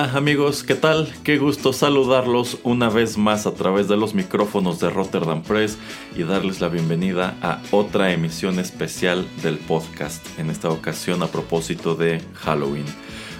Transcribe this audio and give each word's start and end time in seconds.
Amigos, 0.00 0.62
¿qué 0.62 0.74
tal? 0.74 1.12
Qué 1.24 1.36
gusto 1.36 1.74
saludarlos 1.74 2.56
una 2.62 2.88
vez 2.88 3.18
más 3.18 3.46
a 3.46 3.52
través 3.52 3.86
de 3.86 3.98
los 3.98 4.14
micrófonos 4.14 4.80
de 4.80 4.88
Rotterdam 4.88 5.42
Press 5.42 5.76
y 6.16 6.22
darles 6.22 6.62
la 6.62 6.68
bienvenida 6.68 7.36
a 7.42 7.60
otra 7.70 8.10
emisión 8.10 8.58
especial 8.58 9.26
del 9.42 9.58
podcast, 9.58 10.26
en 10.38 10.48
esta 10.48 10.70
ocasión 10.70 11.22
a 11.22 11.26
propósito 11.26 11.96
de 11.96 12.22
Halloween. 12.32 12.86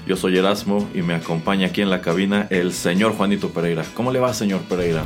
Yo 0.06 0.16
soy 0.16 0.36
Erasmo 0.36 0.86
y 0.94 1.00
me 1.00 1.14
acompaña 1.14 1.68
aquí 1.68 1.80
en 1.80 1.88
la 1.88 2.02
cabina 2.02 2.46
el 2.50 2.74
señor 2.74 3.14
Juanito 3.14 3.48
Pereira. 3.48 3.82
¿Cómo 3.94 4.12
le 4.12 4.20
va, 4.20 4.34
señor 4.34 4.60
Pereira? 4.60 5.04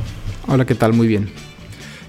Hola, 0.49 0.67
¿qué 0.67 0.75
tal? 0.75 0.93
Muy 0.93 1.07
bien. 1.07 1.31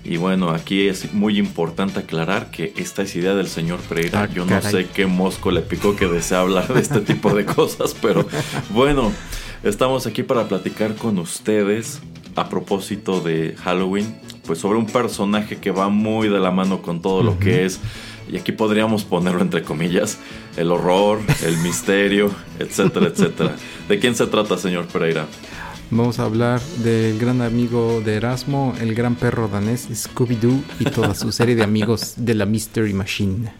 Y 0.05 0.17
bueno, 0.17 0.51
aquí 0.51 0.87
es 0.87 1.13
muy 1.13 1.39
importante 1.39 1.99
aclarar 1.99 2.51
que 2.51 2.73
esta 2.77 3.01
es 3.01 3.15
idea 3.15 3.33
del 3.33 3.47
señor 3.47 3.79
Pereira. 3.79 4.23
Ah, 4.23 4.29
Yo 4.31 4.43
no 4.45 4.49
caray. 4.51 4.71
sé 4.71 4.87
qué 4.93 5.07
mosco 5.07 5.49
le 5.49 5.61
picó 5.61 5.95
que 5.95 6.05
desea 6.07 6.41
hablar 6.41 6.71
de 6.71 6.79
este 6.79 7.01
tipo 7.01 7.33
de 7.33 7.43
cosas, 7.57 7.95
pero 7.99 8.27
bueno, 8.69 9.11
estamos 9.63 10.05
aquí 10.05 10.21
para 10.21 10.47
platicar 10.47 10.95
con 10.95 11.17
ustedes 11.17 12.01
a 12.35 12.49
propósito 12.49 13.19
de 13.21 13.55
Halloween, 13.63 14.15
pues 14.45 14.59
sobre 14.59 14.77
un 14.77 14.85
personaje 14.85 15.57
que 15.57 15.71
va 15.71 15.89
muy 15.89 16.27
de 16.29 16.39
la 16.39 16.51
mano 16.51 16.81
con 16.83 17.01
todo 17.01 17.23
lo 17.23 17.39
que 17.39 17.65
es, 17.65 17.79
y 18.31 18.37
aquí 18.37 18.51
podríamos 18.51 19.05
ponerlo 19.05 19.41
entre 19.41 19.63
comillas, 19.63 20.19
el 20.57 20.71
horror, 20.71 21.19
el 21.43 21.57
misterio, 21.57 22.29
etcétera, 22.59 23.07
etcétera. 23.07 23.55
¿De 23.87 23.99
quién 23.99 24.15
se 24.15 24.27
trata, 24.27 24.57
señor 24.57 24.85
Pereira? 24.87 25.25
Vamos 25.91 26.19
a 26.19 26.25
hablar 26.25 26.61
del 26.83 27.19
gran 27.19 27.41
amigo 27.41 28.01
de 28.03 28.15
Erasmo, 28.15 28.73
el 28.81 28.95
gran 28.95 29.15
perro 29.15 29.47
danés 29.47 29.87
Scooby-Doo 29.89 30.61
y 30.79 30.85
toda 30.85 31.13
su 31.13 31.31
serie 31.31 31.55
de 31.55 31.63
amigos 31.63 32.15
de 32.17 32.33
la 32.33 32.45
Mystery 32.45 32.93
Machine. 32.93 33.53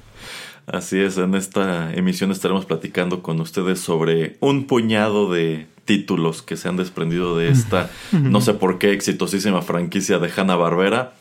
Así 0.65 0.99
es, 0.99 1.17
en 1.17 1.35
esta 1.35 1.93
emisión 1.93 2.31
estaremos 2.31 2.65
platicando 2.65 3.21
con 3.21 3.39
ustedes 3.39 3.79
sobre 3.79 4.37
un 4.39 4.65
puñado 4.65 5.31
de 5.31 5.67
títulos 5.85 6.41
que 6.41 6.57
se 6.57 6.67
han 6.67 6.77
desprendido 6.77 7.37
de 7.37 7.49
esta, 7.49 7.91
no 8.11 8.41
sé 8.41 8.55
por 8.55 8.79
qué, 8.79 8.91
exitosísima 8.91 9.61
franquicia 9.61 10.17
de 10.17 10.31
Hanna 10.35 10.55
Barbera. 10.55 11.13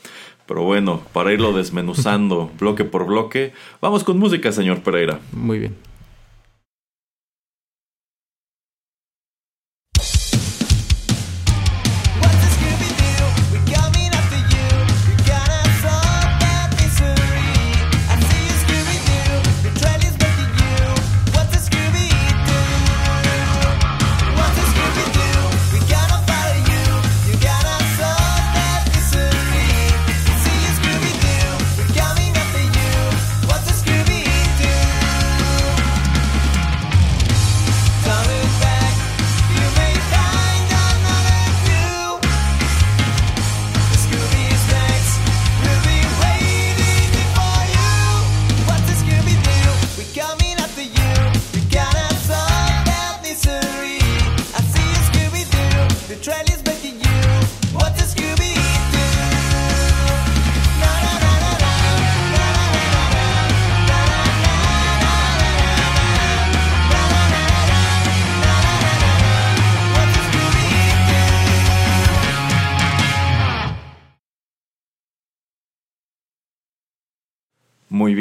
Pero 0.46 0.62
bueno, 0.62 1.02
para 1.12 1.32
irlo 1.32 1.52
desmenuzando 1.52 2.50
bloque 2.58 2.84
por 2.84 3.06
bloque, 3.06 3.52
vamos 3.80 4.04
con 4.04 4.18
música, 4.18 4.52
señor 4.52 4.80
Pereira. 4.80 5.20
Muy 5.32 5.58
bien. 5.58 5.74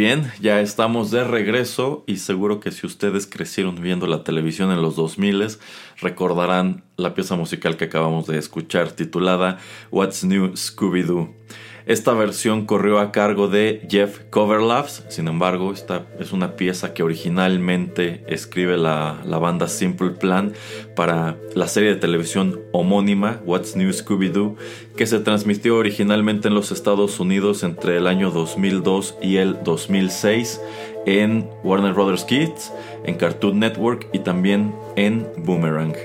Bien, 0.04 0.30
ya 0.42 0.60
estamos 0.60 1.12
de 1.12 1.24
regreso 1.24 2.04
y 2.08 2.18
seguro 2.18 2.60
que 2.60 2.72
si 2.72 2.86
ustedes 2.86 3.26
crecieron 3.26 3.82
viendo 3.82 4.06
la 4.06 4.26
televisión 4.26 4.70
en 4.70 4.82
los 4.82 4.98
2000 4.98 5.48
recordarán 6.02 6.84
la 6.98 7.14
pieza 7.14 7.38
musical 7.38 7.78
que 7.78 7.86
acabamos 7.86 8.28
de 8.28 8.38
escuchar 8.38 8.92
titulada 8.92 9.60
What's 9.92 10.26
New 10.26 10.58
Scooby-Doo. 10.58 11.34
Esta 11.86 12.14
versión 12.14 12.66
corrió 12.66 13.00
a 13.00 13.12
cargo 13.12 13.50
de 13.50 13.86
Jeff 13.90 14.20
Coverlaps, 14.30 15.04
sin 15.10 15.28
embargo, 15.28 15.74
esta 15.74 16.06
es 16.18 16.32
una 16.32 16.56
pieza 16.56 16.94
que 16.94 17.04
originalmente 17.04 18.24
escribe 18.28 18.78
la, 18.78 19.20
la 19.26 19.38
banda 19.38 19.68
Simple 19.68 20.12
Plan 20.12 20.54
para 20.96 21.38
la 21.56 21.68
serie 21.68 21.90
de 21.90 21.96
televisión 21.98 22.62
homónima 22.72 23.42
What's 23.46 23.76
New 23.76 23.92
Scooby-Doo, 23.92 24.56
que 24.96 25.06
se 25.06 25.20
transmitió 25.20 25.76
originalmente 25.76 26.48
en 26.48 26.56
los 26.56 26.72
Estados 26.72 27.20
Unidos 27.20 27.64
entre 27.64 27.98
el 27.98 28.08
año 28.08 28.32
2002 28.32 29.18
y 29.22 29.36
el 29.38 29.62
2006 29.64 30.62
en 31.06 31.50
Warner 31.64 31.94
Brothers 31.94 32.24
Kids, 32.24 32.72
en 33.04 33.16
Cartoon 33.16 33.60
Network 33.60 34.08
y 34.14 34.20
también 34.20 34.74
en 34.96 35.28
Boomerang. 35.38 35.96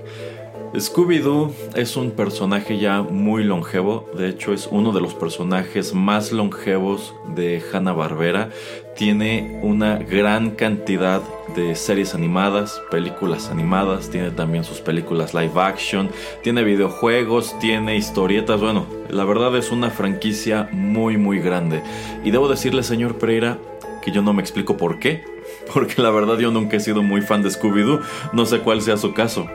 Scooby-Doo 0.75 1.51
es 1.75 1.97
un 1.97 2.11
personaje 2.11 2.79
ya 2.79 3.01
muy 3.01 3.43
longevo, 3.43 4.07
de 4.15 4.29
hecho 4.29 4.53
es 4.53 4.69
uno 4.71 4.93
de 4.93 5.01
los 5.01 5.15
personajes 5.15 5.95
más 5.95 6.31
longevos 6.31 7.15
de 7.35 7.63
Hanna-Barbera. 7.73 8.51
Tiene 8.95 9.61
una 9.63 9.97
gran 9.97 10.51
cantidad 10.51 11.23
de 11.57 11.75
series 11.75 12.15
animadas, 12.15 12.83
películas 12.91 13.49
animadas, 13.49 14.11
tiene 14.11 14.31
también 14.31 14.63
sus 14.63 14.81
películas 14.81 15.33
live 15.33 15.59
action, 15.59 16.11
tiene 16.43 16.63
videojuegos, 16.65 17.59
tiene 17.61 17.97
historietas, 17.97 18.61
bueno, 18.61 18.87
la 19.09 19.25
verdad 19.25 19.57
es 19.57 19.73
una 19.73 19.89
franquicia 19.89 20.69
muy 20.73 21.17
muy 21.17 21.41
grande. 21.41 21.83
Y 22.25 22.31
debo 22.31 22.47
decirle, 22.47 22.83
señor 22.83 23.17
Pereira, 23.17 23.59
que 24.03 24.13
yo 24.13 24.21
no 24.21 24.35
me 24.35 24.43
explico 24.43 24.77
por 24.77 24.99
qué, 24.99 25.25
porque 25.73 26.03
la 26.03 26.11
verdad 26.11 26.39
yo 26.39 26.51
nunca 26.51 26.77
he 26.77 26.81
sido 26.81 27.03
muy 27.03 27.23
fan 27.23 27.43
de 27.43 27.49
Scooby-Doo, 27.49 28.03
no 28.35 28.45
sé 28.45 28.61
cuál 28.61 28.83
sea 28.83 28.99
su 28.99 29.15
caso. 29.15 29.49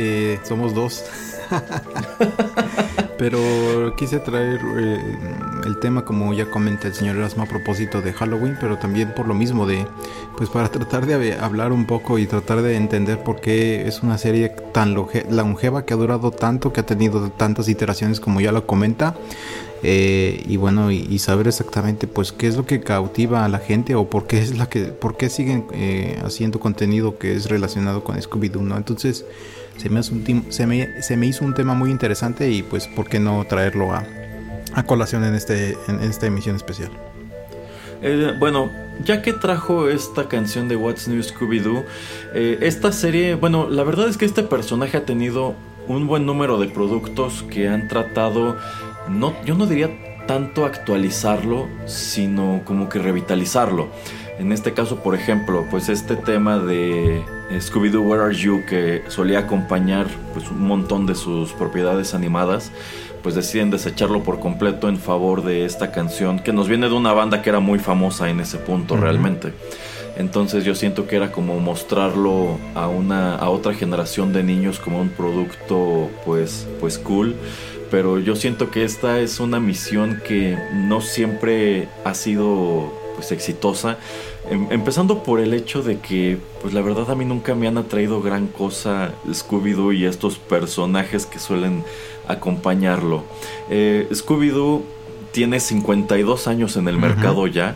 Eh, 0.00 0.38
somos 0.44 0.74
dos. 0.74 1.04
pero 3.18 3.94
quise 3.96 4.20
traer 4.20 4.60
eh, 4.78 5.16
el 5.66 5.80
tema, 5.80 6.04
como 6.04 6.32
ya 6.34 6.48
comenta 6.50 6.86
el 6.86 6.94
señor 6.94 7.16
Erasmo, 7.16 7.42
a 7.42 7.46
propósito 7.46 8.00
de 8.00 8.12
Halloween, 8.12 8.56
pero 8.60 8.78
también 8.78 9.12
por 9.14 9.26
lo 9.26 9.34
mismo 9.34 9.66
de, 9.66 9.84
pues 10.36 10.48
para 10.50 10.68
tratar 10.70 11.06
de 11.06 11.34
hablar 11.34 11.72
un 11.72 11.86
poco 11.86 12.18
y 12.18 12.26
tratar 12.26 12.62
de 12.62 12.76
entender 12.76 13.18
por 13.24 13.40
qué 13.40 13.88
es 13.88 14.02
una 14.02 14.18
serie 14.18 14.50
tan 14.72 14.94
longe- 14.94 15.28
longeva 15.30 15.84
que 15.84 15.94
ha 15.94 15.96
durado 15.96 16.30
tanto, 16.30 16.72
que 16.72 16.80
ha 16.80 16.86
tenido 16.86 17.28
tantas 17.30 17.68
iteraciones 17.68 18.20
como 18.20 18.40
ya 18.40 18.52
lo 18.52 18.66
comenta. 18.66 19.16
Eh, 19.84 20.42
y 20.48 20.56
bueno, 20.56 20.90
y, 20.90 21.06
y 21.08 21.20
saber 21.20 21.46
exactamente 21.46 22.08
pues 22.08 22.32
qué 22.32 22.48
es 22.48 22.56
lo 22.56 22.66
que 22.66 22.80
cautiva 22.80 23.44
a 23.44 23.48
la 23.48 23.60
gente 23.60 23.94
o 23.94 24.10
por 24.10 24.26
qué 24.26 24.40
es 24.40 24.58
la 24.58 24.68
que, 24.68 24.86
por 24.86 25.16
qué 25.16 25.28
siguen 25.30 25.66
eh, 25.72 26.20
haciendo 26.24 26.58
contenido 26.58 27.16
que 27.16 27.34
es 27.36 27.48
relacionado 27.48 28.02
con 28.02 28.16
Scooby-Doo, 28.20 28.60
¿no? 28.62 28.76
Entonces, 28.76 29.24
se 29.78 30.66
me, 31.16 31.26
hizo 31.26 31.44
un 31.44 31.54
tema 31.54 31.74
muy 31.74 31.90
interesante 31.90 32.50
y 32.50 32.62
pues 32.62 32.86
por 32.86 33.08
qué 33.08 33.20
no 33.20 33.44
traerlo 33.44 33.92
a, 33.92 34.04
a 34.74 34.82
colación 34.82 35.24
en, 35.24 35.34
este, 35.34 35.76
en 35.88 36.00
esta 36.00 36.26
emisión 36.26 36.56
especial. 36.56 36.90
Eh, 38.02 38.34
bueno, 38.38 38.70
ya 39.04 39.22
que 39.22 39.32
trajo 39.32 39.88
esta 39.88 40.28
canción 40.28 40.68
de 40.68 40.76
What's 40.76 41.08
New 41.08 41.20
Scooby-Doo, 41.20 41.84
eh, 42.34 42.58
esta 42.60 42.92
serie, 42.92 43.34
bueno, 43.34 43.68
la 43.68 43.82
verdad 43.82 44.08
es 44.08 44.16
que 44.16 44.24
este 44.24 44.42
personaje 44.42 44.96
ha 44.96 45.04
tenido 45.04 45.54
un 45.88 46.06
buen 46.06 46.26
número 46.26 46.58
de 46.58 46.68
productos 46.68 47.44
que 47.50 47.68
han 47.68 47.88
tratado, 47.88 48.56
no, 49.08 49.34
yo 49.44 49.54
no 49.54 49.66
diría 49.66 49.90
tanto 50.26 50.64
actualizarlo, 50.64 51.66
sino 51.86 52.62
como 52.64 52.88
que 52.88 52.98
revitalizarlo. 52.98 53.88
En 54.38 54.52
este 54.52 54.72
caso, 54.72 54.96
por 55.02 55.14
ejemplo, 55.16 55.66
pues 55.68 55.88
este 55.88 56.14
tema 56.14 56.58
de 56.58 57.18
eh, 57.18 57.60
Scooby-Doo 57.60 58.02
Where 58.02 58.22
Are 58.22 58.34
You 58.34 58.64
que 58.68 59.02
solía 59.08 59.40
acompañar 59.40 60.06
pues 60.32 60.48
un 60.48 60.66
montón 60.66 61.06
de 61.06 61.16
sus 61.16 61.52
propiedades 61.52 62.14
animadas, 62.14 62.70
pues 63.22 63.34
deciden 63.34 63.70
desecharlo 63.70 64.22
por 64.22 64.38
completo 64.38 64.88
en 64.88 64.98
favor 64.98 65.42
de 65.42 65.64
esta 65.64 65.90
canción 65.90 66.38
que 66.38 66.52
nos 66.52 66.68
viene 66.68 66.88
de 66.88 66.94
una 66.94 67.12
banda 67.12 67.42
que 67.42 67.50
era 67.50 67.58
muy 67.58 67.80
famosa 67.80 68.30
en 68.30 68.38
ese 68.38 68.58
punto 68.58 68.94
Ujú. 68.94 69.02
realmente. 69.02 69.52
Entonces 70.16 70.64
yo 70.64 70.74
siento 70.74 71.06
que 71.06 71.16
era 71.16 71.32
como 71.32 71.58
mostrarlo 71.58 72.58
a 72.74 72.88
una 72.88 73.36
a 73.36 73.50
otra 73.50 73.74
generación 73.74 74.32
de 74.32 74.42
niños 74.42 74.78
como 74.78 75.00
un 75.00 75.10
producto 75.10 76.10
pues 76.24 76.66
pues 76.80 76.98
cool, 76.98 77.34
pero 77.90 78.18
yo 78.18 78.36
siento 78.36 78.70
que 78.70 78.84
esta 78.84 79.20
es 79.20 79.40
una 79.40 79.60
misión 79.60 80.20
que 80.26 80.58
no 80.74 81.00
siempre 81.00 81.88
ha 82.04 82.14
sido 82.14 82.92
pues 83.18 83.32
exitosa, 83.32 83.98
Em- 84.48 84.68
empezando 84.70 85.24
por 85.24 85.40
el 85.40 85.52
hecho 85.54 85.82
de 85.82 85.98
que 85.98 86.38
pues 86.62 86.72
la 86.72 86.82
verdad 86.82 87.10
a 87.10 87.16
mí 87.16 87.24
nunca 87.24 87.56
me 87.56 87.66
han 87.66 87.76
atraído 87.76 88.22
gran 88.22 88.46
cosa 88.46 89.10
Scooby-Doo 89.28 89.92
y 89.92 90.04
estos 90.04 90.38
personajes 90.38 91.26
que 91.26 91.40
suelen 91.40 91.82
acompañarlo. 92.28 93.24
Eh, 93.68 94.06
Scooby-Doo 94.12 94.84
tiene 95.32 95.58
52 95.58 96.46
años 96.46 96.76
en 96.76 96.86
el 96.86 96.96
mercado 96.96 97.48
ya. 97.48 97.74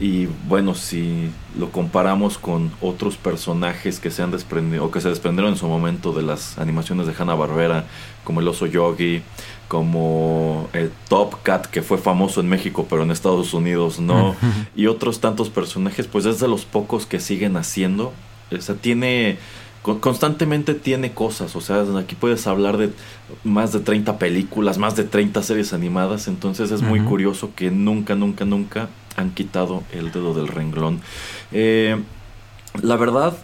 Y 0.00 0.28
bueno, 0.48 0.74
si 0.74 1.30
lo 1.58 1.70
comparamos 1.70 2.38
con 2.38 2.72
otros 2.80 3.18
personajes 3.18 4.00
que 4.00 4.10
se 4.10 4.22
han 4.22 4.30
desprendido 4.30 4.86
o 4.86 4.90
que 4.90 5.02
se 5.02 5.10
desprendieron 5.10 5.52
en 5.52 5.58
su 5.58 5.68
momento 5.68 6.12
de 6.14 6.22
las 6.22 6.56
animaciones 6.58 7.06
de 7.06 7.12
Hanna 7.18 7.34
Barbera, 7.34 7.84
como 8.24 8.40
el 8.40 8.48
oso 8.48 8.64
Yogi, 8.64 9.20
como 9.70 10.68
el 10.72 10.90
Top 11.08 11.42
Cat, 11.44 11.66
que 11.66 11.80
fue 11.80 11.96
famoso 11.96 12.40
en 12.40 12.48
México, 12.48 12.88
pero 12.90 13.04
en 13.04 13.12
Estados 13.12 13.54
Unidos 13.54 14.00
no, 14.00 14.34
y 14.74 14.86
otros 14.88 15.20
tantos 15.20 15.48
personajes, 15.48 16.08
pues 16.08 16.26
es 16.26 16.40
de 16.40 16.48
los 16.48 16.64
pocos 16.64 17.06
que 17.06 17.20
siguen 17.20 17.56
haciendo. 17.56 18.12
O 18.50 18.60
sea, 18.60 18.74
tiene 18.74 19.38
con- 19.82 20.00
constantemente 20.00 20.74
tiene 20.74 21.12
cosas, 21.12 21.54
o 21.54 21.60
sea, 21.60 21.84
aquí 22.00 22.16
puedes 22.16 22.48
hablar 22.48 22.78
de 22.78 22.90
más 23.44 23.72
de 23.72 23.78
30 23.78 24.18
películas, 24.18 24.76
más 24.76 24.96
de 24.96 25.04
30 25.04 25.40
series 25.44 25.72
animadas, 25.72 26.26
entonces 26.26 26.72
es 26.72 26.82
muy 26.82 26.98
curioso 27.00 27.50
que 27.54 27.70
nunca, 27.70 28.16
nunca, 28.16 28.44
nunca 28.44 28.88
han 29.16 29.30
quitado 29.30 29.84
el 29.92 30.10
dedo 30.10 30.34
del 30.34 30.48
renglón. 30.48 31.00
Eh, 31.52 31.96
la 32.82 32.96
verdad, 32.96 33.36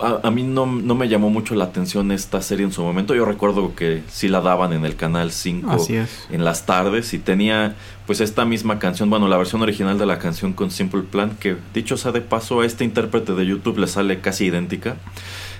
a, 0.00 0.26
a 0.26 0.30
mí 0.30 0.42
no, 0.42 0.66
no 0.66 0.94
me 0.94 1.08
llamó 1.08 1.30
mucho 1.30 1.54
la 1.54 1.64
atención 1.64 2.12
esta 2.12 2.40
serie 2.42 2.64
en 2.64 2.72
su 2.72 2.82
momento, 2.82 3.14
yo 3.14 3.24
recuerdo 3.24 3.74
que 3.74 4.02
sí 4.08 4.28
la 4.28 4.40
daban 4.40 4.72
en 4.72 4.84
el 4.84 4.96
canal 4.96 5.32
5 5.32 5.70
Así 5.70 5.96
es. 5.96 6.26
en 6.30 6.44
las 6.44 6.66
tardes 6.66 7.14
y 7.14 7.18
tenía 7.18 7.74
pues 8.06 8.20
esta 8.20 8.44
misma 8.44 8.78
canción, 8.78 9.10
bueno, 9.10 9.28
la 9.28 9.36
versión 9.36 9.62
original 9.62 9.98
de 9.98 10.06
la 10.06 10.18
canción 10.18 10.52
con 10.52 10.70
Simple 10.70 11.02
Plan, 11.02 11.36
que 11.38 11.56
dicho 11.74 11.96
sea 11.96 12.12
de 12.12 12.20
paso 12.20 12.60
a 12.60 12.66
este 12.66 12.84
intérprete 12.84 13.34
de 13.34 13.46
YouTube 13.46 13.78
le 13.78 13.86
sale 13.86 14.20
casi 14.20 14.46
idéntica. 14.46 14.96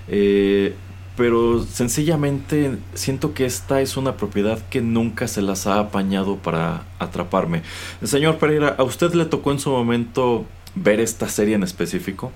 Eh, 0.09 0.75
pero 1.17 1.63
sencillamente 1.65 2.79
siento 2.95 3.35
que 3.35 3.45
esta 3.45 3.81
es 3.81 3.97
una 3.97 4.17
propiedad 4.17 4.59
que 4.71 4.81
nunca 4.81 5.29
se 5.29 5.43
las 5.43 5.67
ha 5.67 5.79
apañado 5.79 6.37
para 6.37 6.85
atraparme. 6.99 7.63
Señor 8.03 8.39
Pereira, 8.39 8.75
¿a 8.79 8.83
usted 8.83 9.13
le 9.13 9.27
tocó 9.27 9.53
en 9.53 9.59
su 9.59 9.71
momento 9.71 10.47
ver 10.75 11.01
esta 11.01 11.29
serie 11.29 11.55
en 11.55 11.63
específico? 11.63 12.33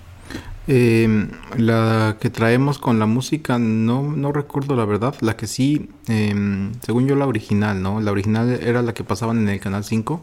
Eh, 0.68 1.28
la 1.56 2.16
que 2.20 2.28
traemos 2.30 2.78
con 2.78 2.98
la 2.98 3.06
música, 3.06 3.58
no, 3.58 4.02
no 4.02 4.32
recuerdo 4.32 4.76
la 4.76 4.84
verdad. 4.84 5.14
La 5.20 5.36
que 5.36 5.46
sí, 5.46 5.90
eh, 6.08 6.34
según 6.84 7.06
yo, 7.06 7.14
la 7.14 7.26
original, 7.26 7.82
¿no? 7.82 8.00
La 8.00 8.12
original 8.12 8.50
era 8.62 8.82
la 8.82 8.94
que 8.94 9.04
pasaban 9.04 9.38
en 9.38 9.48
el 9.48 9.60
canal 9.60 9.84
5. 9.84 10.22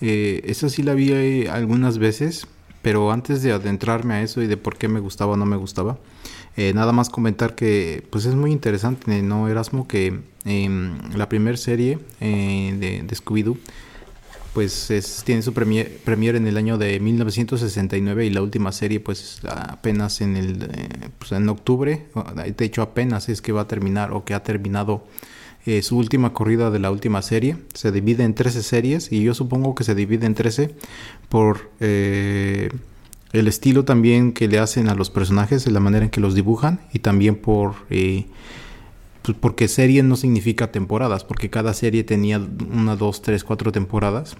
Eh, 0.00 0.42
esa 0.44 0.68
sí 0.68 0.82
la 0.82 0.94
vi 0.94 1.12
eh, 1.12 1.48
algunas 1.50 1.98
veces, 1.98 2.46
pero 2.82 3.10
antes 3.10 3.42
de 3.42 3.52
adentrarme 3.52 4.14
a 4.14 4.22
eso 4.22 4.42
y 4.42 4.46
de 4.46 4.56
por 4.56 4.76
qué 4.76 4.88
me 4.88 5.00
gustaba 5.00 5.32
o 5.32 5.36
no 5.36 5.46
me 5.46 5.56
gustaba, 5.56 5.98
eh, 6.56 6.72
nada 6.74 6.92
más 6.92 7.10
comentar 7.10 7.54
que 7.54 8.06
pues 8.10 8.26
es 8.26 8.34
muy 8.34 8.52
interesante, 8.52 9.22
¿no, 9.22 9.48
Erasmo? 9.48 9.88
Que 9.88 10.20
em, 10.44 10.98
la 11.14 11.28
primera 11.28 11.56
serie 11.56 11.98
de, 12.20 13.02
de 13.06 13.16
Scooby-Doo 13.16 13.56
pues 14.54 14.90
es- 14.90 15.22
tiene 15.26 15.42
su 15.42 15.52
premier, 15.52 16.36
en 16.36 16.46
el 16.46 16.56
año 16.56 16.78
de 16.78 16.98
1969 17.00 18.24
y 18.26 18.30
la 18.30 18.40
última 18.40 18.72
serie 18.72 19.00
pues 19.00 19.40
apenas 19.46 20.20
en 20.20 20.36
el 20.36 20.62
eh, 20.72 20.88
pues, 21.18 21.32
en 21.32 21.48
octubre 21.48 22.06
de 22.56 22.64
hecho 22.64 22.80
apenas 22.82 23.28
es 23.28 23.42
que 23.42 23.52
va 23.52 23.62
a 23.62 23.68
terminar 23.68 24.12
o 24.12 24.24
que 24.24 24.32
ha 24.34 24.42
terminado 24.42 25.04
eh, 25.66 25.82
su 25.82 25.96
última 25.98 26.32
corrida 26.32 26.70
de 26.70 26.78
la 26.78 26.90
última 26.90 27.20
serie. 27.22 27.56
Se 27.72 27.90
divide 27.90 28.22
en 28.22 28.34
13 28.34 28.62
series 28.62 29.10
y 29.10 29.22
yo 29.22 29.32
supongo 29.34 29.74
que 29.74 29.82
se 29.82 29.94
divide 29.94 30.26
en 30.26 30.34
13 30.34 30.74
por 31.30 31.70
eh, 31.80 32.68
el 33.32 33.48
estilo 33.48 33.84
también 33.84 34.32
que 34.32 34.46
le 34.46 34.58
hacen 34.58 34.88
a 34.88 34.94
los 34.94 35.10
personajes, 35.10 35.66
la 35.66 35.80
manera 35.80 36.04
en 36.04 36.10
que 36.10 36.20
los 36.20 36.34
dibujan 36.34 36.80
y 36.92 36.98
también 37.00 37.34
por 37.36 37.74
eh, 37.90 38.26
pues 39.24 39.38
porque 39.40 39.68
serie 39.68 40.02
no 40.02 40.16
significa 40.16 40.70
temporadas, 40.70 41.24
porque 41.24 41.48
cada 41.48 41.72
serie 41.72 42.04
tenía 42.04 42.38
una, 42.38 42.94
dos, 42.94 43.22
tres, 43.22 43.42
cuatro 43.42 43.72
temporadas. 43.72 44.36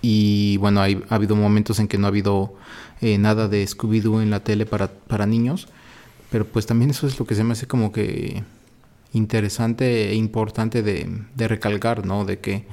Y 0.00 0.56
bueno, 0.56 0.80
hay, 0.80 1.02
ha 1.10 1.16
habido 1.16 1.36
momentos 1.36 1.78
en 1.78 1.86
que 1.86 1.98
no 1.98 2.06
ha 2.06 2.08
habido 2.08 2.54
eh, 3.02 3.18
nada 3.18 3.48
de 3.48 3.62
Scooby-Doo 3.66 4.22
en 4.22 4.30
la 4.30 4.40
tele 4.40 4.64
para, 4.64 4.88
para 4.88 5.26
niños, 5.26 5.68
pero 6.30 6.46
pues 6.46 6.64
también 6.64 6.90
eso 6.90 7.06
es 7.06 7.18
lo 7.18 7.26
que 7.26 7.34
se 7.34 7.44
me 7.44 7.52
hace 7.52 7.66
como 7.66 7.92
que 7.92 8.44
interesante 9.12 10.08
e 10.08 10.14
importante 10.14 10.82
de, 10.82 11.10
de 11.34 11.46
recalcar, 11.46 12.06
¿no? 12.06 12.24
De 12.24 12.38
que 12.38 12.64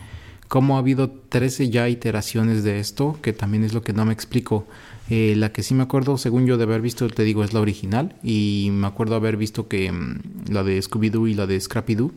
como 0.48 0.78
ha 0.78 0.80
habido 0.80 1.10
13 1.10 1.70
ya 1.70 1.90
iteraciones 1.90 2.64
de 2.64 2.80
esto, 2.80 3.20
que 3.22 3.34
también 3.34 3.66
es 3.66 3.74
lo 3.74 3.82
que 3.82 3.92
no 3.92 4.06
me 4.06 4.14
explico. 4.14 4.66
Eh, 5.10 5.36
la 5.36 5.52
que 5.52 5.64
sí 5.64 5.74
me 5.74 5.84
acuerdo, 5.84 6.18
según 6.18 6.46
yo 6.46 6.58
de 6.58 6.64
haber 6.64 6.82
visto, 6.82 7.08
te 7.10 7.24
digo, 7.24 7.44
es 7.44 7.54
la 7.54 7.60
original. 7.60 8.16
Y 8.24 8.70
me 8.72 8.88
acuerdo 8.88 9.16
haber 9.16 9.38
visto 9.38 9.68
que 9.68 9.92
mm, 9.92 10.52
la 10.52 10.64
de 10.64 10.80
Scooby-Doo 10.82 11.28
y 11.28 11.34
la 11.34 11.48
de 11.48 11.60
Scrappy-Doo. 11.60 12.12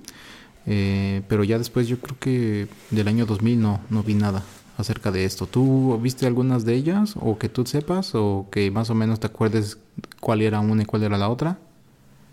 Eh, 0.66 1.22
pero 1.28 1.44
ya 1.44 1.58
después 1.58 1.88
yo 1.88 1.98
creo 1.98 2.18
que 2.18 2.68
del 2.90 3.08
año 3.08 3.24
2000 3.24 3.60
no, 3.60 3.80
no 3.88 4.02
vi 4.02 4.14
nada 4.14 4.42
acerca 4.78 5.10
de 5.10 5.24
esto. 5.24 5.46
¿Tú 5.46 5.98
viste 6.02 6.26
algunas 6.26 6.64
de 6.64 6.74
ellas? 6.74 7.14
¿O 7.20 7.38
que 7.38 7.48
tú 7.48 7.64
sepas? 7.66 8.14
¿O 8.14 8.48
que 8.50 8.70
más 8.70 8.90
o 8.90 8.94
menos 8.94 9.20
te 9.20 9.26
acuerdes 9.26 9.78
cuál 10.20 10.42
era 10.42 10.60
una 10.60 10.82
y 10.82 10.86
cuál 10.86 11.02
era 11.04 11.18
la 11.18 11.28
otra? 11.28 11.58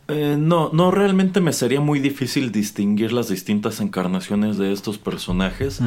Eh, 0.09 0.35
no, 0.37 0.69
no, 0.73 0.91
realmente 0.91 1.39
me 1.39 1.53
sería 1.53 1.79
muy 1.79 1.99
difícil 1.99 2.51
distinguir 2.51 3.13
las 3.13 3.29
distintas 3.29 3.79
encarnaciones 3.79 4.57
de 4.57 4.73
estos 4.73 4.97
personajes. 4.97 5.79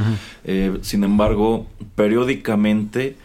Eh, 0.45 0.79
sin 0.81 1.05
embargo, 1.05 1.67
periódicamente 1.97 3.17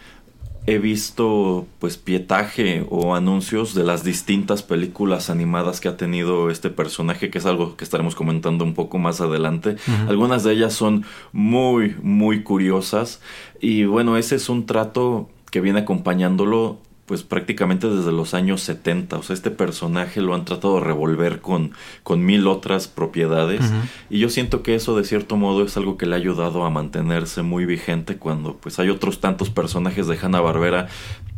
he 0.68 0.78
visto 0.78 1.66
pues 1.80 1.98
pietaje 1.98 2.86
o 2.90 3.16
anuncios 3.16 3.74
de 3.74 3.84
las 3.84 4.04
distintas 4.04 4.62
películas 4.62 5.30
animadas 5.30 5.80
que 5.80 5.90
ha 5.90 5.98
tenido 5.98 6.50
este 6.50 6.70
personaje, 6.70 7.30
que 7.30 7.40
es 7.40 7.46
algo 7.46 7.76
que 7.76 7.84
estaremos 7.84 8.16
comentando 8.16 8.64
un 8.64 8.74
poco 8.74 9.00
más 9.00 9.22
adelante. 9.22 9.78
Algunas 10.08 10.44
de 10.44 10.54
ellas 10.54 10.74
son 10.74 11.04
muy, 11.32 11.96
muy 12.04 12.44
curiosas. 12.44 13.22
Y 13.60 13.86
bueno, 13.86 14.18
ese 14.18 14.36
es 14.36 14.50
un 14.50 14.66
trato 14.66 15.30
que 15.50 15.62
viene 15.62 15.80
acompañándolo 15.80 16.80
pues 17.12 17.24
prácticamente 17.24 17.90
desde 17.90 18.14
los 18.14 18.34
años 18.34 18.62
70. 18.62 19.18
O 19.18 19.22
sea, 19.22 19.34
este 19.34 19.52
personaje 19.52 20.22
lo 20.22 20.34
han 20.34 20.46
tratado 20.46 20.76
de 20.76 20.86
revolver 20.86 21.42
con, 21.42 21.74
con 22.04 22.24
mil 22.24 22.48
otras 22.48 22.88
propiedades. 22.88 23.70
Y 24.10 24.20
yo 24.20 24.30
siento 24.30 24.64
que 24.64 24.76
eso 24.76 24.96
de 24.96 25.04
cierto 25.04 25.36
modo 25.36 25.66
es 25.66 25.76
algo 25.76 25.98
que 25.98 26.06
le 26.06 26.16
ha 26.16 26.20
ayudado 26.20 26.64
a 26.64 26.70
mantenerse 26.70 27.42
muy 27.42 27.66
vigente 27.66 28.16
cuando 28.16 28.56
pues 28.56 28.80
hay 28.80 28.88
otros 28.88 29.20
tantos 29.20 29.50
personajes 29.50 30.08
de 30.08 30.18
Hanna 30.18 30.40
Barbera 30.40 30.88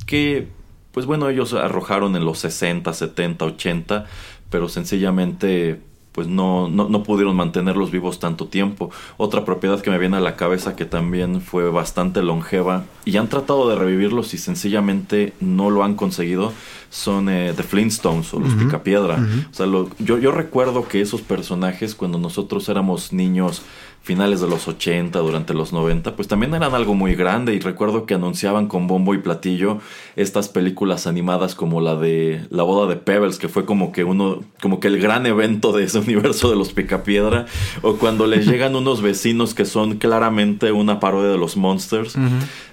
que 0.05 0.47
pues 0.91 1.07
bueno, 1.07 1.27
ellos 1.27 1.55
arrojaron 1.55 2.15
en 2.15 2.23
los 2.23 2.37
60, 2.37 2.93
70, 2.93 3.43
80, 3.43 4.05
pero 4.51 4.69
sencillamente 4.69 5.81
pues 6.13 6.27
no, 6.27 6.69
no, 6.69 6.87
no 6.87 7.03
pudieron 7.03 7.35
mantenerlos 7.35 7.91
vivos 7.91 8.19
tanto 8.19 8.45
tiempo. 8.47 8.89
Otra 9.17 9.43
propiedad 9.45 9.81
que 9.81 9.89
me 9.89 9.97
viene 9.97 10.17
a 10.17 10.19
la 10.21 10.35
cabeza 10.35 10.75
que 10.75 10.85
también 10.85 11.41
fue 11.41 11.69
bastante 11.69 12.21
longeva 12.23 12.85
y 13.03 13.17
han 13.17 13.27
tratado 13.27 13.67
de 13.67 13.75
revivirlos 13.75 14.33
y 14.33 14.37
sencillamente 14.37 15.33
no 15.41 15.69
lo 15.69 15.83
han 15.83 15.95
conseguido 15.95 16.53
son 16.89 17.27
eh, 17.29 17.53
The 17.55 17.63
Flintstones 17.63 18.31
o 18.35 18.39
los 18.39 18.53
Picapiedra. 18.53 19.15
O 19.51 19.53
sea, 19.53 19.65
lo- 19.65 19.89
yo, 19.97 20.19
yo 20.19 20.31
recuerdo 20.31 20.87
que 20.87 21.01
esos 21.01 21.21
personajes 21.21 21.95
cuando 21.95 22.19
nosotros 22.19 22.69
éramos 22.69 23.11
niños 23.11 23.63
finales 24.03 24.41
de 24.41 24.49
los 24.49 24.67
80, 24.67 25.17
durante 25.19 25.53
los 25.53 25.71
90, 25.71 26.17
pues 26.17 26.27
también 26.27 26.53
eran 26.53 26.75
algo 26.75 26.93
muy 26.93 27.15
grande 27.15 27.53
y 27.53 27.59
recuerdo 27.59 28.05
que 28.05 28.13
anunciaban 28.13 28.67
con 28.67 28.85
bombo 28.85 29.13
y 29.13 29.19
platillo 29.19 29.79
estas 30.17 30.49
películas 30.49 31.07
animadas 31.07 31.55
como 31.55 31.79
la 31.79 31.95
de 31.95 32.45
La 32.49 32.63
boda 32.63 32.89
de 32.89 32.97
Pebbles, 32.97 33.37
que 33.37 33.47
fue 33.47 33.65
como 33.65 33.93
que 33.93 34.03
uno, 34.03 34.41
como 34.61 34.81
que 34.81 34.89
el 34.89 34.99
gran 34.99 35.25
evento 35.25 35.71
de 35.71 35.85
ese 35.85 35.99
universo 35.99 36.49
de 36.49 36.57
los 36.57 36.73
Picapiedra, 36.73 37.45
o 37.81 37.95
cuando 37.95 38.27
les 38.27 38.45
llegan 38.45 38.75
unos 38.75 39.01
vecinos 39.01 39.53
que 39.53 39.63
son 39.63 39.97
claramente 39.97 40.73
una 40.73 40.99
parodia 40.99 41.29
de 41.29 41.37
los 41.37 41.55
Monsters. 41.55 42.15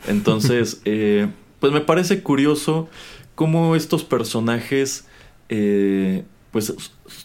Entonces, 0.08 0.82
eh, 0.84 1.28
pues 1.60 1.72
me 1.72 1.80
parece 1.80 2.24
curioso 2.24 2.88
cómo 3.36 3.76
estos 3.76 4.02
personajes, 4.02 5.06
eh, 5.48 6.24
pues 6.50 6.74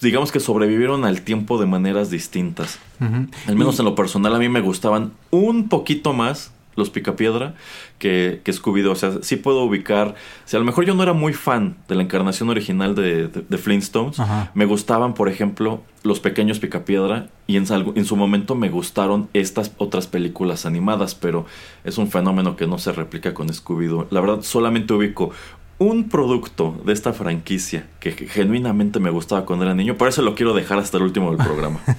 digamos 0.05 0.31
que 0.31 0.39
sobrevivieron 0.39 1.03
al 1.03 1.21
tiempo 1.21 1.59
de 1.59 1.65
maneras 1.65 2.09
distintas. 2.09 2.79
Al 3.00 3.55
menos 3.55 3.75
Y- 3.75 3.81
en 3.81 3.85
lo 3.85 3.95
personal 3.95 4.33
a 4.35 4.39
mí 4.39 4.47
me 4.47 4.62
gustaban 4.62 5.12
un 5.31 5.67
poquito 5.67 6.13
más 6.13 6.51
los 6.77 6.89
Picapiedra 6.89 7.55
que, 8.00 8.41
que 8.43 8.51
Scooby-Doo. 8.51 8.91
O 8.91 8.95
sea, 8.95 9.13
sí 9.21 9.38
puedo 9.38 9.63
ubicar. 9.63 10.09
O 10.09 10.13
sea, 10.47 10.57
a 10.57 10.59
lo 10.59 10.65
mejor 10.65 10.85
yo 10.85 10.93
no 10.93 11.03
era 11.03 11.13
muy 11.13 11.31
fan 11.31 11.77
de 11.88 11.95
la 11.95 12.03
encarnación 12.03 12.50
original 12.50 12.95
de, 12.95 13.29
de- 13.29 13.45
de 13.47 13.57
Flintstones. 13.57 14.19
Ajá. 14.19 14.51
Me 14.55 14.65
gustaban, 14.65 15.13
por 15.13 15.29
ejemplo, 15.29 15.81
los 16.03 16.19
pequeños 16.19 16.59
Picapiedra. 16.59 17.29
Y 17.47 17.55
en, 17.55 17.65
en 17.95 18.03
su 18.05 18.17
momento 18.17 18.55
me 18.55 18.69
gustaron 18.69 19.29
estas 19.33 19.71
otras 19.77 20.07
películas 20.07 20.65
animadas. 20.65 21.15
Pero 21.15 21.45
es 21.85 21.97
un 21.97 22.09
fenómeno 22.12 22.57
que 22.57 22.67
no 22.67 22.77
se 22.77 22.91
replica 22.91 23.33
con 23.33 23.47
Scooby-Doo. 23.47 24.07
La 24.09 24.19
verdad, 24.19 24.41
solamente 24.41 24.93
ubico 24.93 25.31
un 25.77 26.08
producto 26.08 26.82
de 26.86 26.94
esta 26.94 27.12
franquicia 27.12 27.88
que 28.00 28.12
genuinamente 28.12 29.00
me 29.00 29.10
gustaba 29.10 29.46
cuando 29.46 29.65
era 29.65 29.75
niño. 29.75 29.98
Por 29.98 30.08
eso 30.08 30.22
lo 30.22 30.34
quiero 30.34 30.53
dejar 30.53 30.79
hasta 30.79 30.98
el 30.98 31.03
último 31.03 31.32
del 31.32 31.46
programa. 31.46 31.82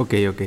Ok, 0.00 0.14
ok. 0.30 0.42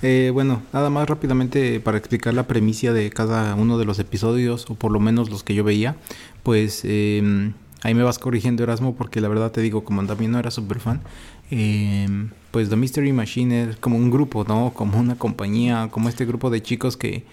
Eh, 0.00 0.30
bueno, 0.32 0.62
nada 0.72 0.88
más 0.88 1.06
rápidamente 1.06 1.78
para 1.80 1.98
explicar 1.98 2.32
la 2.32 2.46
premisa 2.46 2.94
de 2.94 3.10
cada 3.10 3.54
uno 3.54 3.76
de 3.76 3.84
los 3.84 3.98
episodios, 3.98 4.64
o 4.70 4.76
por 4.76 4.92
lo 4.92 4.98
menos 4.98 5.28
los 5.28 5.42
que 5.44 5.54
yo 5.54 5.62
veía, 5.62 5.96
pues 6.42 6.80
eh, 6.84 7.52
ahí 7.82 7.94
me 7.94 8.02
vas 8.02 8.18
corrigiendo 8.18 8.62
Erasmo, 8.62 8.94
porque 8.96 9.20
la 9.20 9.28
verdad 9.28 9.52
te 9.52 9.60
digo, 9.60 9.84
como 9.84 10.04
también 10.06 10.32
no 10.32 10.38
era 10.38 10.50
súper 10.50 10.80
fan, 10.80 11.02
eh, 11.50 12.08
pues 12.50 12.70
The 12.70 12.76
Mystery 12.76 13.12
Machine 13.12 13.70
es 13.70 13.76
como 13.76 13.96
un 13.96 14.10
grupo, 14.10 14.44
¿no? 14.44 14.72
Como 14.74 14.98
una 14.98 15.16
compañía, 15.16 15.88
como 15.90 16.08
este 16.08 16.24
grupo 16.24 16.48
de 16.48 16.62
chicos 16.62 16.96
que 16.96 17.24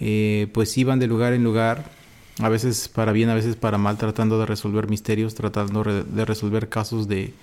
eh, 0.00 0.48
pues 0.52 0.76
iban 0.76 0.98
de 0.98 1.06
lugar 1.06 1.32
en 1.32 1.44
lugar 1.44 1.84
a 2.40 2.48
veces 2.48 2.88
para 2.88 3.12
bien, 3.12 3.28
a 3.28 3.34
veces 3.34 3.56
para 3.56 3.78
mal, 3.78 3.96
tratando 3.96 4.38
de 4.38 4.46
resolver 4.46 4.88
misterios, 4.88 5.34
tratando 5.34 5.82
de 5.82 6.24
resolver 6.24 6.68
casos 6.68 7.08
de 7.08 7.34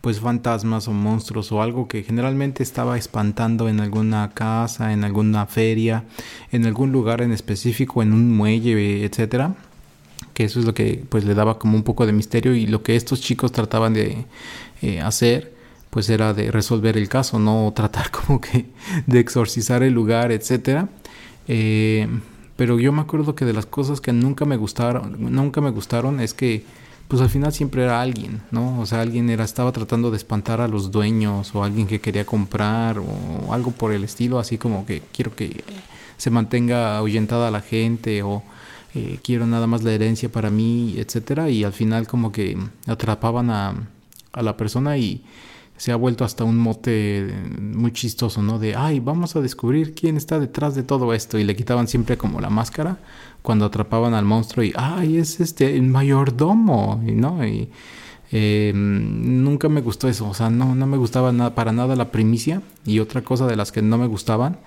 pues 0.00 0.20
fantasmas 0.20 0.86
o 0.86 0.92
monstruos 0.92 1.50
o 1.50 1.60
algo 1.60 1.88
que 1.88 2.02
generalmente 2.02 2.62
estaba 2.62 2.96
espantando 2.96 3.68
en 3.68 3.80
alguna 3.80 4.30
casa, 4.32 4.92
en 4.92 5.04
alguna 5.04 5.46
feria, 5.46 6.04
en 6.52 6.66
algún 6.66 6.92
lugar 6.92 7.20
en 7.20 7.32
específico, 7.32 8.02
en 8.02 8.12
un 8.12 8.36
muelle, 8.36 9.04
etcétera. 9.04 9.54
Que 10.34 10.44
eso 10.44 10.60
es 10.60 10.66
lo 10.66 10.74
que 10.74 11.04
pues 11.08 11.24
le 11.24 11.34
daba 11.34 11.58
como 11.58 11.76
un 11.76 11.82
poco 11.82 12.06
de 12.06 12.12
misterio 12.12 12.54
y 12.54 12.66
lo 12.66 12.82
que 12.82 12.94
estos 12.94 13.20
chicos 13.20 13.50
trataban 13.50 13.92
de 13.92 14.24
eh, 14.82 15.00
hacer 15.00 15.56
pues 15.90 16.10
era 16.10 16.34
de 16.34 16.50
resolver 16.50 16.96
el 16.96 17.08
caso, 17.08 17.38
no 17.38 17.72
tratar 17.74 18.10
como 18.12 18.40
que 18.40 18.66
de 19.06 19.18
exorcizar 19.18 19.82
el 19.82 19.94
lugar, 19.94 20.30
etcétera. 20.32 20.88
Eh, 21.48 22.06
pero 22.58 22.80
yo 22.80 22.90
me 22.90 23.02
acuerdo 23.02 23.36
que 23.36 23.44
de 23.44 23.52
las 23.52 23.66
cosas 23.66 24.00
que 24.00 24.12
nunca 24.12 24.44
me 24.44 24.56
gustaron, 24.56 25.16
nunca 25.32 25.60
me 25.60 25.70
gustaron 25.70 26.18
es 26.18 26.34
que 26.34 26.64
pues 27.06 27.22
al 27.22 27.30
final 27.30 27.52
siempre 27.52 27.84
era 27.84 28.02
alguien, 28.02 28.42
¿no? 28.50 28.80
O 28.80 28.84
sea, 28.84 29.00
alguien 29.00 29.30
era 29.30 29.44
estaba 29.44 29.70
tratando 29.70 30.10
de 30.10 30.16
espantar 30.16 30.60
a 30.60 30.66
los 30.66 30.90
dueños 30.90 31.54
o 31.54 31.62
alguien 31.62 31.86
que 31.86 32.00
quería 32.00 32.26
comprar 32.26 32.98
o 32.98 33.52
algo 33.52 33.70
por 33.70 33.92
el 33.92 34.02
estilo, 34.02 34.40
así 34.40 34.58
como 34.58 34.84
que 34.86 35.02
quiero 35.12 35.36
que 35.36 35.62
se 36.16 36.30
mantenga 36.30 36.98
ahuyentada 36.98 37.52
la 37.52 37.60
gente 37.60 38.24
o 38.24 38.42
eh, 38.92 39.20
quiero 39.22 39.46
nada 39.46 39.68
más 39.68 39.84
la 39.84 39.92
herencia 39.92 40.28
para 40.28 40.50
mí, 40.50 40.96
etcétera, 40.98 41.50
y 41.50 41.62
al 41.62 41.72
final 41.72 42.08
como 42.08 42.32
que 42.32 42.58
atrapaban 42.88 43.50
a, 43.50 43.88
a 44.32 44.42
la 44.42 44.56
persona 44.56 44.98
y 44.98 45.22
se 45.78 45.92
ha 45.92 45.96
vuelto 45.96 46.24
hasta 46.24 46.42
un 46.42 46.58
mote 46.58 47.32
muy 47.60 47.92
chistoso, 47.92 48.42
¿no? 48.42 48.58
De, 48.58 48.74
ay, 48.74 48.98
vamos 48.98 49.36
a 49.36 49.40
descubrir 49.40 49.94
quién 49.94 50.16
está 50.16 50.40
detrás 50.40 50.74
de 50.74 50.82
todo 50.82 51.14
esto. 51.14 51.38
Y 51.38 51.44
le 51.44 51.54
quitaban 51.54 51.86
siempre 51.86 52.18
como 52.18 52.40
la 52.40 52.50
máscara 52.50 52.98
cuando 53.42 53.64
atrapaban 53.64 54.12
al 54.12 54.24
monstruo 54.24 54.64
y, 54.64 54.72
ay, 54.76 55.18
es 55.18 55.38
este, 55.38 55.76
el 55.76 55.84
mayordomo, 55.84 57.00
y, 57.06 57.12
¿no? 57.12 57.46
Y 57.46 57.70
eh, 58.32 58.72
nunca 58.74 59.68
me 59.68 59.80
gustó 59.80 60.08
eso, 60.08 60.28
o 60.28 60.34
sea, 60.34 60.50
no, 60.50 60.74
no 60.74 60.86
me 60.86 60.96
gustaba 60.96 61.30
nada, 61.32 61.54
para 61.54 61.70
nada 61.70 61.94
la 61.94 62.10
primicia. 62.10 62.60
Y 62.84 62.98
otra 62.98 63.22
cosa 63.22 63.46
de 63.46 63.54
las 63.54 63.70
que 63.70 63.80
no 63.80 63.98
me 63.98 64.08
gustaban 64.08 64.58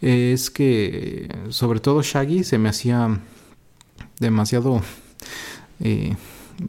es 0.00 0.50
que, 0.50 1.28
sobre 1.48 1.80
todo 1.80 2.00
Shaggy, 2.00 2.44
se 2.44 2.58
me 2.58 2.68
hacía 2.68 3.18
demasiado, 4.20 4.82
eh, 5.80 6.14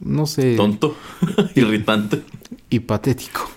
no 0.04 0.26
sé, 0.26 0.56
Tonto, 0.56 0.96
irritante. 1.54 2.22
y 2.68 2.80
patético. 2.80 3.48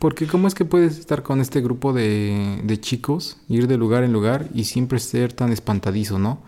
Porque 0.00 0.26
cómo 0.26 0.48
es 0.48 0.54
que 0.54 0.64
puedes 0.64 0.98
estar 0.98 1.22
con 1.22 1.40
este 1.40 1.60
grupo 1.60 1.92
de, 1.92 2.60
de 2.64 2.80
chicos, 2.80 3.36
ir 3.48 3.68
de 3.68 3.76
lugar 3.76 4.02
en 4.02 4.12
lugar 4.12 4.48
y 4.54 4.64
siempre 4.64 4.98
ser 4.98 5.32
tan 5.32 5.52
espantadizo, 5.52 6.18
¿no? 6.18 6.40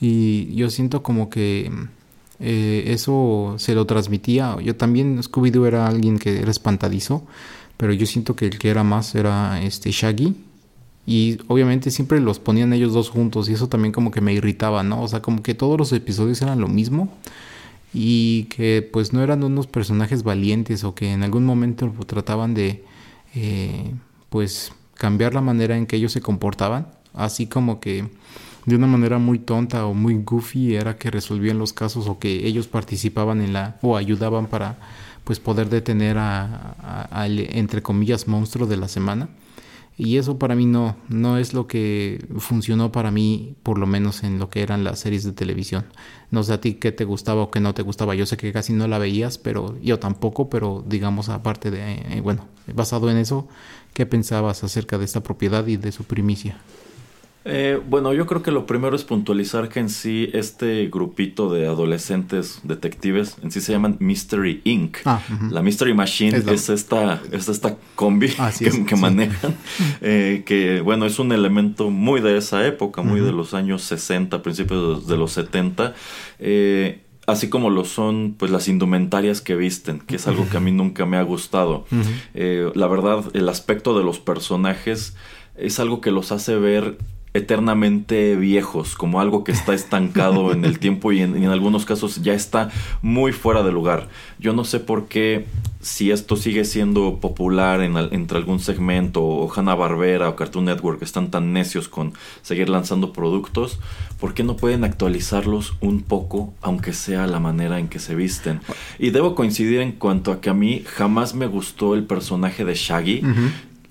Y 0.00 0.54
yo 0.54 0.70
siento 0.70 1.02
como 1.02 1.28
que 1.30 1.70
eh, 2.40 2.84
eso 2.86 3.56
se 3.58 3.74
lo 3.74 3.86
transmitía. 3.86 4.56
Yo 4.62 4.74
también, 4.74 5.22
Scooby-Doo 5.22 5.66
era 5.66 5.86
alguien 5.86 6.18
que 6.18 6.40
era 6.40 6.50
espantadizo, 6.50 7.24
pero 7.76 7.92
yo 7.92 8.06
siento 8.06 8.34
que 8.36 8.46
el 8.46 8.58
que 8.58 8.70
era 8.70 8.84
más 8.84 9.14
era 9.14 9.62
este 9.62 9.90
Shaggy. 9.90 10.34
Y 11.06 11.38
obviamente 11.48 11.90
siempre 11.90 12.20
los 12.20 12.38
ponían 12.38 12.72
ellos 12.72 12.94
dos 12.94 13.10
juntos 13.10 13.50
y 13.50 13.52
eso 13.52 13.68
también 13.68 13.92
como 13.92 14.10
que 14.10 14.22
me 14.22 14.32
irritaba, 14.32 14.82
¿no? 14.82 15.02
O 15.02 15.08
sea, 15.08 15.20
como 15.20 15.42
que 15.42 15.54
todos 15.54 15.78
los 15.78 15.92
episodios 15.92 16.40
eran 16.40 16.60
lo 16.60 16.68
mismo 16.68 17.12
y 17.92 18.44
que 18.44 18.88
pues 18.90 19.12
no 19.12 19.22
eran 19.22 19.44
unos 19.44 19.66
personajes 19.66 20.22
valientes 20.22 20.82
o 20.82 20.94
que 20.94 21.12
en 21.12 21.22
algún 21.22 21.44
momento 21.44 21.92
trataban 22.06 22.54
de 22.54 22.82
eh, 23.34 23.92
pues 24.30 24.72
cambiar 24.94 25.34
la 25.34 25.40
manera 25.40 25.76
en 25.76 25.86
que 25.86 25.96
ellos 25.96 26.12
se 26.12 26.20
comportaban, 26.20 26.88
así 27.14 27.46
como 27.46 27.80
que 27.80 28.08
de 28.66 28.76
una 28.76 28.86
manera 28.86 29.18
muy 29.18 29.38
tonta 29.38 29.86
o 29.86 29.94
muy 29.94 30.14
goofy 30.22 30.74
era 30.76 30.96
que 30.96 31.10
resolvían 31.10 31.58
los 31.58 31.72
casos 31.72 32.06
o 32.08 32.18
que 32.18 32.46
ellos 32.46 32.66
participaban 32.66 33.40
en 33.42 33.52
la 33.52 33.76
o 33.82 33.96
ayudaban 33.96 34.46
para 34.46 34.78
pues 35.24 35.40
poder 35.40 35.68
detener 35.68 36.18
a, 36.18 36.74
a- 36.80 37.08
al 37.22 37.38
entre 37.40 37.82
comillas 37.82 38.26
monstruo 38.28 38.66
de 38.66 38.76
la 38.76 38.88
semana. 38.88 39.28
Y 39.96 40.18
eso 40.18 40.38
para 40.38 40.56
mí 40.56 40.66
no, 40.66 40.96
no 41.08 41.38
es 41.38 41.54
lo 41.54 41.68
que 41.68 42.26
funcionó 42.38 42.90
para 42.90 43.12
mí, 43.12 43.54
por 43.62 43.78
lo 43.78 43.86
menos 43.86 44.24
en 44.24 44.40
lo 44.40 44.50
que 44.50 44.62
eran 44.62 44.82
las 44.82 44.98
series 44.98 45.22
de 45.22 45.32
televisión. 45.32 45.86
No 46.30 46.42
sé 46.42 46.52
a 46.52 46.60
ti 46.60 46.74
qué 46.74 46.90
te 46.90 47.04
gustaba 47.04 47.42
o 47.42 47.50
qué 47.52 47.60
no 47.60 47.74
te 47.74 47.82
gustaba. 47.82 48.16
Yo 48.16 48.26
sé 48.26 48.36
que 48.36 48.52
casi 48.52 48.72
no 48.72 48.88
la 48.88 48.98
veías, 48.98 49.38
pero 49.38 49.78
yo 49.80 50.00
tampoco, 50.00 50.50
pero 50.50 50.84
digamos 50.86 51.28
aparte 51.28 51.70
de, 51.70 51.92
eh, 51.92 52.20
bueno, 52.22 52.48
basado 52.74 53.08
en 53.08 53.18
eso, 53.18 53.46
¿qué 53.92 54.04
pensabas 54.04 54.64
acerca 54.64 54.98
de 54.98 55.04
esta 55.04 55.22
propiedad 55.22 55.64
y 55.66 55.76
de 55.76 55.92
su 55.92 56.02
primicia? 56.04 56.58
Eh, 57.46 57.78
bueno, 57.88 58.14
yo 58.14 58.26
creo 58.26 58.42
que 58.42 58.50
lo 58.50 58.64
primero 58.66 58.96
es 58.96 59.04
puntualizar 59.04 59.68
que 59.68 59.80
en 59.80 59.90
sí 59.90 60.30
este 60.32 60.88
grupito 60.90 61.52
de 61.52 61.66
adolescentes 61.66 62.60
detectives 62.62 63.36
en 63.42 63.50
sí 63.50 63.60
se 63.60 63.72
llaman 63.72 63.96
Mystery 64.00 64.62
Inc. 64.64 64.98
Ah. 65.04 65.20
La 65.50 65.62
Mystery 65.62 65.92
Machine 65.94 66.38
Es 66.38 66.68
esta, 66.68 67.20
es 67.32 67.48
esta 67.48 67.76
combi 67.94 68.32
Así 68.38 68.64
que, 68.64 68.70
es, 68.70 68.78
que 68.78 68.96
sí. 68.96 69.00
manejan, 69.02 69.56
eh, 70.00 70.42
que 70.46 70.80
bueno, 70.80 71.04
es 71.04 71.18
un 71.18 71.32
elemento 71.32 71.90
muy 71.90 72.20
de 72.20 72.38
esa 72.38 72.66
época, 72.66 73.02
muy 73.02 73.20
de 73.20 73.32
los 73.32 73.52
años 73.52 73.82
60, 73.82 74.42
principios 74.42 75.06
de 75.06 75.16
los 75.16 75.32
70. 75.32 75.94
eh, 76.38 77.00
Así 77.26 77.48
como 77.48 77.70
lo 77.70 77.86
son 77.86 78.34
pues 78.38 78.50
las 78.50 78.68
indumentarias 78.68 79.40
que 79.40 79.56
visten, 79.56 79.98
que 80.00 80.16
es 80.16 80.26
algo 80.26 80.46
que 80.50 80.58
a 80.58 80.60
mí 80.60 80.72
nunca 80.72 81.06
me 81.06 81.16
ha 81.16 81.22
gustado. 81.22 81.86
Eh, 82.34 82.70
la 82.74 82.86
verdad, 82.86 83.24
el 83.32 83.48
aspecto 83.48 83.96
de 83.96 84.04
los 84.04 84.18
personajes 84.18 85.16
es 85.56 85.80
algo 85.80 86.02
que 86.02 86.10
los 86.10 86.32
hace 86.32 86.56
ver 86.56 86.98
eternamente 87.34 88.36
viejos, 88.36 88.94
como 88.94 89.20
algo 89.20 89.42
que 89.42 89.50
está 89.50 89.74
estancado 89.74 90.52
en 90.52 90.64
el 90.64 90.78
tiempo 90.78 91.10
y 91.10 91.20
en, 91.20 91.44
algunos 91.46 91.84
casos 91.84 92.22
ya 92.22 92.32
está 92.32 92.70
muy 93.02 93.32
fuera 93.32 93.64
de 93.64 93.72
lugar. 93.72 94.08
Yo 94.38 94.52
no 94.52 94.64
sé 94.64 94.78
por 94.78 95.08
qué, 95.08 95.46
si 95.80 96.12
esto 96.12 96.36
sigue 96.36 96.64
siendo 96.64 97.18
popular 97.18 97.82
entre 97.82 98.38
algún 98.38 98.60
segmento, 98.60 99.22
o 99.24 99.52
Hanna 99.52 99.74
Barbera 99.74 100.28
o 100.28 100.36
Cartoon 100.36 100.66
Network 100.66 101.02
están 101.02 101.32
tan 101.32 101.52
necios 101.52 101.88
con 101.88 102.12
seguir 102.42 102.68
lanzando 102.68 103.12
productos, 103.12 103.80
¿por 104.20 104.32
qué 104.32 104.44
no 104.44 104.56
pueden 104.56 104.84
actualizarlos 104.84 105.74
un 105.80 106.02
poco, 106.02 106.54
aunque 106.62 106.92
sea 106.92 107.26
la 107.26 107.40
manera 107.40 107.80
en 107.80 107.88
que 107.88 107.98
se 107.98 108.14
visten? 108.14 108.60
Y 109.00 109.10
debo 109.10 109.34
coincidir 109.34 109.80
en 109.80 109.90
cuanto 109.90 110.30
a 110.30 110.40
que 110.40 110.50
a 110.50 110.54
mí 110.54 110.84
jamás 110.86 111.34
me 111.34 111.46
gustó 111.46 111.94
el 111.94 112.04
personaje 112.04 112.64
de 112.64 112.74
Shaggy. 112.74 113.22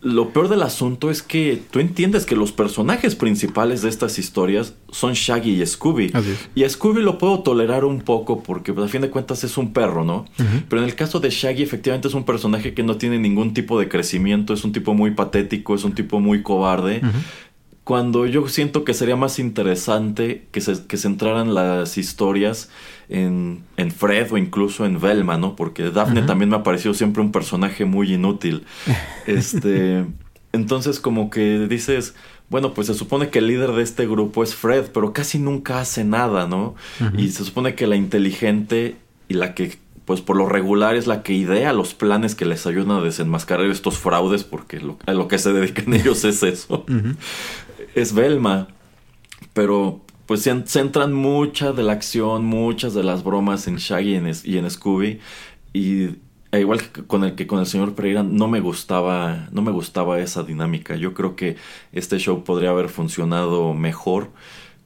Lo 0.04 0.34
peor 0.34 0.50
del 0.50 0.62
asunto 0.64 1.10
es 1.10 1.22
que 1.22 1.62
tú 1.72 1.80
entiendes 1.80 2.26
que 2.26 2.36
los 2.36 2.52
personajes 2.52 3.16
principales 3.16 3.82
de 3.82 3.90
estas 3.90 4.20
historias 4.20 4.74
son 4.92 5.14
Shaggy 5.14 5.62
y 5.62 5.66
Scooby. 5.66 6.12
Y 6.56 6.66
a 6.66 6.70
Scooby 6.70 7.02
lo 7.02 7.18
puedo 7.18 7.40
tolerar 7.40 7.86
un 7.86 8.02
poco 8.02 8.44
porque 8.44 8.74
pues, 8.74 8.86
a 8.86 8.90
fin 8.90 9.02
de 9.02 9.10
cuentas 9.10 9.44
es 9.44 9.58
un 9.58 9.72
perro, 9.72 10.04
¿no? 10.04 10.26
Pero 10.70 10.82
en 10.82 10.88
el 10.88 10.96
caso 10.96 11.20
de 11.20 11.30
Shaggy 11.30 11.64
efectivamente 11.64 12.10
es 12.10 12.14
un 12.14 12.26
personaje 12.26 12.74
que 12.74 12.84
no 12.84 12.98
tiene 12.98 13.18
ningún 13.18 13.54
tipo 13.54 13.80
de 13.80 13.88
crecimiento, 13.88 14.54
es 14.54 14.64
un 14.64 14.74
tipo 14.74 14.94
muy 14.94 15.12
patético, 15.12 15.74
es 15.74 15.84
un 15.86 15.94
tipo 15.94 16.20
muy 16.20 16.44
cobarde. 16.44 17.02
Cuando 17.84 18.26
yo 18.26 18.48
siento 18.48 18.86
que 18.86 18.94
sería 18.94 19.18
más 19.18 19.40
interesante 19.40 20.48
que 20.52 20.62
se 20.62 20.86
que 20.88 20.96
centraran 20.98 21.54
las 21.54 21.98
historias 21.98 22.70
en, 23.10 23.64
en 23.76 23.92
Fred 23.92 24.32
o 24.32 24.38
incluso 24.38 24.86
en 24.86 25.02
Velma, 25.02 25.38
¿no? 25.38 25.56
Porque 25.58 25.92
Daphne 25.92 26.22
también 26.22 26.50
me 26.50 26.56
ha 26.56 26.64
parecido 26.64 26.94
siempre 26.94 27.22
un 27.22 27.32
personaje 27.34 27.84
muy 27.86 28.14
inútil. 28.14 28.64
Este, 29.28 30.06
entonces 30.54 31.00
como 31.00 31.30
que 31.30 31.68
dices, 31.68 32.14
bueno, 32.50 32.74
pues 32.74 32.88
se 32.88 32.94
supone 32.94 33.30
que 33.30 33.40
el 33.40 33.48
líder 33.48 33.72
de 33.72 33.84
este 33.84 34.06
grupo 34.08 34.44
es 34.44 34.54
Fred, 34.56 34.86
pero 34.94 35.12
casi 35.14 35.40
nunca 35.40 35.80
hace 35.80 36.04
nada, 36.04 36.48
¿no? 36.48 36.76
Y 37.18 37.30
se 37.30 37.44
supone 37.44 37.76
que 37.76 37.88
la 37.88 37.96
inteligente 37.96 38.96
y 39.28 39.34
la 39.34 39.54
que 39.56 39.78
pues 40.06 40.20
por 40.20 40.36
lo 40.36 40.50
regular 40.50 40.98
es 40.98 41.08
la 41.08 41.24
que 41.24 41.32
idea 41.32 41.72
los 41.72 41.94
planes 41.94 42.36
que 42.36 42.44
les 42.44 42.68
ayudan 42.68 42.92
a 42.92 43.02
desenmascarar 43.02 43.68
estos 43.68 43.98
fraudes, 43.98 44.44
porque 44.44 44.82
lo- 44.82 45.00
a 45.06 45.14
lo 45.14 45.30
que 45.30 45.38
se 45.40 45.54
dedican 45.54 45.94
ellos 45.94 46.26
es 46.26 46.44
eso 46.44 46.84
Ujú. 46.90 47.16
Es 47.96 48.14
Velma. 48.14 48.68
Pero 49.54 50.02
pues 50.26 50.42
se 50.42 50.66
centran 50.66 51.14
mucha 51.14 51.74
de 51.74 51.84
la 51.84 51.94
acción, 51.94 52.46
muchas 52.46 52.94
de 52.94 53.04
las 53.04 53.24
bromas 53.24 53.68
en 53.68 53.78
Shaggy 53.78 54.22
y 54.46 54.58
en, 54.58 54.70
Scooby. 54.70 55.20
Y 55.74 56.10
e 56.52 56.60
igual 56.60 56.82
que 56.82 57.04
con 57.04 57.24
el 57.24 57.36
que 57.36 57.48
con 57.48 57.60
el 57.60 57.66
señor 57.66 57.96
Pereira 57.96 58.24
no 58.24 58.48
me 58.48 58.60
gustaba, 58.60 59.48
no 59.52 59.62
me 59.62 59.72
gustaba 59.72 60.20
esa 60.20 60.44
dinámica. 60.44 60.96
Yo 60.96 61.14
creo 61.14 61.36
que 61.36 61.58
este 61.92 62.20
show 62.20 62.44
podría 62.44 62.70
haber 62.70 62.90
funcionado 62.90 63.74
mejor 63.74 64.30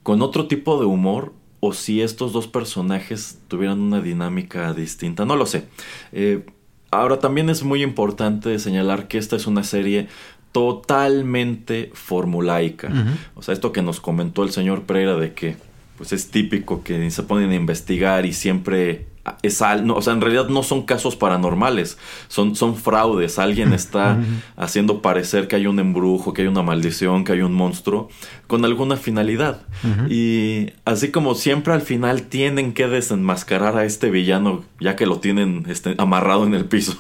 con 0.01 0.21
otro 0.21 0.47
tipo 0.47 0.79
de 0.79 0.85
humor 0.85 1.33
o 1.59 1.73
si 1.73 2.01
estos 2.01 2.33
dos 2.33 2.47
personajes 2.47 3.39
tuvieran 3.47 3.79
una 3.79 4.01
dinámica 4.01 4.73
distinta. 4.73 5.25
No 5.25 5.35
lo 5.35 5.45
sé. 5.45 5.65
Eh, 6.13 6.45
ahora 6.91 7.19
también 7.19 7.49
es 7.49 7.63
muy 7.63 7.83
importante 7.83 8.57
señalar 8.59 9.07
que 9.07 9.17
esta 9.17 9.35
es 9.35 9.47
una 9.47 9.63
serie 9.63 10.07
totalmente 10.51 11.91
formulaica. 11.93 12.91
O 13.35 13.41
sea, 13.41 13.53
esto 13.53 13.71
que 13.71 13.81
nos 13.81 13.99
comentó 13.99 14.43
el 14.43 14.51
señor 14.51 14.83
Pereira 14.83 15.15
de 15.15 15.33
que 15.33 15.55
pues 15.97 16.13
es 16.13 16.29
típico 16.29 16.83
que 16.83 17.09
se 17.09 17.23
ponen 17.23 17.51
a 17.51 17.55
investigar 17.55 18.25
y 18.25 18.33
siempre 18.33 19.07
es 19.41 19.61
al, 19.61 19.85
no, 19.85 19.95
o 19.95 20.01
sea, 20.01 20.13
en 20.13 20.21
realidad 20.21 20.49
no 20.49 20.63
son 20.63 20.83
casos 20.83 21.15
paranormales, 21.15 21.97
son, 22.27 22.55
son 22.55 22.75
fraudes. 22.75 23.39
Alguien 23.39 23.73
está 23.73 24.19
haciendo 24.55 25.01
parecer 25.01 25.47
que 25.47 25.55
hay 25.55 25.67
un 25.67 25.79
embrujo, 25.79 26.33
que 26.33 26.43
hay 26.43 26.47
una 26.47 26.63
maldición, 26.63 27.23
que 27.23 27.33
hay 27.33 27.41
un 27.41 27.53
monstruo, 27.53 28.09
con 28.47 28.65
alguna 28.65 28.95
finalidad. 28.95 29.61
Y 30.09 30.71
así 30.85 31.09
como 31.09 31.35
siempre 31.35 31.73
al 31.73 31.81
final 31.81 32.23
tienen 32.23 32.73
que 32.73 32.87
desenmascarar 32.87 33.77
a 33.77 33.85
este 33.85 34.09
villano, 34.09 34.63
ya 34.79 34.95
que 34.95 35.05
lo 35.05 35.19
tienen 35.19 35.65
este, 35.67 35.95
amarrado 35.97 36.45
en 36.45 36.53
el 36.53 36.65
piso, 36.65 36.97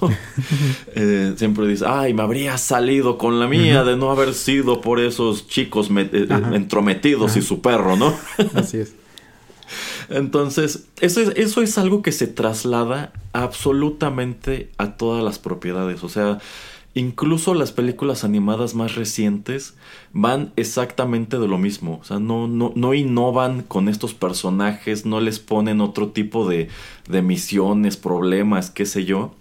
eh, 0.95 1.33
siempre 1.37 1.67
dice, 1.67 1.85
ay, 1.87 2.13
me 2.13 2.23
habría 2.23 2.57
salido 2.57 3.17
con 3.17 3.39
la 3.39 3.47
mía 3.47 3.83
de 3.83 3.97
no 3.97 4.11
haber 4.11 4.33
sido 4.33 4.81
por 4.81 4.99
esos 4.99 5.47
chicos 5.47 5.89
eh, 5.95 6.27
Ajá. 6.29 6.55
entrometidos 6.55 7.37
y 7.37 7.41
su 7.41 7.61
perro, 7.61 7.95
¿no? 7.95 8.13
Así 8.53 8.77
es. 8.77 8.93
Entonces, 10.09 10.87
eso 11.01 11.21
es, 11.21 11.33
eso 11.35 11.61
es 11.61 11.77
algo 11.77 12.01
que 12.01 12.11
se 12.11 12.27
traslada 12.27 13.11
absolutamente 13.33 14.71
a 14.77 14.97
todas 14.97 15.23
las 15.23 15.39
propiedades. 15.39 16.03
O 16.03 16.09
sea, 16.09 16.39
incluso 16.93 17.53
las 17.53 17.71
películas 17.71 18.23
animadas 18.23 18.73
más 18.73 18.95
recientes 18.95 19.75
van 20.13 20.51
exactamente 20.55 21.37
de 21.39 21.47
lo 21.47 21.57
mismo. 21.57 21.99
O 22.01 22.03
sea, 22.03 22.19
no, 22.19 22.47
no, 22.47 22.71
no 22.75 22.93
innovan 22.93 23.63
con 23.63 23.89
estos 23.89 24.13
personajes, 24.13 25.05
no 25.05 25.19
les 25.19 25.39
ponen 25.39 25.81
otro 25.81 26.09
tipo 26.09 26.47
de, 26.47 26.69
de 27.07 27.21
misiones, 27.21 27.97
problemas, 27.97 28.71
qué 28.71 28.85
sé 28.85 29.05
yo. 29.05 29.35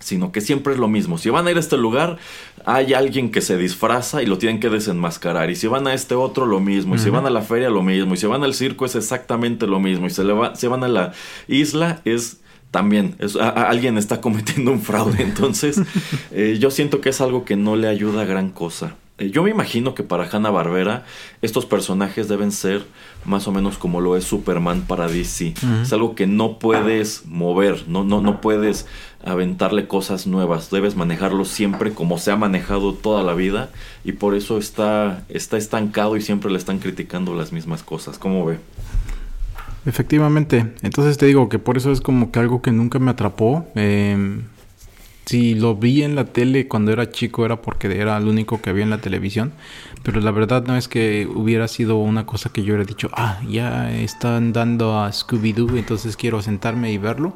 Sino 0.00 0.32
que 0.32 0.42
siempre 0.42 0.74
es 0.74 0.78
lo 0.78 0.88
mismo. 0.88 1.16
Si 1.16 1.30
van 1.30 1.46
a 1.46 1.50
ir 1.50 1.56
a 1.56 1.60
este 1.60 1.78
lugar, 1.78 2.18
hay 2.64 2.94
alguien 2.94 3.30
que 3.30 3.40
se 3.40 3.56
disfraza 3.58 4.22
y 4.22 4.26
lo 4.26 4.38
tienen 4.38 4.60
que 4.60 4.70
desenmascarar. 4.70 5.50
Y 5.50 5.56
si 5.56 5.66
van 5.66 5.86
a 5.86 5.94
este 5.94 6.14
otro, 6.14 6.46
lo 6.46 6.60
mismo. 6.60 6.94
Y 6.94 6.98
si 6.98 7.10
van 7.10 7.26
a 7.26 7.30
la 7.30 7.42
feria, 7.42 7.68
lo 7.70 7.82
mismo. 7.82 8.14
Y 8.14 8.16
si 8.16 8.26
van 8.26 8.42
al 8.44 8.54
circo, 8.54 8.86
es 8.86 8.94
exactamente 8.94 9.66
lo 9.66 9.80
mismo. 9.80 10.06
Y 10.06 10.10
se, 10.10 10.24
le 10.24 10.32
va- 10.32 10.54
si 10.56 10.66
van 10.66 10.82
a 10.84 10.88
la 10.88 11.12
isla, 11.48 12.00
es 12.04 12.38
también. 12.70 13.16
es- 13.18 13.36
a- 13.36 13.48
a- 13.50 13.68
alguien 13.68 13.98
está 13.98 14.20
cometiendo 14.20 14.70
un 14.72 14.80
fraude. 14.80 15.22
Entonces, 15.22 15.80
eh, 16.32 16.56
yo 16.58 16.70
siento 16.70 17.00
que 17.00 17.10
es 17.10 17.20
algo 17.20 17.44
que 17.44 17.56
no 17.56 17.76
le 17.76 17.88
ayuda 17.88 18.22
a 18.22 18.24
gran 18.24 18.50
cosa. 18.50 18.96
Eh, 19.18 19.30
yo 19.30 19.44
me 19.44 19.50
imagino 19.50 19.94
que 19.94 20.02
para 20.02 20.28
Hanna 20.28 20.50
Barbera, 20.50 21.04
estos 21.40 21.66
personajes 21.66 22.26
deben 22.26 22.50
ser 22.50 22.84
más 23.24 23.46
o 23.46 23.52
menos 23.52 23.78
como 23.78 24.00
lo 24.00 24.16
es 24.16 24.24
Superman 24.24 24.82
para 24.82 25.06
DC. 25.06 25.54
Es 25.82 25.92
algo 25.92 26.16
que 26.16 26.26
no 26.26 26.58
puedes 26.58 27.24
mover, 27.26 27.84
no, 27.86 28.02
no, 28.02 28.20
no 28.20 28.40
puedes 28.40 28.86
aventarle 29.24 29.86
cosas 29.86 30.26
nuevas. 30.26 30.70
Debes 30.70 30.96
manejarlo 30.96 31.44
siempre 31.44 31.92
como 31.92 32.18
se 32.18 32.32
ha 32.32 32.36
manejado 32.36 32.92
toda 32.92 33.22
la 33.22 33.34
vida. 33.34 33.70
Y 34.04 34.12
por 34.12 34.34
eso 34.34 34.58
está, 34.58 35.22
está 35.28 35.56
estancado 35.58 36.16
y 36.16 36.20
siempre 36.20 36.50
le 36.50 36.58
están 36.58 36.80
criticando 36.80 37.34
las 37.34 37.52
mismas 37.52 37.84
cosas. 37.84 38.18
¿Cómo 38.18 38.44
ve? 38.44 38.58
Efectivamente. 39.86 40.72
Entonces 40.82 41.18
te 41.18 41.26
digo 41.26 41.48
que 41.48 41.60
por 41.60 41.76
eso 41.76 41.92
es 41.92 42.00
como 42.00 42.32
que 42.32 42.40
algo 42.40 42.62
que 42.62 42.72
nunca 42.72 42.98
me 42.98 43.12
atrapó. 43.12 43.66
Eh, 43.76 44.40
si 45.24 45.54
lo 45.54 45.74
vi 45.74 46.02
en 46.02 46.14
la 46.14 46.24
tele 46.24 46.68
cuando 46.68 46.92
era 46.92 47.10
chico 47.10 47.44
era 47.44 47.62
porque 47.62 47.98
era 47.98 48.16
el 48.16 48.28
único 48.28 48.60
que 48.60 48.70
había 48.70 48.84
en 48.84 48.90
la 48.90 48.98
televisión. 48.98 49.52
Pero 50.02 50.20
la 50.20 50.30
verdad 50.30 50.64
no 50.66 50.76
es 50.76 50.88
que 50.88 51.26
hubiera 51.26 51.66
sido 51.68 51.96
una 51.96 52.26
cosa 52.26 52.50
que 52.50 52.62
yo 52.62 52.74
hubiera 52.74 52.84
dicho, 52.84 53.08
ah, 53.14 53.40
ya 53.48 53.90
están 53.90 54.52
dando 54.52 54.98
a 54.98 55.10
Scooby-Doo, 55.10 55.76
entonces 55.78 56.16
quiero 56.16 56.42
sentarme 56.42 56.92
y 56.92 56.98
verlo. 56.98 57.34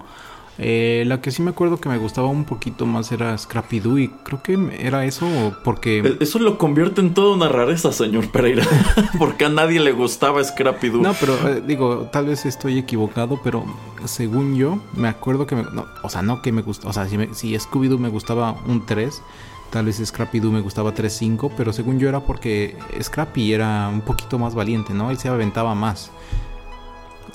Eh, 0.61 1.05
la 1.07 1.21
que 1.21 1.31
sí 1.31 1.41
me 1.41 1.51
acuerdo 1.51 1.77
que 1.81 1.89
me 1.89 1.99
gustaba 1.99 2.27
un 2.27 2.45
poquito 2.45 2.85
más 2.85 3.13
era 3.13 3.39
Scrappy-Doo 3.39 3.97
y 3.99 4.09
creo 4.09 4.43
que 4.43 4.59
era 4.81 5.05
eso 5.05 5.27
porque... 5.63 5.99
E- 6.01 6.17
Eso 6.19 6.41
lo 6.41 6.59
convierte 6.59 7.01
en 7.01 7.15
toda 7.15 7.37
una 7.37 7.49
rareza, 7.49 7.93
señor 7.93 8.29
Pereira. 8.33 8.65
Porque 9.21 9.45
a 9.45 9.49
nadie 9.51 9.79
le 9.79 9.93
gustaba 9.93 10.43
Scrappy 10.43 10.89
Doo. 10.89 11.01
No, 11.03 11.15
pero 11.21 11.35
eh, 11.49 11.63
digo, 11.65 12.09
tal 12.13 12.27
vez 12.27 12.45
estoy 12.45 12.77
equivocado, 12.79 13.41
pero 13.45 13.65
según 14.05 14.57
yo, 14.57 14.81
me 14.97 15.07
acuerdo 15.07 15.47
que 15.47 15.55
me... 15.55 15.63
no, 15.63 15.87
o 16.03 16.09
sea, 16.11 16.23
no 16.23 16.43
que 16.43 16.51
me 16.51 16.63
gusta... 16.63 16.89
O 16.89 16.93
sea, 16.93 17.09
si, 17.09 17.17
me- 17.17 17.33
si 17.35 17.55
Scooby-Doo 17.57 17.99
me 17.99 18.09
gustaba 18.09 18.57
un 18.67 18.85
3, 18.85 19.23
tal 19.71 19.85
vez 19.87 20.03
Scrappy-Doo 20.05 20.51
me 20.51 20.61
gustaba 20.61 20.93
3-5, 20.93 21.53
pero 21.57 21.73
según 21.73 22.01
yo 22.01 22.09
era 22.09 22.19
porque 22.19 22.77
Scrappy 23.01 23.53
era 23.53 23.89
un 23.89 24.01
poquito 24.01 24.41
más 24.41 24.57
valiente, 24.57 24.93
¿no? 24.93 25.11
Él 25.13 25.19
se 25.19 25.29
aventaba 25.29 25.77
más. 25.77 26.11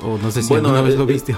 O 0.02 0.18
no 0.18 0.30
sé 0.30 0.42
si 0.42 0.50
Bueno, 0.50 0.70
alguna 0.70 0.82
vez 0.84 0.96
eh, 0.96 0.98
lo 0.98 1.04
eh, 1.04 1.08
viste. 1.08 1.36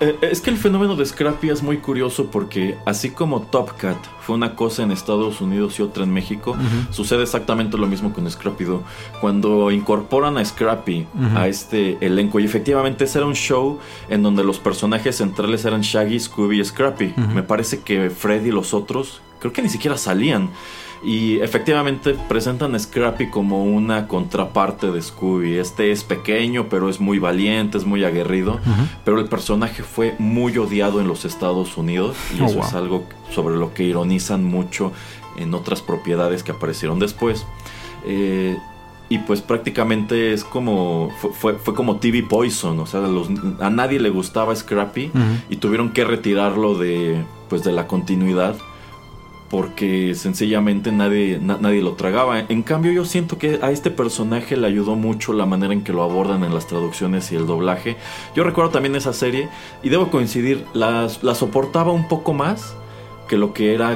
Eh, 0.00 0.16
Es 0.20 0.40
que 0.40 0.50
el 0.50 0.56
fenómeno 0.58 0.94
de 0.96 1.06
Scrappy 1.06 1.48
es 1.50 1.62
muy 1.62 1.78
curioso 1.78 2.26
porque 2.26 2.76
así 2.84 3.10
como 3.10 3.42
Top 3.42 3.76
Cat 3.78 3.96
fue 4.20 4.34
una 4.34 4.54
cosa 4.54 4.82
en 4.82 4.90
Estados 4.90 5.40
Unidos 5.40 5.78
y 5.78 5.82
otra 5.82 6.04
en 6.04 6.12
México, 6.12 6.56
sucede 6.90 7.22
exactamente 7.22 7.78
lo 7.78 7.86
mismo 7.86 8.12
con 8.12 8.28
Scrappy 8.30 8.64
Doo. 8.64 8.82
Cuando 9.20 9.70
incorporan 9.70 10.36
a 10.36 10.44
Scrappy 10.44 11.06
a 11.34 11.48
este 11.48 11.96
elenco, 12.04 12.40
y 12.40 12.44
efectivamente 12.44 13.04
ese 13.04 13.18
era 13.18 13.26
un 13.26 13.34
show 13.34 13.78
en 14.08 14.22
donde 14.22 14.42
los 14.44 14.58
personajes 14.58 15.16
centrales 15.16 15.64
eran 15.64 15.80
Shaggy, 15.82 16.18
Scooby 16.20 16.60
y 16.60 16.64
Scrappy. 16.64 17.14
Me 17.34 17.42
parece 17.42 17.80
que 17.80 18.10
Freddy 18.10 18.48
y 18.48 18.52
los 18.52 18.74
otros 18.74 19.20
creo 19.40 19.52
que 19.52 19.62
ni 19.62 19.68
siquiera 19.68 19.96
salían. 19.96 20.50
Y 21.04 21.38
efectivamente 21.40 22.16
presentan 22.28 22.74
a 22.74 22.78
Scrappy 22.78 23.28
como 23.30 23.64
una 23.64 24.08
contraparte 24.08 24.90
de 24.90 25.00
Scooby. 25.02 25.58
Este 25.58 25.92
es 25.92 26.02
pequeño, 26.04 26.66
pero 26.68 26.88
es 26.88 27.00
muy 27.00 27.18
valiente, 27.18 27.78
es 27.78 27.84
muy 27.84 28.04
aguerrido. 28.04 28.58
Pero 29.04 29.20
el 29.20 29.28
personaje 29.28 29.82
fue 29.82 30.14
muy 30.18 30.56
odiado 30.58 31.00
en 31.00 31.06
los 31.08 31.24
Estados 31.24 31.76
Unidos 31.76 32.16
y 32.36 32.40
Oh, 32.40 32.46
eso 32.46 32.56
wow. 32.56 32.64
es 32.66 32.74
algo 32.74 33.04
sobre 33.30 33.56
lo 33.56 33.72
que 33.74 33.84
ironizan 33.84 34.44
mucho 34.44 34.92
en 35.36 35.52
otras 35.54 35.82
propiedades 35.82 36.42
que 36.42 36.52
aparecieron 36.52 36.98
después. 36.98 37.46
Eh, 38.06 38.56
y 39.08 39.18
pues 39.18 39.40
prácticamente 39.42 40.32
es 40.32 40.42
como 40.42 41.10
fue, 41.20 41.30
fue, 41.32 41.54
fue 41.54 41.74
como 41.74 41.96
TV 41.96 42.24
Poison, 42.24 42.80
o 42.80 42.86
sea, 42.86 43.00
los- 43.02 43.28
a 43.60 43.70
nadie 43.70 44.00
le 44.00 44.10
gustaba 44.10 44.56
Scrappy 44.56 45.12
y 45.48 45.56
tuvieron 45.56 45.90
que 45.90 46.04
retirarlo 46.04 46.76
de 46.76 47.22
pues 47.48 47.62
de 47.62 47.70
la 47.70 47.86
continuidad 47.86 48.56
porque 49.50 50.14
sencillamente 50.14 50.90
nadie, 50.92 51.38
na- 51.40 51.58
nadie 51.60 51.80
lo 51.82 51.92
tragaba. 51.92 52.40
En 52.48 52.62
cambio 52.62 52.92
yo 52.92 53.04
siento 53.04 53.38
que 53.38 53.58
a 53.62 53.70
este 53.70 53.90
personaje 53.90 54.56
le 54.56 54.66
ayudó 54.66 54.96
mucho 54.96 55.32
la 55.32 55.46
manera 55.46 55.72
en 55.72 55.82
que 55.84 55.92
lo 55.92 56.02
abordan 56.02 56.42
en 56.44 56.52
las 56.54 56.66
traducciones 56.66 57.30
y 57.32 57.36
el 57.36 57.46
doblaje. 57.46 57.96
Yo 58.34 58.42
recuerdo 58.44 58.70
también 58.70 58.96
esa 58.96 59.12
serie 59.12 59.48
y 59.82 59.88
debo 59.88 60.10
coincidir, 60.10 60.64
la, 60.74 61.08
la 61.22 61.34
soportaba 61.34 61.92
un 61.92 62.08
poco 62.08 62.32
más 62.32 62.74
que 63.28 63.36
lo 63.38 63.52
que 63.52 63.74
era 63.74 63.92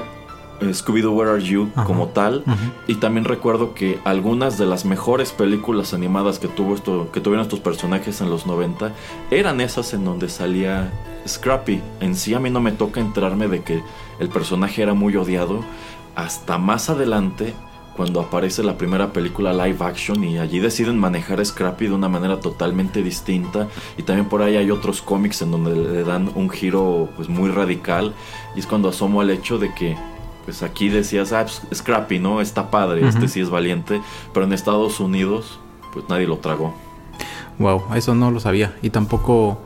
eh, 0.60 0.74
Scooby-Doo 0.74 1.12
Where 1.12 1.30
Are 1.32 1.42
You 1.42 1.68
Ajá. 1.74 1.84
como 1.84 2.08
tal. 2.08 2.44
Y 2.86 2.96
también 2.96 3.24
recuerdo 3.24 3.74
que 3.74 3.98
algunas 4.04 4.58
de 4.58 4.66
las 4.66 4.84
mejores 4.84 5.32
películas 5.32 5.94
animadas 5.94 6.38
que, 6.38 6.48
tuvo 6.48 6.74
esto, 6.74 7.10
que 7.12 7.20
tuvieron 7.20 7.42
estos 7.44 7.60
personajes 7.60 8.20
en 8.20 8.30
los 8.30 8.46
90 8.46 8.92
eran 9.30 9.60
esas 9.60 9.94
en 9.94 10.04
donde 10.04 10.28
salía 10.28 10.92
Scrappy. 11.30 11.80
En 12.00 12.14
sí 12.14 12.34
a 12.34 12.40
mí 12.40 12.50
no 12.50 12.60
me 12.60 12.72
toca 12.72 13.00
enterarme 13.00 13.48
de 13.48 13.62
que 13.62 13.82
el 14.18 14.28
personaje 14.28 14.82
era 14.82 14.94
muy 14.94 15.16
odiado 15.16 15.64
hasta 16.14 16.58
más 16.58 16.90
adelante 16.90 17.54
cuando 17.96 18.20
aparece 18.20 18.62
la 18.62 18.78
primera 18.78 19.12
película 19.12 19.52
live 19.52 19.84
action 19.84 20.22
y 20.24 20.38
allí 20.38 20.58
deciden 20.58 20.98
manejar 20.98 21.40
a 21.40 21.44
Scrappy 21.44 21.86
de 21.86 21.92
una 21.92 22.08
manera 22.08 22.40
totalmente 22.40 23.02
distinta 23.02 23.68
y 23.98 24.02
también 24.04 24.28
por 24.28 24.42
ahí 24.42 24.56
hay 24.56 24.70
otros 24.70 25.02
cómics 25.02 25.42
en 25.42 25.50
donde 25.50 25.74
le 25.74 26.04
dan 26.04 26.30
un 26.34 26.48
giro 26.48 27.10
pues 27.16 27.28
muy 27.28 27.50
radical 27.50 28.14
y 28.56 28.60
es 28.60 28.66
cuando 28.66 28.88
asomo 28.88 29.20
al 29.20 29.30
hecho 29.30 29.58
de 29.58 29.74
que 29.74 29.96
pues 30.44 30.62
aquí 30.62 30.88
decías, 30.88 31.32
ah, 31.32 31.44
pues, 31.44 31.60
Scrappy, 31.74 32.18
¿no? 32.18 32.40
Está 32.40 32.70
padre, 32.70 33.06
este 33.06 33.28
sí 33.28 33.40
es 33.40 33.50
valiente, 33.50 34.00
pero 34.32 34.46
en 34.46 34.52
Estados 34.52 34.98
Unidos 34.98 35.60
pues 35.92 36.08
nadie 36.08 36.26
lo 36.26 36.38
tragó. 36.38 36.74
Wow, 37.58 37.94
eso 37.94 38.14
no 38.14 38.30
lo 38.30 38.40
sabía. 38.40 38.74
Y 38.80 38.88
tampoco 38.90 39.60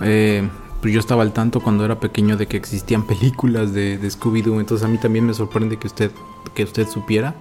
eh, 0.00 0.48
pues 0.80 0.92
yo 0.94 1.00
estaba 1.00 1.22
al 1.22 1.32
tanto 1.32 1.60
cuando 1.60 1.84
era 1.84 2.00
pequeño 2.00 2.36
de 2.36 2.46
que 2.46 2.56
existían 2.56 3.06
películas 3.06 3.72
de, 3.72 3.98
de 3.98 4.08
Scooby-Doo. 4.10 4.60
Entonces 4.60 4.84
a 4.84 4.88
mí 4.88 4.98
también 4.98 5.26
me 5.26 5.34
sorprende 5.34 5.76
que 5.78 5.86
usted, 5.86 6.10
que 6.54 6.64
usted 6.64 6.88
supiera. 6.88 7.34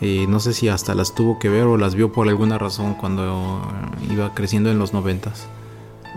Eh, 0.00 0.26
no 0.28 0.40
sé 0.40 0.52
si 0.52 0.68
hasta 0.68 0.94
las 0.94 1.14
tuvo 1.14 1.38
que 1.38 1.48
ver 1.48 1.64
o 1.64 1.76
las 1.78 1.94
vio 1.94 2.12
por 2.12 2.28
alguna 2.28 2.58
razón 2.58 2.94
cuando 2.94 3.62
eh, 4.02 4.12
iba 4.12 4.34
creciendo 4.34 4.70
en 4.70 4.78
los 4.78 4.92
noventas. 4.92 5.48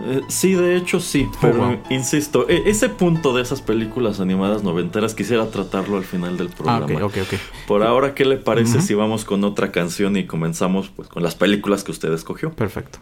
Eh, 0.02 0.22
sí, 0.28 0.52
de 0.54 0.76
hecho 0.76 0.98
sí, 1.00 1.28
pero 1.42 1.58
wow. 1.58 1.78
insisto, 1.90 2.46
e- 2.48 2.62
ese 2.70 2.88
punto 2.88 3.34
de 3.34 3.42
esas 3.42 3.60
películas 3.60 4.18
animadas 4.20 4.62
noventeras 4.62 5.14
quisiera 5.14 5.50
tratarlo 5.50 5.96
al 5.98 6.04
final 6.04 6.36
del 6.38 6.48
Ah, 6.48 6.56
programa. 6.56 6.84
ok, 6.86 7.02
ok, 7.04 7.16
ok. 7.22 7.34
Por 7.66 7.82
ahora, 7.82 8.14
¿qué 8.14 8.24
le 8.24 8.36
parece 8.38 8.80
si 8.80 8.94
vamos 8.94 9.24
con 9.26 9.44
otra 9.44 9.72
canción 9.72 10.16
y 10.16 10.26
comenzamos 10.26 10.88
pues 10.88 11.08
con 11.08 11.22
las 11.22 11.34
películas 11.34 11.84
que 11.84 11.90
usted 11.90 12.12
escogió? 12.12 12.52
Perfecto. 12.52 12.98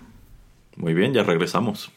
Muy 0.76 0.94
bien, 0.94 1.12
ya 1.12 1.22
regresamos. 1.24 1.90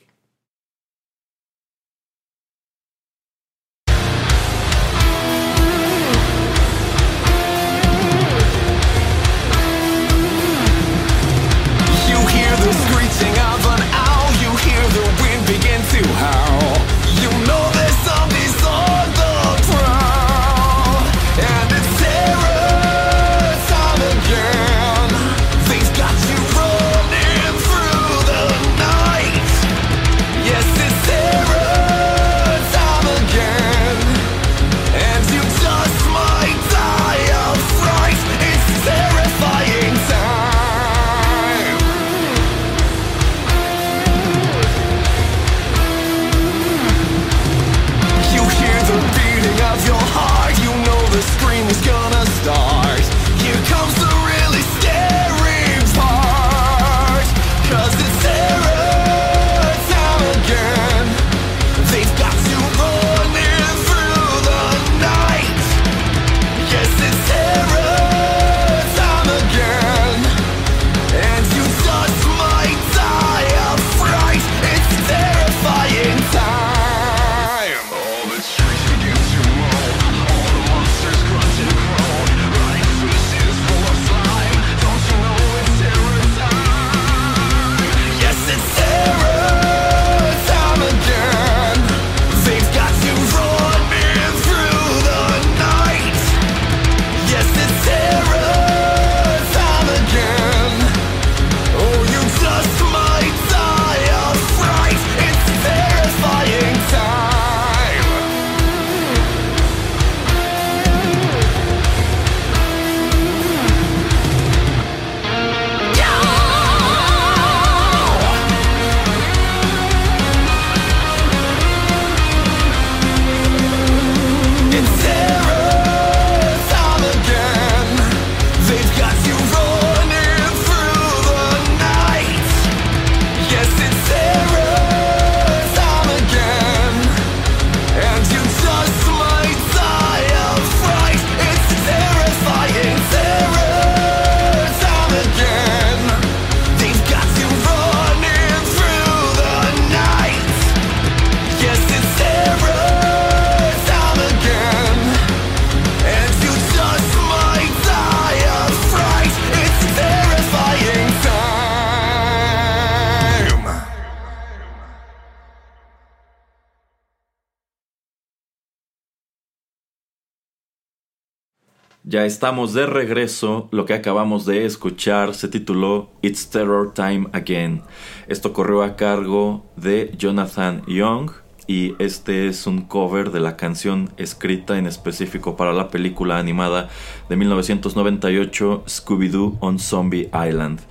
Ya 172.12 172.26
estamos 172.26 172.74
de 172.74 172.88
regreso. 172.88 173.70
Lo 173.72 173.86
que 173.86 173.94
acabamos 173.94 174.46
de 174.46 174.66
escuchar 174.66 175.34
se 175.34 175.48
tituló 175.48 176.10
It's 176.22 176.50
Terror 176.50 176.94
Time 176.94 177.30
Again. 177.32 177.84
Esto 178.28 178.52
corrió 178.52 178.84
a 178.84 178.98
cargo 178.98 179.66
de 179.78 180.12
Jonathan 180.18 180.84
Young 180.88 181.32
y 181.68 181.96
este 182.00 182.50
es 182.50 182.68
un 182.68 182.82
cover 182.82 183.32
de 183.32 183.40
la 183.40 183.56
canción 183.56 184.10
escrita 184.18 184.78
en 184.78 184.88
específico 184.88 185.56
para 185.56 185.72
la 185.72 185.88
película 185.88 186.38
animada 186.38 186.90
de 187.30 187.38
1998 187.38 188.84
Scooby-Doo 188.88 189.56
on 189.62 189.80
Zombie 189.80 190.30
Island. 190.34 190.82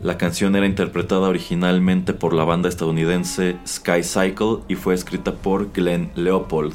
La 0.00 0.18
canción 0.18 0.56
era 0.56 0.66
interpretada 0.66 1.28
originalmente 1.28 2.14
por 2.14 2.34
la 2.34 2.42
banda 2.42 2.68
estadounidense 2.68 3.58
Sky 3.64 4.02
Cycle 4.02 4.58
y 4.66 4.74
fue 4.74 4.94
escrita 4.94 5.36
por 5.36 5.72
Glenn 5.72 6.10
Leopold. 6.16 6.74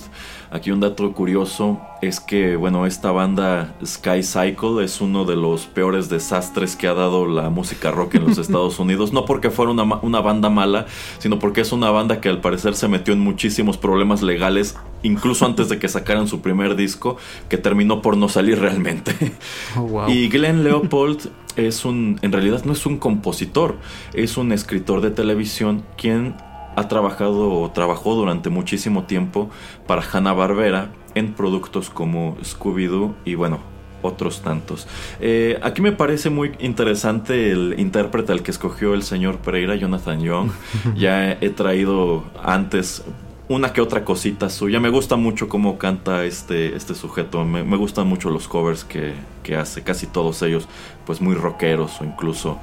Aquí 0.52 0.72
un 0.72 0.80
dato 0.80 1.12
curioso 1.14 1.80
es 2.02 2.20
que, 2.20 2.56
bueno, 2.56 2.88
esta 2.88 3.12
banda 3.12 3.76
Sky 3.86 4.24
Cycle 4.24 4.84
es 4.84 5.00
uno 5.00 5.24
de 5.26 5.36
los 5.36 5.68
peores 5.68 6.10
desastres 6.10 6.76
que 6.76 6.88
ha 6.88 6.96
dado 6.96 7.28
la 7.28 7.52
música 7.52 7.92
rock 7.92 8.16
en 8.16 8.26
los 8.26 8.38
Estados 8.40 8.80
Unidos. 8.80 9.14
No 9.14 9.26
porque 9.26 9.52
fuera 9.52 9.72
una, 9.72 9.84
una 9.84 10.22
banda 10.22 10.50
mala, 10.50 10.88
sino 11.20 11.38
porque 11.38 11.62
es 11.62 11.72
una 11.72 11.92
banda 11.92 12.20
que 12.20 12.30
al 12.30 12.42
parecer 12.42 12.76
se 12.76 12.88
metió 12.88 13.14
en 13.14 13.20
muchísimos 13.20 13.78
problemas 13.78 14.24
legales, 14.24 14.76
incluso 15.04 15.46
antes 15.46 15.70
de 15.70 15.78
que 15.78 15.88
sacaran 15.88 16.28
su 16.28 16.42
primer 16.42 16.76
disco, 16.76 17.18
que 17.48 17.58
terminó 17.58 18.02
por 18.02 18.18
no 18.18 18.28
salir 18.28 18.60
realmente. 18.60 19.14
Oh, 19.78 19.82
wow. 19.82 20.10
Y 20.10 20.30
Glenn 20.30 20.64
Leopold 20.64 21.30
es 21.56 21.86
un, 21.86 22.18
en 22.22 22.32
realidad 22.32 22.64
no 22.66 22.74
es 22.74 22.86
un 22.86 22.98
compositor, 22.98 23.78
es 24.14 24.38
un 24.38 24.52
escritor 24.52 25.02
de 25.02 25.12
televisión 25.12 25.84
quien 25.96 26.36
ha 26.80 26.88
trabajado 26.88 27.52
o 27.52 27.70
trabajó 27.72 28.16
durante 28.16 28.50
muchísimo 28.50 29.04
tiempo 29.04 29.50
para 29.86 30.02
Hanna 30.02 30.32
Barbera 30.34 30.92
en 31.14 31.34
productos 31.34 31.90
como 31.90 32.38
Scooby-Doo 32.38 33.16
y 33.26 33.36
bueno, 33.36 33.60
otros 34.02 34.42
tantos. 34.42 34.88
Eh, 35.20 35.60
aquí 35.62 35.82
me 35.82 35.92
parece 35.92 36.30
muy 36.30 36.54
interesante 36.60 37.52
el 37.52 37.76
intérprete 37.78 38.32
al 38.32 38.44
que 38.44 38.52
escogió 38.52 38.94
el 38.94 39.04
señor 39.04 39.40
Pereira, 39.40 39.76
Jonathan 39.76 40.22
Young. 40.22 40.52
ya 40.96 41.32
he 41.34 41.50
traído 41.50 42.24
antes 42.42 43.04
una 43.50 43.74
que 43.74 43.82
otra 43.82 44.06
cosita 44.06 44.50
suya. 44.50 44.80
Me 44.80 44.90
gusta 44.90 45.18
mucho 45.18 45.50
cómo 45.50 45.78
canta 45.78 46.24
este, 46.24 46.78
este 46.78 46.96
sujeto. 46.96 47.44
Me, 47.44 47.64
me 47.64 47.76
gustan 47.76 48.08
mucho 48.08 48.30
los 48.30 48.48
covers 48.48 48.86
que, 48.86 49.14
que 49.44 49.58
hace. 49.58 49.84
Casi 49.84 50.08
todos 50.08 50.42
ellos, 50.44 50.70
pues 51.06 51.20
muy 51.20 51.36
rockeros 51.36 52.00
o 52.00 52.06
incluso 52.06 52.58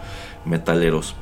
metaleros. 0.47 1.15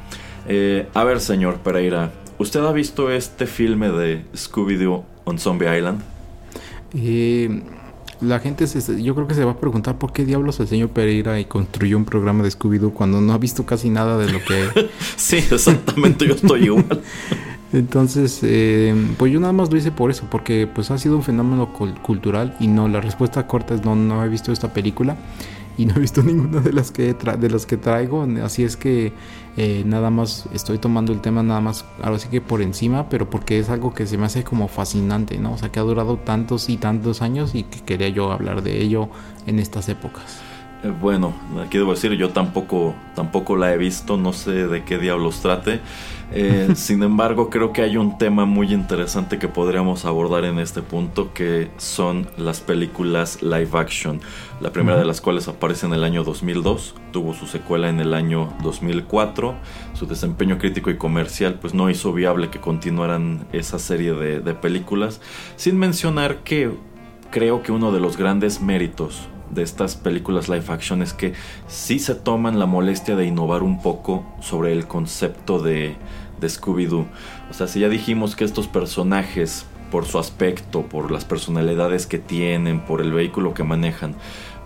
Eh, 0.46 0.88
a 0.94 1.04
ver, 1.04 1.20
señor 1.20 1.57
Pereira, 1.59 2.12
¿usted 2.38 2.61
ha 2.64 2.73
visto 2.73 3.11
este 3.11 3.47
filme 3.47 3.90
de 3.90 4.25
Scooby-Doo 4.35 5.05
on 5.25 5.38
Zombie 5.38 5.66
Island? 5.77 6.01
Eh, 6.94 7.62
la 8.20 8.38
gente, 8.38 8.66
se- 8.66 9.03
yo 9.03 9.14
creo 9.14 9.27
que 9.27 9.35
se 9.35 9.44
va 9.44 9.53
a 9.53 9.57
preguntar 9.61 9.99
por 9.99 10.12
qué 10.12 10.25
diablos 10.25 10.61
el 10.61 10.68
señor 10.68 10.90
Pereira 10.90 11.38
y 11.40 11.44
construyó 11.47 11.97
un 11.97 12.05
programa 12.05 12.42
de 12.44 12.51
Scooby-Doo 12.51 12.92
cuando 12.92 13.20
no 13.20 13.33
ha 13.33 13.38
visto 13.38 13.66
casi 13.66 13.90
nada 13.90 14.16
de 14.18 14.33
lo 14.33 14.38
que... 14.44 14.88
Sí, 15.16 15.37
exactamente, 15.51 16.27
yo 16.27 16.35
estoy 16.35 16.64
igual. 16.64 17.03
Entonces, 17.73 18.38
eh, 18.42 18.94
pues 19.18 19.33
yo 19.33 19.40
nada 19.40 19.53
más 19.53 19.68
lo 19.70 19.77
hice 19.77 19.90
por 19.90 20.11
eso, 20.12 20.29
porque 20.31 20.68
pues 20.73 20.92
ha 20.92 20.99
sido 20.99 21.16
un 21.16 21.25
fenómeno 21.25 21.73
cul- 21.77 22.01
cultural 22.03 22.55
y 22.61 22.68
no, 22.68 22.87
la 22.88 23.01
respuesta 23.01 23.49
corta 23.49 23.75
es 23.75 23.85
no, 23.85 23.97
no 23.97 24.25
he 24.25 24.29
visto 24.29 24.53
esta 24.53 24.73
película 24.73 25.16
y 25.78 25.87
no 25.87 25.94
he 25.96 26.00
visto 26.00 26.22
ninguna 26.24 26.60
de 26.60 26.72
las 26.72 26.90
que 26.90 27.16
tra- 27.18 27.37
de 27.37 27.50
las 27.50 27.66
que 27.66 27.76
traigo, 27.76 28.26
así 28.42 28.64
es 28.64 28.76
que 28.76 29.12
eh, 29.56 29.82
nada 29.87 30.10
más 30.10 30.46
estoy 30.52 30.78
tomando 30.78 31.12
el 31.12 31.20
tema 31.20 31.42
nada 31.42 31.60
más, 31.60 31.84
ahora 32.02 32.18
sí 32.18 32.28
que 32.28 32.40
por 32.40 32.62
encima, 32.62 33.08
pero 33.08 33.28
porque 33.30 33.58
es 33.58 33.68
algo 33.70 33.94
que 33.94 34.06
se 34.06 34.18
me 34.18 34.26
hace 34.26 34.44
como 34.44 34.68
fascinante, 34.68 35.38
¿no? 35.38 35.52
O 35.54 35.58
sea, 35.58 35.70
que 35.70 35.78
ha 35.80 35.82
durado 35.82 36.18
tantos 36.18 36.68
y 36.68 36.76
tantos 36.76 37.22
años 37.22 37.54
y 37.54 37.64
que 37.64 37.80
quería 37.82 38.08
yo 38.08 38.32
hablar 38.32 38.62
de 38.62 38.80
ello 38.82 39.08
en 39.46 39.58
estas 39.58 39.88
épocas. 39.88 40.44
Eh, 40.85 40.92
Bueno, 41.01 41.35
aquí 41.64 41.79
debo 41.79 41.92
decir, 41.92 42.12
yo 42.12 42.31
tampoco, 42.31 42.94
tampoco 43.14 43.57
la 43.57 43.73
he 43.73 43.79
visto, 43.79 44.16
no 44.18 44.33
sé 44.33 44.68
de 44.68 44.85
qué 44.85 44.99
diablos 44.99 45.40
trate. 45.40 45.81
Eh, 46.31 46.68
sin 46.77 47.03
embargo, 47.03 47.49
creo 47.49 47.73
que 47.73 47.81
hay 47.83 47.97
un 47.97 48.18
tema 48.18 48.44
muy 48.44 48.73
interesante 48.73 49.38
que 49.38 49.49
podríamos 49.49 50.05
abordar 50.05 50.44
en 50.44 50.59
este 50.59 50.83
punto, 50.83 51.33
que 51.33 51.70
son 51.79 52.29
las 52.37 52.61
películas 52.61 53.42
live 53.42 53.70
action. 53.73 54.20
La 54.61 54.73
primera 54.73 54.99
de 54.99 55.07
las 55.07 55.23
cuales 55.23 55.49
aparece 55.49 55.87
en 55.87 55.94
el 55.94 56.05
año 56.05 56.23
2002, 56.23 56.94
tuvo 57.12 57.33
su 57.33 57.47
secuela 57.47 57.88
en 57.88 58.01
el 58.01 58.12
año 58.12 58.53
2004. 58.62 59.55
Su 59.94 60.07
desempeño 60.07 60.59
crítico 60.59 60.90
y 60.90 60.99
comercial 60.99 61.59
pues 61.61 61.73
no 61.73 61.88
hizo 61.88 62.12
viable 62.12 62.51
que 62.51 62.61
continuaran 62.61 63.47
esa 63.53 63.79
serie 63.79 64.12
de, 64.12 64.40
de 64.40 64.55
películas. 64.55 65.23
Sin 65.57 65.79
mencionar 65.79 66.38
que 66.44 66.70
creo 67.31 67.62
que 67.62 67.73
uno 67.73 67.90
de 67.90 68.01
los 68.01 68.16
grandes 68.18 68.61
méritos 68.61 69.29
de 69.50 69.62
estas 69.62 69.96
películas 69.96 70.48
live 70.48 70.64
action 70.68 71.02
es 71.02 71.12
que 71.12 71.35
sí 71.68 71.98
se 71.98 72.14
toman 72.14 72.59
la 72.59 72.66
molestia 72.66 73.16
de 73.16 73.26
innovar 73.26 73.62
un 73.62 73.80
poco 73.80 74.24
sobre 74.40 74.72
el 74.72 74.87
concepto 74.87 75.61
de, 75.61 75.96
de 76.40 76.48
Scooby-Doo. 76.48 77.07
O 77.50 77.54
sea, 77.54 77.66
si 77.66 77.80
ya 77.80 77.88
dijimos 77.88 78.37
que 78.37 78.44
estos 78.44 78.68
personajes, 78.68 79.66
por 79.90 80.07
su 80.07 80.18
aspecto, 80.18 80.83
por 80.83 81.11
las 81.11 81.24
personalidades 81.24 82.07
que 82.07 82.18
tienen, 82.18 82.80
por 82.80 83.00
el 83.00 83.12
vehículo 83.12 83.54
que 83.54 83.64
manejan, 83.64 84.14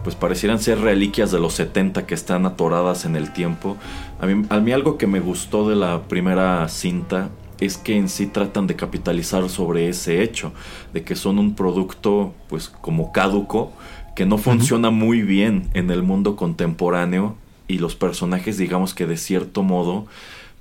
pues 0.02 0.14
parecieran 0.16 0.58
ser 0.58 0.80
reliquias 0.80 1.30
de 1.32 1.40
los 1.40 1.54
70 1.54 2.06
que 2.06 2.14
están 2.14 2.46
atoradas 2.46 3.04
en 3.04 3.16
el 3.16 3.32
tiempo. 3.32 3.76
A 4.20 4.26
mí, 4.26 4.46
a 4.48 4.60
mí 4.60 4.72
algo 4.72 4.96
que 4.96 5.06
me 5.06 5.20
gustó 5.20 5.68
de 5.68 5.76
la 5.76 6.02
primera 6.04 6.66
cinta 6.68 7.30
es 7.60 7.76
que 7.76 7.96
en 7.96 8.08
sí 8.08 8.26
tratan 8.26 8.66
de 8.66 8.76
capitalizar 8.76 9.48
sobre 9.48 9.88
ese 9.88 10.22
hecho, 10.22 10.52
de 10.92 11.02
que 11.02 11.16
son 11.16 11.38
un 11.38 11.54
producto 11.54 12.32
pues 12.48 12.68
como 12.68 13.12
caduco, 13.12 13.72
que 14.18 14.26
no 14.26 14.37
funciona 14.37 14.90
muy 14.90 15.22
bien 15.22 15.70
en 15.74 15.92
el 15.92 16.02
mundo 16.02 16.35
contemporáneo 16.35 17.37
y 17.68 17.78
los 17.78 17.94
personajes 17.94 18.59
digamos 18.59 18.92
que 18.92 19.07
de 19.07 19.16
cierto 19.16 19.62
modo 19.62 20.09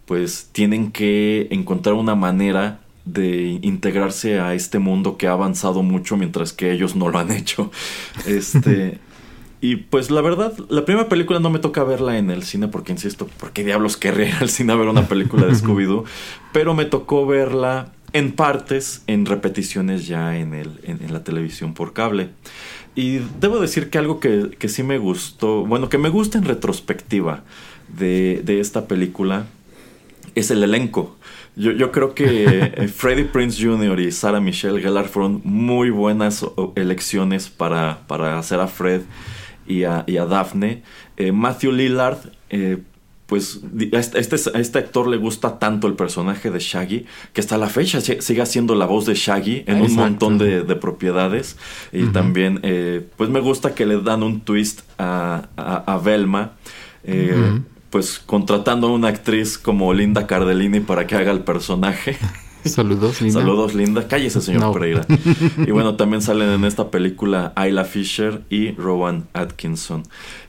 pues 0.06 0.50
tienen 0.52 0.92
que 0.92 1.48
encontrar 1.50 1.96
una 1.96 2.14
manera 2.14 2.82
de 3.06 3.58
integrarse 3.64 4.40
a 4.40 4.54
este 4.54 4.78
mundo 4.78 5.18
que 5.18 5.26
ha 5.26 5.32
avanzado 5.32 5.82
mucho 5.82 6.18
mientras 6.18 6.54
que 6.54 6.72
ellos 6.72 6.96
no 6.96 7.10
lo 7.10 7.18
han 7.18 7.32
hecho. 7.40 7.72
Este 8.28 9.00
y 9.60 9.78
pues 9.78 10.12
la 10.12 10.22
verdad, 10.22 10.54
la 10.70 10.86
primera 10.86 11.10
película 11.10 11.40
no 11.40 11.50
me 11.50 11.58
toca 11.58 11.84
verla 11.84 12.20
en 12.20 12.30
el 12.30 12.44
cine 12.44 12.68
porque 12.68 12.92
insisto, 12.92 13.26
¿por 13.26 13.54
qué 13.54 13.64
diablos 13.64 13.98
querría 13.98 14.30
ir 14.30 14.36
al 14.40 14.50
cine 14.50 14.74
a 14.74 14.76
ver 14.76 14.88
una 14.88 15.08
película 15.08 15.48
de 15.48 15.54
Scooby-Doo? 15.56 16.04
Pero 16.54 16.76
me 16.76 16.86
tocó 16.86 17.26
verla 17.26 17.92
en 18.14 18.34
partes, 18.34 19.02
en 19.08 19.26
repeticiones 19.26 20.06
ya 20.06 20.38
en, 20.38 20.54
el, 20.54 20.80
en, 20.84 21.04
en 21.04 21.12
la 21.12 21.24
televisión 21.24 21.74
por 21.74 21.94
cable. 21.94 22.30
Y 22.98 23.20
debo 23.40 23.60
decir 23.60 23.92
que 23.92 24.00
algo 24.00 24.20
que, 24.20 24.50
que 24.58 24.68
sí 24.70 24.82
me 24.82 24.98
gustó, 24.98 25.64
bueno, 25.68 25.88
que 25.88 26.00
me 26.00 26.10
gusta 26.10 26.40
en 26.40 26.46
retrospectiva 26.46 27.44
de, 27.96 28.42
de 28.44 28.60
esta 28.60 28.88
película 28.88 29.46
es 30.34 30.50
el 30.50 30.64
elenco. 30.64 31.16
Yo, 31.56 31.74
yo 31.74 31.92
creo 31.92 32.16
que 32.16 32.72
eh, 32.76 32.88
Freddie 32.96 33.26
Prince 33.26 33.64
Jr. 33.64 34.00
y 34.00 34.12
Sarah 34.12 34.40
Michelle 34.40 34.82
Gellar 34.82 35.08
fueron 35.10 35.42
muy 35.44 35.92
buenas 35.92 36.44
elecciones 36.76 37.50
para, 37.50 38.00
para 38.08 38.40
hacer 38.40 38.60
a 38.60 38.68
Fred 38.68 39.02
y 39.68 39.84
a, 39.84 40.04
y 40.08 40.18
a 40.18 40.26
Daphne. 40.26 40.82
Eh, 41.18 41.32
Matthew 41.32 41.74
Lillard, 41.74 42.18
eh, 42.50 42.80
pues 43.28 43.60
a 43.94 43.98
este, 44.00 44.20
este- 44.20 44.58
a 44.58 44.60
este 44.60 44.80
actor 44.80 45.08
le 45.08 45.18
gusta 45.18 45.60
tanto 45.60 45.88
el 45.88 45.94
personaje 45.94 46.50
de 46.50 46.60
Shaggy 46.60 47.06
que 47.34 47.42
hasta 47.42 47.58
la 47.58 47.68
fecha 47.70 48.02
si- 48.02 48.22
sigue 48.22 48.46
siendo 48.46 48.74
la 48.74 48.86
voz 48.86 49.06
de 49.06 49.14
Shaggy 49.14 49.64
en 49.68 49.82
un 49.82 49.96
montón 49.96 50.38
de, 50.40 50.64
de 50.64 50.76
propiedades. 50.76 51.58
Y 51.92 52.06
también, 52.08 52.60
eh, 52.64 53.06
pues 53.18 53.30
me 53.30 53.40
gusta 53.42 53.76
que 53.76 53.86
le 53.86 54.02
dan 54.02 54.24
un 54.24 54.40
twist 54.42 54.82
a, 54.98 55.50
a, 55.58 55.94
a 55.94 55.98
Velma. 56.00 56.54
eh. 57.04 57.60
Pues 57.90 58.20
contratando 58.20 58.88
a 58.88 58.92
una 58.92 59.08
actriz 59.08 59.58
como 59.58 59.94
Linda 59.94 60.28
Cardellini 60.28 60.82
para 60.82 61.08
que 61.08 61.16
haga 61.16 61.32
el 61.32 61.40
personaje. 61.42 62.18
Saludos, 62.66 63.22
Linda. 63.22 63.40
Saludos, 63.40 63.74
Linda. 63.74 64.08
Cállese, 64.08 64.42
señor 64.42 64.62
No. 64.62 64.72
Pereira. 64.74 65.06
Y 65.66 65.72
bueno, 65.72 65.96
también 65.96 66.22
salen 66.22 66.50
en 66.50 66.66
esta 66.66 66.92
película 66.92 67.54
Ayla 67.56 67.86
Fisher 67.86 68.42
y 68.50 68.72
Rowan 68.72 69.28
Atkinson. 69.34 70.04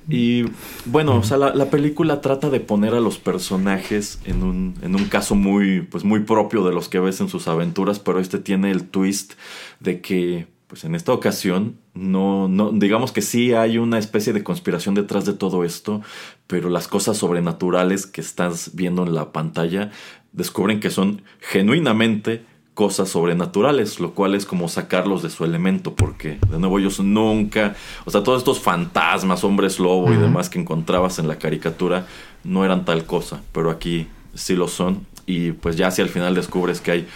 Y 0.09 0.45
bueno, 0.87 1.17
o 1.19 1.23
sea, 1.23 1.37
la, 1.37 1.55
la 1.55 1.71
película 1.71 2.21
trata 2.21 2.49
de 2.49 2.61
poner 2.61 2.95
a 2.95 3.01
los 3.01 3.19
personajes 3.19 4.21
en 4.25 4.43
un, 4.43 4.75
en 4.83 4.95
un 4.95 5.05
caso 5.05 5.35
muy, 5.35 5.83
pues 5.83 6.03
muy 6.05 6.21
propio 6.21 6.65
de 6.65 6.73
los 6.73 6.89
que 6.89 6.99
ves 6.99 7.21
en 7.21 7.29
sus 7.29 7.47
aventuras, 7.47 7.99
pero 7.99 8.19
este 8.19 8.39
tiene 8.39 8.71
el 8.71 8.85
twist 8.89 9.35
de 9.81 10.01
que, 10.01 10.47
pues 10.67 10.85
en 10.85 10.95
esta 10.95 11.13
ocasión, 11.13 11.77
no, 11.95 12.49
no, 12.49 12.73
digamos 12.73 13.13
que 13.13 13.21
sí 13.23 13.53
hay 13.53 13.77
una 13.77 13.99
especie 13.99 14.33
de 14.33 14.43
conspiración 14.43 14.95
detrás 14.95 15.27
de 15.27 15.35
todo 15.35 15.63
esto, 15.65 16.01
pero 16.47 16.71
las 16.71 16.89
cosas 16.89 17.19
sobrenaturales 17.19 18.07
que 18.07 18.21
estás 18.23 18.71
viendo 18.75 19.03
en 19.05 19.15
la 19.15 19.33
pantalla 19.33 19.91
descubren 20.33 20.81
que 20.81 20.91
son 20.91 21.23
genuinamente 21.41 22.45
cosas 22.79 23.09
sobrenaturales, 23.09 23.99
lo 23.99 24.13
cual 24.15 24.37
es 24.37 24.47
como 24.47 24.69
sacarlos 24.69 25.21
de 25.21 25.31
su 25.31 25.45
elemento, 25.45 25.97
porque 25.97 26.39
de 26.49 26.61
nuevo 26.61 26.79
ellos 26.79 27.01
nunca, 27.01 27.75
o 28.05 28.11
sea, 28.13 28.23
todos 28.23 28.39
estos 28.39 28.61
fantasmas, 28.61 29.43
hombres 29.43 29.81
lobo 29.81 30.13
y 30.13 30.17
demás 30.17 30.49
que 30.49 30.61
encontrabas 30.61 31.19
en 31.19 31.27
la 31.27 31.39
caricatura 31.39 32.07
no 32.45 32.65
eran 32.65 32.85
tal 32.85 33.05
cosa, 33.05 33.43
pero 33.51 33.73
aquí 33.73 34.07
sí 34.35 34.55
lo 34.55 34.69
son. 34.69 35.05
Y 35.27 35.51
pues 35.51 35.77
ya 35.77 35.89
hacia 35.89 36.05
el 36.05 36.09
final 36.09 36.37
descubres 36.37 36.81
que 36.81 36.93
hay 36.93 37.09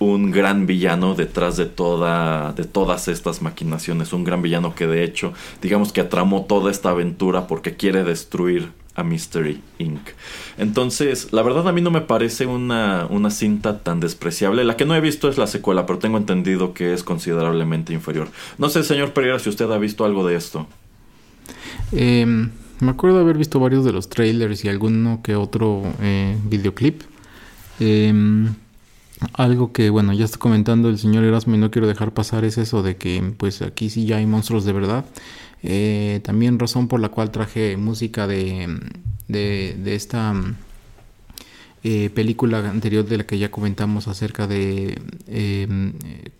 un 0.00 0.32
gran 0.32 0.66
villano 0.66 1.14
detrás 1.14 1.56
de 1.56 1.66
toda 1.66 2.52
de 2.52 2.64
todas 2.64 3.06
estas 3.06 3.42
maquinaciones, 3.42 4.12
un 4.12 4.24
gran 4.24 4.42
villano 4.42 4.74
que 4.74 4.88
de 4.88 5.04
hecho, 5.04 5.32
digamos 5.62 5.92
que 5.92 6.00
atramó 6.00 6.46
toda 6.46 6.70
esta 6.70 6.90
aventura 6.90 7.46
porque 7.46 7.76
quiere 7.76 8.02
destruir 8.02 8.72
a 8.96 9.02
Mystery 9.02 9.60
Inc. 9.78 10.00
Entonces, 10.58 11.32
la 11.32 11.42
verdad 11.42 11.68
a 11.68 11.72
mí 11.72 11.80
no 11.80 11.90
me 11.90 12.00
parece 12.00 12.46
una, 12.46 13.06
una 13.08 13.30
cinta 13.30 13.80
tan 13.80 14.00
despreciable. 14.00 14.64
La 14.64 14.76
que 14.76 14.86
no 14.86 14.94
he 14.94 15.00
visto 15.00 15.28
es 15.28 15.38
la 15.38 15.46
secuela, 15.46 15.86
pero 15.86 15.98
tengo 15.98 16.18
entendido 16.18 16.74
que 16.74 16.94
es 16.94 17.04
considerablemente 17.04 17.92
inferior. 17.92 18.28
No 18.58 18.68
sé, 18.68 18.82
señor 18.82 19.12
Pereira, 19.12 19.38
si 19.38 19.50
usted 19.50 19.70
ha 19.70 19.78
visto 19.78 20.04
algo 20.04 20.26
de 20.26 20.36
esto. 20.36 20.66
Eh, 21.92 22.26
me 22.80 22.90
acuerdo 22.90 23.20
haber 23.20 23.38
visto 23.38 23.60
varios 23.60 23.84
de 23.84 23.92
los 23.92 24.08
trailers 24.08 24.64
y 24.64 24.68
alguno 24.68 25.20
que 25.22 25.36
otro 25.36 25.82
eh, 26.00 26.36
videoclip. 26.44 27.02
Eh, 27.78 28.12
algo 29.32 29.72
que, 29.72 29.88
bueno, 29.90 30.12
ya 30.12 30.24
está 30.24 30.38
comentando 30.38 30.88
el 30.88 30.98
señor 30.98 31.24
Erasmo 31.24 31.54
y 31.54 31.58
no 31.58 31.70
quiero 31.70 31.86
dejar 31.86 32.12
pasar 32.12 32.44
es 32.44 32.58
eso 32.58 32.82
de 32.82 32.96
que, 32.96 33.32
pues 33.36 33.62
aquí 33.62 33.88
sí 33.88 34.04
ya 34.04 34.16
hay 34.16 34.26
monstruos 34.26 34.64
de 34.64 34.72
verdad. 34.72 35.04
Eh, 35.68 36.20
también 36.22 36.60
razón 36.60 36.86
por 36.86 37.00
la 37.00 37.08
cual 37.08 37.32
traje 37.32 37.76
música 37.76 38.28
de, 38.28 38.78
de, 39.26 39.74
esta 39.96 40.32
eh, 41.82 42.10
película 42.10 42.58
anterior 42.70 43.04
de 43.04 43.18
la 43.18 43.24
que 43.26 43.38
ya 43.38 43.50
comentamos 43.50 44.06
acerca 44.08 44.46
de, 44.46 45.00
eh, 45.26 45.92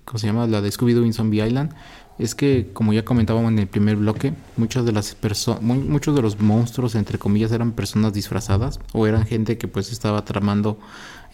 ¿cómo 0.05 0.19
se 0.21 0.27
llama? 0.29 0.47
La 0.47 0.61
de 0.61 0.71
Scooby-Doo 0.71 1.13
Zombie 1.13 1.45
Island. 1.47 1.73
Es 2.19 2.35
que, 2.35 2.71
como 2.73 2.93
ya 2.95 3.05
comentábamos 3.05 3.51
en 3.53 3.59
el 3.59 3.67
primer 3.67 3.97
bloque, 3.97 4.33
muchas 4.57 4.87
de 4.87 4.93
las 4.93 5.21
perso- 5.21 5.61
mu- 5.61 5.75
muchos 5.75 6.15
de 6.17 6.23
los 6.23 6.41
monstruos, 6.41 6.95
entre 6.95 7.19
comillas, 7.19 7.53
eran 7.53 7.73
personas 7.73 8.15
disfrazadas 8.15 8.81
o 8.93 9.07
eran 9.07 9.27
gente 9.27 9.59
que 9.59 9.69
pues 9.69 9.93
estaba 9.93 10.25
tramando 10.25 10.79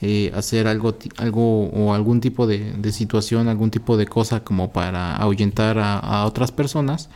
eh, 0.01 0.33
hacer 0.35 0.67
algo, 0.67 0.97
algo 1.19 1.67
o 1.69 1.95
algún 1.95 2.21
tipo 2.21 2.49
de, 2.49 2.73
situación, 2.91 3.47
algún 3.49 3.71
tipo 3.71 3.97
de 3.97 4.07
cosa 4.07 4.43
como 4.43 4.73
para 4.73 5.15
ahuyentar 5.17 5.79
a 5.79 6.25
otras 6.25 6.51
personas. 6.51 7.11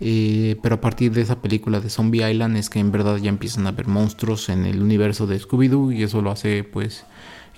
Eh, 0.00 0.56
pero 0.62 0.76
a 0.76 0.80
partir 0.80 1.12
de 1.12 1.20
esa 1.20 1.42
película 1.42 1.80
de 1.80 1.90
Zombie 1.90 2.28
Island 2.28 2.56
es 2.56 2.70
que 2.70 2.78
en 2.78 2.90
verdad 2.90 3.16
ya 3.18 3.28
empiezan 3.28 3.66
a 3.66 3.70
haber 3.70 3.86
monstruos 3.86 4.48
en 4.48 4.64
el 4.64 4.82
universo 4.82 5.26
de 5.26 5.38
Scooby-Doo 5.38 5.92
y 5.92 6.02
eso 6.02 6.22
lo 6.22 6.30
hace 6.30 6.64
pues 6.64 7.04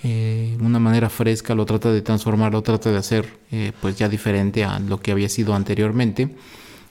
eh, 0.03 0.57
una 0.59 0.79
manera 0.79 1.09
fresca, 1.09 1.55
lo 1.55 1.65
trata 1.65 1.91
de 1.91 2.01
transformar, 2.01 2.51
lo 2.51 2.61
trata 2.61 2.91
de 2.91 2.97
hacer 2.97 3.39
eh, 3.51 3.71
pues 3.81 3.97
ya 3.97 4.09
diferente 4.09 4.65
a 4.65 4.79
lo 4.79 4.99
que 4.99 5.11
había 5.11 5.29
sido 5.29 5.55
anteriormente. 5.55 6.35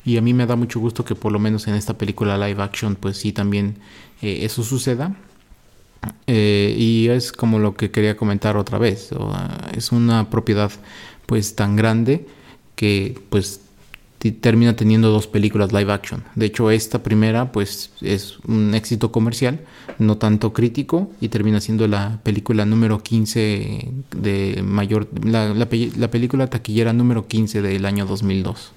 Y 0.04 0.16
a 0.16 0.22
mí 0.22 0.34
me 0.34 0.46
da 0.46 0.56
mucho 0.56 0.80
gusto 0.80 1.04
que 1.04 1.14
por 1.14 1.30
lo 1.30 1.38
menos 1.38 1.68
en 1.68 1.74
esta 1.74 1.96
película 1.96 2.36
live 2.38 2.62
action 2.62 2.96
pues 2.96 3.18
sí 3.18 3.32
también 3.32 3.76
eh, 4.22 4.40
eso 4.42 4.62
suceda. 4.64 5.14
Eh, 6.26 6.74
y 6.76 7.08
es 7.08 7.32
como 7.32 7.58
lo 7.58 7.74
que 7.74 7.90
quería 7.90 8.16
comentar 8.16 8.56
otra 8.56 8.78
vez. 8.78 9.12
o, 9.12 9.30
ah, 9.32 9.70
es 9.76 9.92
una 9.92 10.30
propiedad 10.30 10.72
pues 11.26 11.54
tan 11.54 11.76
grande 11.76 12.26
que 12.74 13.20
pues 13.30 13.60
termina 14.30 14.76
teniendo 14.76 15.11
dos 15.11 15.26
películas 15.26 15.72
live 15.72 15.92
action. 15.92 16.22
De 16.37 16.46
hecho, 16.46 16.70
esta 16.70 17.02
primera 17.02 17.50
pues 17.50 17.90
es 18.00 18.38
un 18.46 18.74
éxito 18.74 19.11
comercial, 19.11 19.61
no 19.98 20.18
tanto 20.18 20.52
crítico, 20.52 21.11
y 21.20 21.28
termina 21.28 21.61
siendo 21.61 21.88
la 21.88 22.20
película 22.22 22.64
número 22.64 23.02
15 23.02 23.88
de 24.16 24.62
mayor, 24.64 25.08
la, 25.24 25.52
la 25.54 25.68
pe- 25.68 25.90
la 25.96 26.11
película 26.11 26.46
taquillera 26.46 26.92
número 26.92 27.26
15 27.26 27.62
del 27.62 27.85
año 27.85 28.06
2002. 28.06 28.72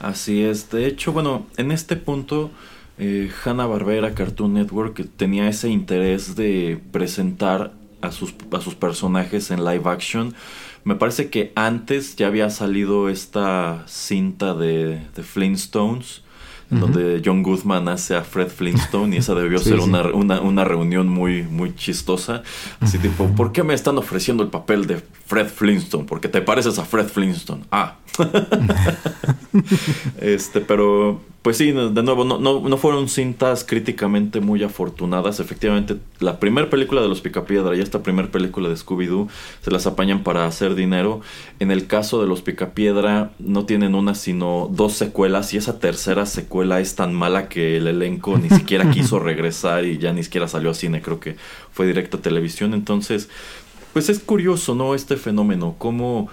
Así 0.00 0.42
es. 0.42 0.70
De 0.70 0.86
hecho, 0.86 1.12
bueno, 1.12 1.46
en 1.58 1.72
este 1.72 1.96
punto, 1.96 2.50
eh, 2.98 3.30
Hanna 3.44 3.66
Barbera 3.66 4.14
Cartoon 4.14 4.54
Network 4.54 5.06
tenía 5.16 5.46
ese 5.48 5.68
interés 5.68 6.36
de 6.36 6.80
presentar 6.90 7.74
a 8.00 8.12
sus, 8.12 8.34
a 8.50 8.60
sus 8.62 8.74
personajes 8.74 9.50
en 9.50 9.62
live 9.62 9.82
action. 9.84 10.34
Me 10.84 10.94
parece 10.94 11.28
que 11.30 11.52
antes 11.56 12.16
ya 12.16 12.26
había 12.26 12.50
salido 12.50 13.08
esta 13.08 13.84
cinta 13.86 14.54
de, 14.54 15.00
de 15.14 15.22
Flintstones. 15.22 16.22
en 16.70 16.78
donde 16.80 17.20
John 17.24 17.42
Goodman 17.42 17.88
hace 17.88 18.14
a 18.14 18.22
Fred 18.22 18.48
Flintstone 18.48 19.14
y 19.16 19.18
esa 19.18 19.34
debió 19.34 19.58
Sí, 19.62 19.70
ser 19.70 19.78
sí. 19.80 19.84
Una, 19.88 20.02
una, 20.08 20.40
una 20.40 20.64
reunión 20.64 21.08
muy, 21.08 21.42
muy 21.42 21.74
chistosa. 21.74 22.42
Así 22.78 22.98
tipo, 22.98 23.26
¿por 23.34 23.50
qué 23.52 23.62
me 23.64 23.74
están 23.74 23.98
ofreciendo 23.98 24.42
el 24.42 24.50
papel 24.50 24.86
de 24.86 25.02
Fred 25.26 25.48
Flintstone? 25.48 26.04
Porque 26.04 26.28
te 26.28 26.40
pareces 26.42 26.78
a 26.78 26.84
Fred 26.84 27.08
Flintstone. 27.08 27.64
Ah. 27.72 27.96
este, 30.20 30.60
pero 30.60 31.20
pues 31.42 31.56
sí, 31.56 31.72
de 31.72 32.02
nuevo, 32.02 32.24
no, 32.24 32.38
no, 32.38 32.60
no 32.60 32.76
fueron 32.76 33.08
cintas 33.08 33.64
críticamente 33.64 34.40
muy 34.40 34.62
afortunadas. 34.62 35.40
Efectivamente, 35.40 35.96
la 36.18 36.38
primera 36.38 36.68
película 36.68 37.00
de 37.00 37.08
los 37.08 37.22
Picapiedra 37.22 37.74
y 37.74 37.80
esta 37.80 38.02
primera 38.02 38.30
película 38.30 38.68
de 38.68 38.74
Scooby-Doo 38.74 39.28
se 39.62 39.70
las 39.70 39.86
apañan 39.86 40.22
para 40.22 40.46
hacer 40.46 40.74
dinero. 40.74 41.22
En 41.58 41.70
el 41.70 41.86
caso 41.86 42.20
de 42.20 42.28
los 42.28 42.42
Picapiedra, 42.42 43.30
no 43.38 43.64
tienen 43.64 43.94
una 43.94 44.14
sino 44.14 44.68
dos 44.70 44.92
secuelas 44.92 45.54
y 45.54 45.56
esa 45.56 45.78
tercera 45.78 46.26
secuela 46.26 46.80
es 46.80 46.94
tan 46.94 47.14
mala 47.14 47.48
que 47.48 47.78
el 47.78 47.86
elenco 47.86 48.36
ni 48.36 48.50
siquiera 48.50 48.90
quiso 48.90 49.18
regresar 49.18 49.86
y 49.86 49.96
ya 49.96 50.12
ni 50.12 50.22
siquiera 50.22 50.46
salió 50.46 50.70
a 50.70 50.74
cine, 50.74 51.00
creo 51.00 51.20
que 51.20 51.36
fue 51.72 51.86
directo 51.86 52.18
a 52.18 52.20
televisión. 52.20 52.74
Entonces, 52.74 53.30
pues 53.94 54.10
es 54.10 54.18
curioso, 54.18 54.74
¿no? 54.74 54.94
Este 54.94 55.16
fenómeno, 55.16 55.74
cómo 55.78 56.28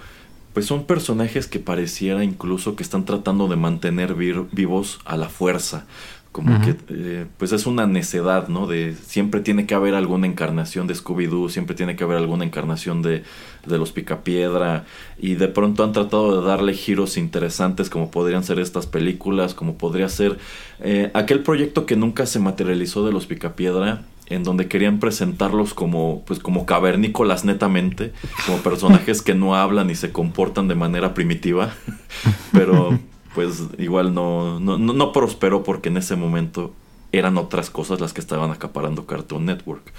pues 0.52 0.66
son 0.66 0.84
personajes 0.84 1.46
que 1.46 1.58
pareciera 1.60 2.24
incluso 2.24 2.76
que 2.76 2.82
están 2.82 3.04
tratando 3.04 3.48
de 3.48 3.56
mantener 3.56 4.14
vivos 4.14 5.00
a 5.04 5.16
la 5.16 5.28
fuerza. 5.28 5.86
Como 6.30 6.60
que, 6.60 6.76
eh, 6.90 7.26
pues 7.36 7.50
es 7.52 7.66
una 7.66 7.86
necedad, 7.86 8.46
¿no? 8.48 8.68
De 8.68 8.94
siempre 8.94 9.40
tiene 9.40 9.66
que 9.66 9.74
haber 9.74 9.94
alguna 9.94 10.26
encarnación 10.26 10.86
de 10.86 10.94
Scooby-Doo, 10.94 11.48
siempre 11.48 11.74
tiene 11.74 11.96
que 11.96 12.04
haber 12.04 12.18
alguna 12.18 12.44
encarnación 12.44 13.02
de, 13.02 13.24
de 13.66 13.78
los 13.78 13.90
Picapiedra. 13.90 14.84
Y 15.18 15.34
de 15.34 15.48
pronto 15.48 15.82
han 15.82 15.92
tratado 15.92 16.40
de 16.40 16.46
darle 16.46 16.74
giros 16.74 17.16
interesantes, 17.16 17.90
como 17.90 18.10
podrían 18.10 18.44
ser 18.44 18.60
estas 18.60 18.86
películas, 18.86 19.54
como 19.54 19.78
podría 19.78 20.08
ser 20.08 20.38
eh, 20.80 21.10
aquel 21.12 21.40
proyecto 21.40 21.86
que 21.86 21.96
nunca 21.96 22.24
se 22.24 22.38
materializó 22.38 23.04
de 23.04 23.12
los 23.12 23.26
Picapiedra, 23.26 24.04
en 24.28 24.44
donde 24.44 24.68
querían 24.68 24.98
presentarlos 24.98 25.74
como 25.74 26.22
pues 26.26 26.38
como 26.38 26.66
cavernícolas 26.66 27.44
netamente, 27.44 28.12
como 28.46 28.58
personajes 28.58 29.22
que 29.22 29.34
no 29.34 29.54
hablan 29.54 29.90
y 29.90 29.94
se 29.94 30.12
comportan 30.12 30.68
de 30.68 30.74
manera 30.74 31.14
primitiva, 31.14 31.74
pero 32.52 32.98
pues 33.34 33.62
igual 33.78 34.14
no, 34.14 34.60
no, 34.60 34.78
no, 34.78 35.12
prosperó 35.12 35.62
porque 35.62 35.88
en 35.88 35.96
ese 35.96 36.16
momento 36.16 36.74
eran 37.12 37.38
otras 37.38 37.70
cosas 37.70 38.00
las 38.00 38.12
que 38.12 38.20
estaban 38.20 38.50
acaparando 38.50 39.06
Cartoon 39.06 39.46
Network. 39.46 39.92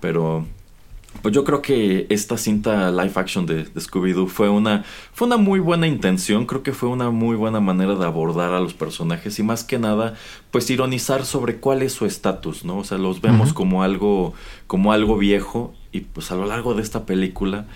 Pero 0.00 0.46
pues 1.22 1.34
yo 1.34 1.44
creo 1.44 1.62
que 1.62 2.06
esta 2.10 2.36
cinta 2.38 2.90
live 2.90 3.12
action 3.14 3.46
de, 3.46 3.64
de 3.64 3.80
Scooby-Doo 3.80 4.28
fue 4.28 4.48
una, 4.48 4.84
fue 5.12 5.26
una 5.26 5.36
muy 5.36 5.58
buena 5.60 5.86
intención, 5.86 6.46
creo 6.46 6.62
que 6.62 6.72
fue 6.72 6.88
una 6.88 7.10
muy 7.10 7.36
buena 7.36 7.60
manera 7.60 7.94
de 7.94 8.04
abordar 8.04 8.52
a 8.52 8.60
los 8.60 8.74
personajes 8.74 9.38
y 9.38 9.42
más 9.42 9.64
que 9.64 9.78
nada, 9.78 10.14
pues 10.50 10.68
ironizar 10.70 11.24
sobre 11.24 11.56
cuál 11.56 11.82
es 11.82 11.92
su 11.92 12.06
estatus, 12.06 12.64
¿no? 12.64 12.78
O 12.78 12.84
sea, 12.84 12.98
los 12.98 13.20
vemos 13.20 13.52
como 13.54 13.82
algo, 13.82 14.34
como 14.66 14.92
algo 14.92 15.16
viejo 15.18 15.74
y 15.92 16.00
pues 16.00 16.30
a 16.30 16.34
lo 16.36 16.46
largo 16.46 16.74
de 16.74 16.82
esta 16.82 17.06
película 17.06 17.66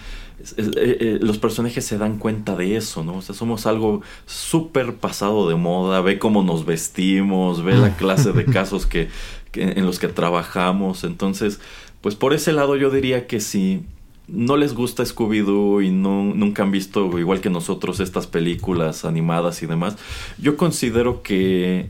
es- 0.42 0.54
es- 0.56 0.68
eh, 0.68 0.72
eh, 1.00 1.18
los 1.20 1.36
personajes 1.38 1.84
se 1.84 1.98
dan 1.98 2.16
cuenta 2.18 2.56
de 2.56 2.76
eso, 2.76 3.04
¿no? 3.04 3.16
O 3.16 3.22
sea, 3.22 3.34
somos 3.34 3.66
algo 3.66 4.00
súper 4.26 4.94
pasado 4.96 5.48
de 5.48 5.54
moda, 5.54 6.00
ve 6.00 6.18
cómo 6.18 6.42
nos 6.42 6.64
vestimos, 6.64 7.62
ve 7.62 7.74
la 7.76 7.90
clase 7.96 8.32
de 8.32 8.44
casos 8.46 8.86
que, 8.86 9.08
que- 9.52 9.72
en 9.76 9.84
los 9.84 9.98
que 9.98 10.08
trabajamos, 10.08 11.04
entonces, 11.04 11.60
pues 12.00 12.14
por 12.14 12.32
ese 12.32 12.52
lado 12.52 12.76
yo 12.76 12.90
diría 12.90 13.26
que 13.26 13.40
si 13.40 13.82
no 14.26 14.56
les 14.56 14.74
gusta 14.74 15.02
Scooby-Doo 15.02 15.84
y 15.84 15.90
no, 15.90 16.24
nunca 16.34 16.62
han 16.62 16.70
visto, 16.70 17.18
igual 17.18 17.40
que 17.40 17.50
nosotros, 17.50 18.00
estas 18.00 18.26
películas 18.26 19.04
animadas 19.04 19.62
y 19.62 19.66
demás, 19.66 19.96
yo 20.38 20.56
considero 20.56 21.22
que 21.22 21.88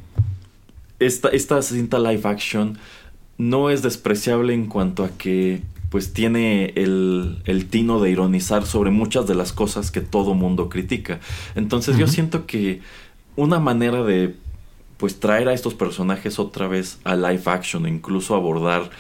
esta, 0.99 1.29
esta 1.29 1.61
cinta 1.63 1.99
live 1.99 2.23
action 2.25 2.79
no 3.39 3.71
es 3.71 3.83
despreciable 3.83 4.55
en 4.55 4.67
cuanto 4.67 5.05
a 5.05 5.11
que 5.11 5.63
pues 5.91 6.13
tiene 6.13 6.73
el, 6.77 7.39
el 7.47 7.67
tino 7.67 8.01
de 8.01 8.11
ironizar 8.11 8.65
sobre 8.65 8.91
muchas 8.91 9.27
de 9.27 9.35
las 9.35 9.53
cosas 9.53 9.91
que 9.91 10.01
todo 10.01 10.35
mundo 10.35 10.69
critica. 10.69 11.21
Entonces 11.57 11.99
yo 11.99 12.07
siento 12.07 12.47
que 12.47 12.81
una 13.35 13.59
manera 13.59 14.03
de 14.05 14.37
pues 14.99 15.19
traer 15.19 15.49
a 15.49 15.55
estos 15.55 15.75
personajes 15.75 16.39
otra 16.39 16.69
vez 16.69 17.01
a 17.05 17.17
live 17.17 17.43
action, 17.47 17.89
incluso 17.89 18.37
abordar 18.37 18.91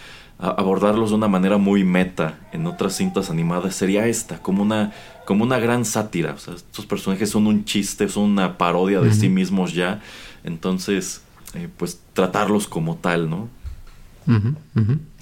abordarlos 0.40 1.10
de 1.10 1.16
una 1.16 1.28
manera 1.28 1.58
muy 1.58 1.84
meta 1.84 2.38
en 2.52 2.66
otras 2.66 2.96
cintas 2.96 3.30
animadas 3.30 3.74
sería 3.74 4.06
esta, 4.06 4.38
como 4.40 4.62
una 4.62 4.92
como 5.26 5.44
una 5.44 5.58
gran 5.58 5.84
sátira, 5.84 6.32
o 6.32 6.38
sea, 6.38 6.54
estos 6.54 6.86
personajes 6.86 7.30
son 7.30 7.46
un 7.46 7.64
chiste, 7.64 8.08
son 8.08 8.24
una 8.24 8.58
parodia 8.58 9.00
de 9.00 9.12
sí 9.12 9.28
mismos 9.28 9.74
ya, 9.74 10.00
entonces 10.42 11.20
eh, 11.54 11.68
pues 11.76 12.00
tratarlos 12.14 12.66
como 12.66 12.96
tal, 12.96 13.30
¿no? 13.30 13.48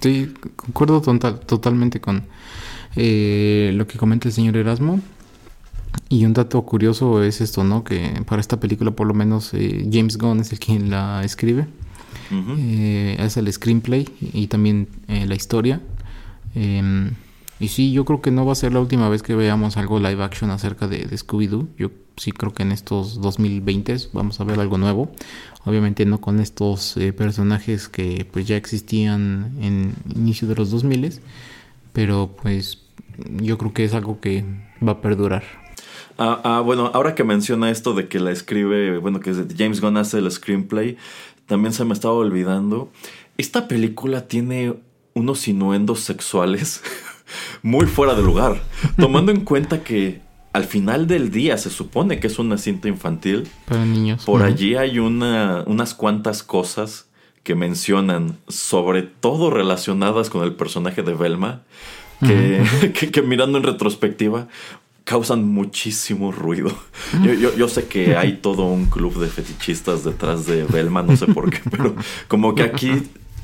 Sí, 0.00 0.32
concuerdo 0.56 1.00
total- 1.02 1.40
totalmente 1.40 2.00
con 2.00 2.24
eh, 2.96 3.72
lo 3.74 3.86
que 3.86 3.98
comenta 3.98 4.28
el 4.28 4.34
señor 4.34 4.56
Erasmo. 4.56 5.00
Y 6.10 6.24
un 6.24 6.32
dato 6.32 6.62
curioso 6.62 7.22
es 7.22 7.40
esto, 7.40 7.64
¿no? 7.64 7.82
Que 7.84 8.22
para 8.26 8.40
esta 8.40 8.60
película 8.60 8.90
por 8.92 9.06
lo 9.06 9.14
menos 9.14 9.52
eh, 9.52 9.88
James 9.90 10.16
Gunn 10.16 10.40
es 10.40 10.52
el 10.52 10.58
quien 10.58 10.90
la 10.90 11.22
escribe. 11.24 11.66
Ujú. 12.30 12.56
Eh, 12.58 13.16
es 13.18 13.36
el 13.36 13.52
screenplay 13.52 14.08
y 14.20 14.46
también 14.48 14.88
eh, 15.08 15.26
la 15.26 15.34
historia. 15.34 15.80
Em, 16.54 17.12
y 17.60 17.68
sí, 17.68 17.92
yo 17.92 18.04
creo 18.04 18.20
que 18.22 18.30
no 18.30 18.46
va 18.46 18.52
a 18.52 18.56
ser 18.56 18.72
la 18.72 18.80
última 18.80 19.08
vez 19.08 19.22
que 19.22 19.34
veamos 19.34 19.76
algo 19.76 19.98
live 19.98 20.22
action 20.22 20.50
acerca 20.50 20.86
de, 20.86 21.04
de 21.04 21.16
Scooby-Doo. 21.16 21.68
Yo 21.76 21.90
sí 22.16 22.32
creo 22.32 22.52
que 22.52 22.62
en 22.62 22.72
estos 22.72 23.20
2020 23.20 23.96
vamos 24.12 24.40
a 24.40 24.44
ver 24.44 24.60
algo 24.60 24.78
nuevo. 24.78 25.10
Obviamente 25.64 26.06
no 26.06 26.20
con 26.20 26.40
estos 26.40 26.96
eh, 26.96 27.12
personajes 27.12 27.88
que 27.88 28.26
pues 28.30 28.46
ya 28.46 28.56
existían 28.56 29.52
en 29.60 29.94
inicio 30.14 30.48
de 30.48 30.54
los 30.54 30.70
2000 30.70 31.20
pero 31.92 32.36
pues 32.40 32.78
yo 33.42 33.58
creo 33.58 33.72
que 33.72 33.84
es 33.84 33.94
algo 33.94 34.20
que 34.20 34.44
va 34.86 34.92
a 34.92 35.00
perdurar. 35.00 35.42
Ah, 36.16 36.40
ah, 36.44 36.60
bueno, 36.60 36.90
ahora 36.94 37.14
que 37.14 37.22
menciona 37.22 37.70
esto 37.70 37.94
de 37.94 38.08
que 38.08 38.18
la 38.18 38.32
escribe, 38.32 38.98
bueno, 38.98 39.20
que 39.20 39.32
James 39.56 39.80
Gunn 39.80 39.96
hace 39.96 40.18
el 40.18 40.30
screenplay, 40.30 40.96
también 41.48 41.72
se 41.72 41.84
me 41.84 41.92
estaba 41.94 42.14
olvidando. 42.14 42.90
Esta 43.36 43.66
película 43.66 44.28
tiene 44.28 44.74
unos 45.14 45.48
innuendos 45.48 46.00
sexuales 46.00 46.80
muy 47.62 47.86
fuera 47.86 48.14
de 48.14 48.22
lugar, 48.22 48.62
tomando 48.96 49.32
en 49.32 49.40
cuenta 49.40 49.82
que 49.82 50.20
al 50.52 50.64
final 50.64 51.06
del 51.08 51.30
día 51.30 51.58
se 51.58 51.70
supone 51.70 52.20
que 52.20 52.26
es 52.28 52.38
una 52.38 52.56
cinta 52.58 52.86
infantil. 52.88 53.48
Para 53.66 53.84
niños. 53.84 54.24
Por 54.24 54.42
allí 54.42 54.76
hay 54.76 54.98
una, 55.00 55.64
unas 55.66 55.94
cuantas 55.94 56.42
cosas 56.42 57.06
que 57.42 57.54
mencionan, 57.54 58.38
sobre 58.48 59.02
todo 59.02 59.50
relacionadas 59.50 60.30
con 60.30 60.44
el 60.44 60.54
personaje 60.54 61.02
de 61.02 61.14
Velma, 61.14 61.62
que, 62.20 62.62
que- 62.98 63.10
que 63.10 63.22
mirando 63.22 63.58
en 63.58 63.64
retrospectiva 63.64 64.48
causan 65.08 65.46
muchísimo 65.48 66.32
ruido. 66.32 66.70
Yo, 67.24 67.32
yo- 67.32 67.56
yo 67.56 67.66
sé 67.68 67.86
que 67.86 68.14
hay 68.16 68.34
todo 68.42 68.64
un 68.66 68.86
club 68.86 69.18
de 69.18 69.28
fetichistas 69.28 70.04
detrás 70.04 70.44
de 70.44 70.64
Velma, 70.64 71.02
no 71.02 71.16
sé 71.16 71.26
por 71.26 71.48
qué, 71.48 71.60
pero 71.70 71.94
como 72.28 72.54
que 72.54 72.62
aquí 72.64 72.92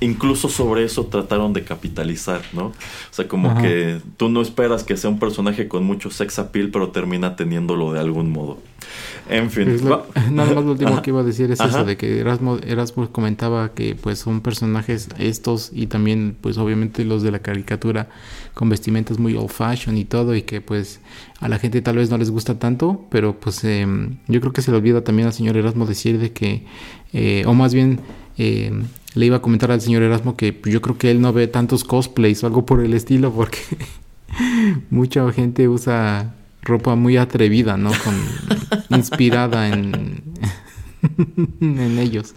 incluso 0.00 0.50
sobre 0.50 0.84
eso 0.84 1.06
trataron 1.06 1.54
de 1.54 1.62
capitalizar, 1.64 2.42
¿no? 2.52 2.66
O 2.66 2.72
sea, 3.12 3.26
como 3.26 3.52
Ajá. 3.52 3.62
que 3.62 4.00
tú 4.18 4.28
no 4.28 4.42
esperas 4.42 4.84
que 4.84 4.98
sea 4.98 5.08
un 5.08 5.18
personaje 5.18 5.66
con 5.66 5.84
mucho 5.84 6.10
sex 6.10 6.38
appeal, 6.38 6.68
pero 6.70 6.88
termina 6.90 7.36
teniéndolo 7.36 7.92
de 7.92 8.00
algún 8.00 8.30
modo. 8.30 8.58
En 9.30 9.50
fin. 9.50 9.78
Lo- 9.88 10.06
nada 10.30 10.52
más 10.52 10.64
lo 10.64 10.72
último 10.72 10.90
Ajá. 10.92 11.00
que 11.02 11.10
iba 11.10 11.20
a 11.20 11.24
decir 11.24 11.50
es 11.50 11.60
Ajá. 11.60 11.70
eso 11.70 11.84
de 11.86 11.96
que 11.96 12.18
Erasmo, 12.18 12.58
Erasmo 12.66 13.10
comentaba 13.10 13.72
que 13.72 13.94
pues 13.94 14.18
son 14.18 14.42
personajes 14.42 15.08
estos 15.18 15.70
y 15.72 15.86
también 15.86 16.36
pues 16.38 16.58
obviamente 16.58 17.04
los 17.06 17.22
de 17.22 17.30
la 17.30 17.38
caricatura 17.38 18.08
con 18.54 18.68
vestimentas 18.68 19.18
muy 19.18 19.34
old 19.34 19.50
fashion 19.50 19.96
y 19.96 20.04
todo 20.04 20.34
y 20.34 20.42
que 20.42 20.60
pues 20.60 21.00
a 21.40 21.48
la 21.48 21.58
gente 21.58 21.82
tal 21.82 21.96
vez 21.96 22.10
no 22.10 22.18
les 22.18 22.30
gusta 22.30 22.58
tanto 22.58 23.04
pero 23.10 23.38
pues 23.38 23.64
em, 23.64 24.18
yo 24.28 24.40
creo 24.40 24.52
que 24.52 24.62
se 24.62 24.70
le 24.70 24.76
olvida 24.76 25.02
también 25.02 25.26
al 25.26 25.34
señor 25.34 25.56
Erasmo 25.56 25.86
decir 25.86 26.18
de 26.18 26.32
que 26.32 26.64
eh, 27.12 27.44
o 27.46 27.54
más 27.54 27.74
bien 27.74 28.00
em, 28.38 28.84
le 29.14 29.26
iba 29.26 29.36
a 29.36 29.42
comentar 29.42 29.70
al 29.70 29.80
señor 29.80 30.02
Erasmo 30.02 30.36
que 30.36 30.52
pues, 30.52 30.72
yo 30.72 30.80
creo 30.80 30.96
que 30.98 31.10
él 31.10 31.20
no 31.20 31.32
ve 31.32 31.46
tantos 31.48 31.84
cosplays 31.84 32.42
o 32.44 32.46
algo 32.46 32.64
por 32.64 32.82
el 32.82 32.94
estilo 32.94 33.32
porque 33.32 33.58
mucha 34.90 35.30
gente 35.32 35.68
usa 35.68 36.34
ropa 36.64 36.94
muy 36.94 37.16
atrevida, 37.16 37.76
¿no? 37.76 37.90
Con, 38.02 38.14
inspirada 38.96 39.68
en, 39.68 40.22
en 41.60 41.98
ellos. 41.98 42.34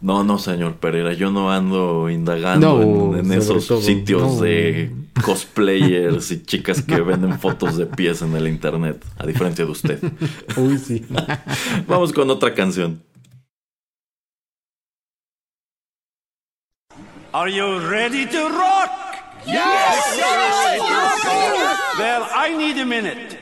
No, 0.00 0.22
no, 0.22 0.38
señor 0.38 0.76
Pereira, 0.76 1.12
yo 1.12 1.30
no 1.32 1.50
ando 1.50 2.08
indagando 2.08 2.78
No, 2.78 3.16
en, 3.18 3.32
esos 3.32 3.66
todo, 3.66 3.80
sitios 3.80 4.22
no. 4.36 4.40
de 4.40 4.92
cosplayers 5.24 6.30
y 6.30 6.42
chicas 6.44 6.82
que 6.82 7.00
venden 7.00 7.38
fotos 7.40 7.76
de 7.76 7.86
pies 7.86 8.22
en 8.22 8.36
el 8.36 8.46
internet, 8.46 9.04
a 9.18 9.26
diferencia 9.26 9.64
de 9.64 9.70
usted. 9.72 10.00
Uy, 10.56 10.78
sí. 10.78 11.04
Vamos 11.88 12.12
con 12.12 12.30
otra 12.30 12.54
canción. 12.54 13.02
Are 17.32 17.50
you 17.52 17.78
ready 17.90 18.24
to 18.26 18.48
rock? 18.48 18.90
Yes! 19.46 20.18
Well, 21.98 22.26
I 22.34 22.54
need 22.56 22.78
a 22.80 22.86
minute. 22.86 23.38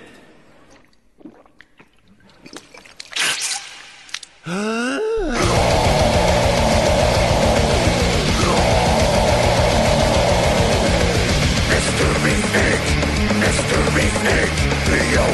need 14.07 14.51
the 14.87 14.99
you, 15.15 15.27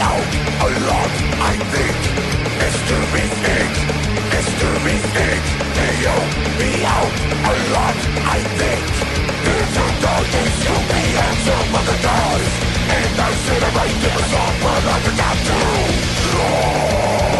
out, 0.00 0.30
a 0.66 0.68
lot 0.90 1.12
I 1.50 1.54
think 1.72 1.98
It's 2.64 2.80
to 2.90 2.98
be 3.14 3.24
it's 4.36 4.50
to 4.60 4.70
be 4.84 4.94
think 5.14 5.42
The 5.76 5.88
you, 6.04 6.16
the 6.58 6.70
out, 6.96 7.14
a 7.50 7.54
lot 7.74 7.98
I 8.34 8.38
think 8.58 8.84
There's 9.44 9.76
a 9.76 9.88
dog, 10.02 10.26
it's 10.42 10.60
I 13.20 13.30
sit 13.44 13.62
give 14.02 14.16
us 14.22 14.32
all, 14.40 14.54
but 14.64 14.82
I 14.84 14.96
forgot 15.06 15.36
to 15.46 15.56
Lord 16.36 17.39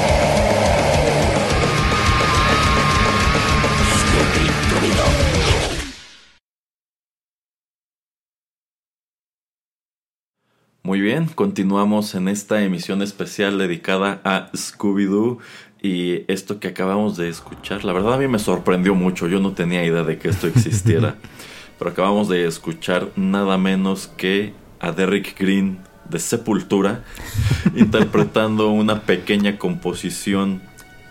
Muy 10.82 11.02
bien, 11.02 11.26
continuamos 11.26 12.14
en 12.14 12.26
esta 12.26 12.62
emisión 12.62 13.02
especial 13.02 13.58
dedicada 13.58 14.22
a 14.24 14.50
Scooby-Doo 14.52 15.36
y 15.82 16.24
esto 16.26 16.58
que 16.58 16.68
acabamos 16.68 17.18
de 17.18 17.28
escuchar, 17.28 17.84
la 17.84 17.92
verdad 17.92 18.14
a 18.14 18.16
mí 18.16 18.28
me 18.28 18.38
sorprendió 18.38 18.94
mucho, 18.94 19.28
yo 19.28 19.40
no 19.40 19.52
tenía 19.52 19.84
idea 19.84 20.04
de 20.04 20.16
que 20.16 20.28
esto 20.28 20.46
existiera, 20.46 21.16
pero 21.78 21.90
acabamos 21.90 22.30
de 22.30 22.46
escuchar 22.46 23.10
nada 23.14 23.58
menos 23.58 24.06
que 24.16 24.54
a 24.80 24.92
Derrick 24.92 25.38
Green 25.38 25.80
de 26.08 26.18
Sepultura 26.18 27.04
interpretando 27.76 28.70
una 28.70 29.02
pequeña 29.02 29.58
composición 29.58 30.62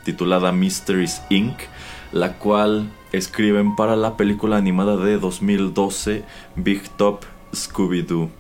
titulada 0.04 0.52
Mysteries 0.52 1.22
Inc., 1.30 1.60
la 2.12 2.40
cual 2.40 2.90
escriben 3.12 3.76
para 3.76 3.96
la 3.96 4.18
película 4.18 4.58
animada 4.58 4.98
de 4.98 5.20
2012 5.20 6.24
Big 6.56 6.90
Top 6.98 7.24
Scooby-Doo. 7.54 8.39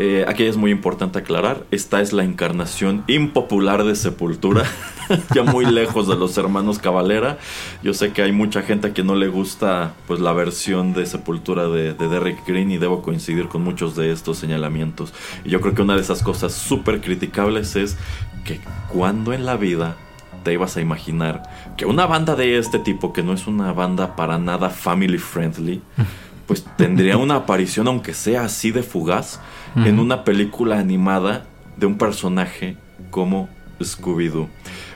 Eh, 0.00 0.24
aquí 0.28 0.44
es 0.44 0.56
muy 0.56 0.70
importante 0.70 1.18
aclarar, 1.18 1.66
esta 1.72 2.00
es 2.00 2.12
la 2.12 2.22
encarnación 2.22 3.02
impopular 3.08 3.82
de 3.82 3.96
Sepultura, 3.96 4.62
ya 5.34 5.42
muy 5.42 5.66
lejos 5.66 6.06
de 6.06 6.14
los 6.14 6.38
hermanos 6.38 6.78
Cavalera. 6.78 7.38
Yo 7.82 7.92
sé 7.94 8.12
que 8.12 8.22
hay 8.22 8.30
mucha 8.30 8.62
gente 8.62 8.86
a 8.86 8.92
quien 8.92 9.08
no 9.08 9.16
le 9.16 9.26
gusta 9.26 9.94
pues 10.06 10.20
la 10.20 10.32
versión 10.32 10.92
de 10.92 11.04
Sepultura 11.04 11.66
de, 11.66 11.94
de 11.94 12.08
Derrick 12.08 12.46
Green 12.46 12.70
y 12.70 12.78
debo 12.78 13.02
coincidir 13.02 13.48
con 13.48 13.64
muchos 13.64 13.96
de 13.96 14.12
estos 14.12 14.38
señalamientos. 14.38 15.12
Y 15.44 15.50
yo 15.50 15.60
creo 15.60 15.74
que 15.74 15.82
una 15.82 15.96
de 15.96 16.02
esas 16.02 16.22
cosas 16.22 16.52
súper 16.52 17.00
criticables 17.00 17.74
es 17.74 17.96
que 18.44 18.60
cuando 18.88 19.32
en 19.32 19.46
la 19.46 19.56
vida 19.56 19.96
te 20.44 20.52
ibas 20.52 20.76
a 20.76 20.80
imaginar 20.80 21.42
que 21.76 21.86
una 21.86 22.06
banda 22.06 22.36
de 22.36 22.56
este 22.56 22.78
tipo, 22.78 23.12
que 23.12 23.24
no 23.24 23.32
es 23.32 23.48
una 23.48 23.72
banda 23.72 24.14
para 24.14 24.38
nada 24.38 24.70
family 24.70 25.18
friendly, 25.18 25.82
pues 26.48 26.64
tendría 26.76 27.16
una 27.18 27.36
aparición, 27.36 27.86
aunque 27.86 28.14
sea 28.14 28.42
así 28.42 28.72
de 28.72 28.82
fugaz, 28.82 29.38
en 29.76 30.00
una 30.00 30.24
película 30.24 30.80
animada 30.80 31.46
de 31.76 31.86
un 31.86 31.98
personaje 31.98 32.76
como 33.10 33.48
Scooby-Doo. 33.78 34.48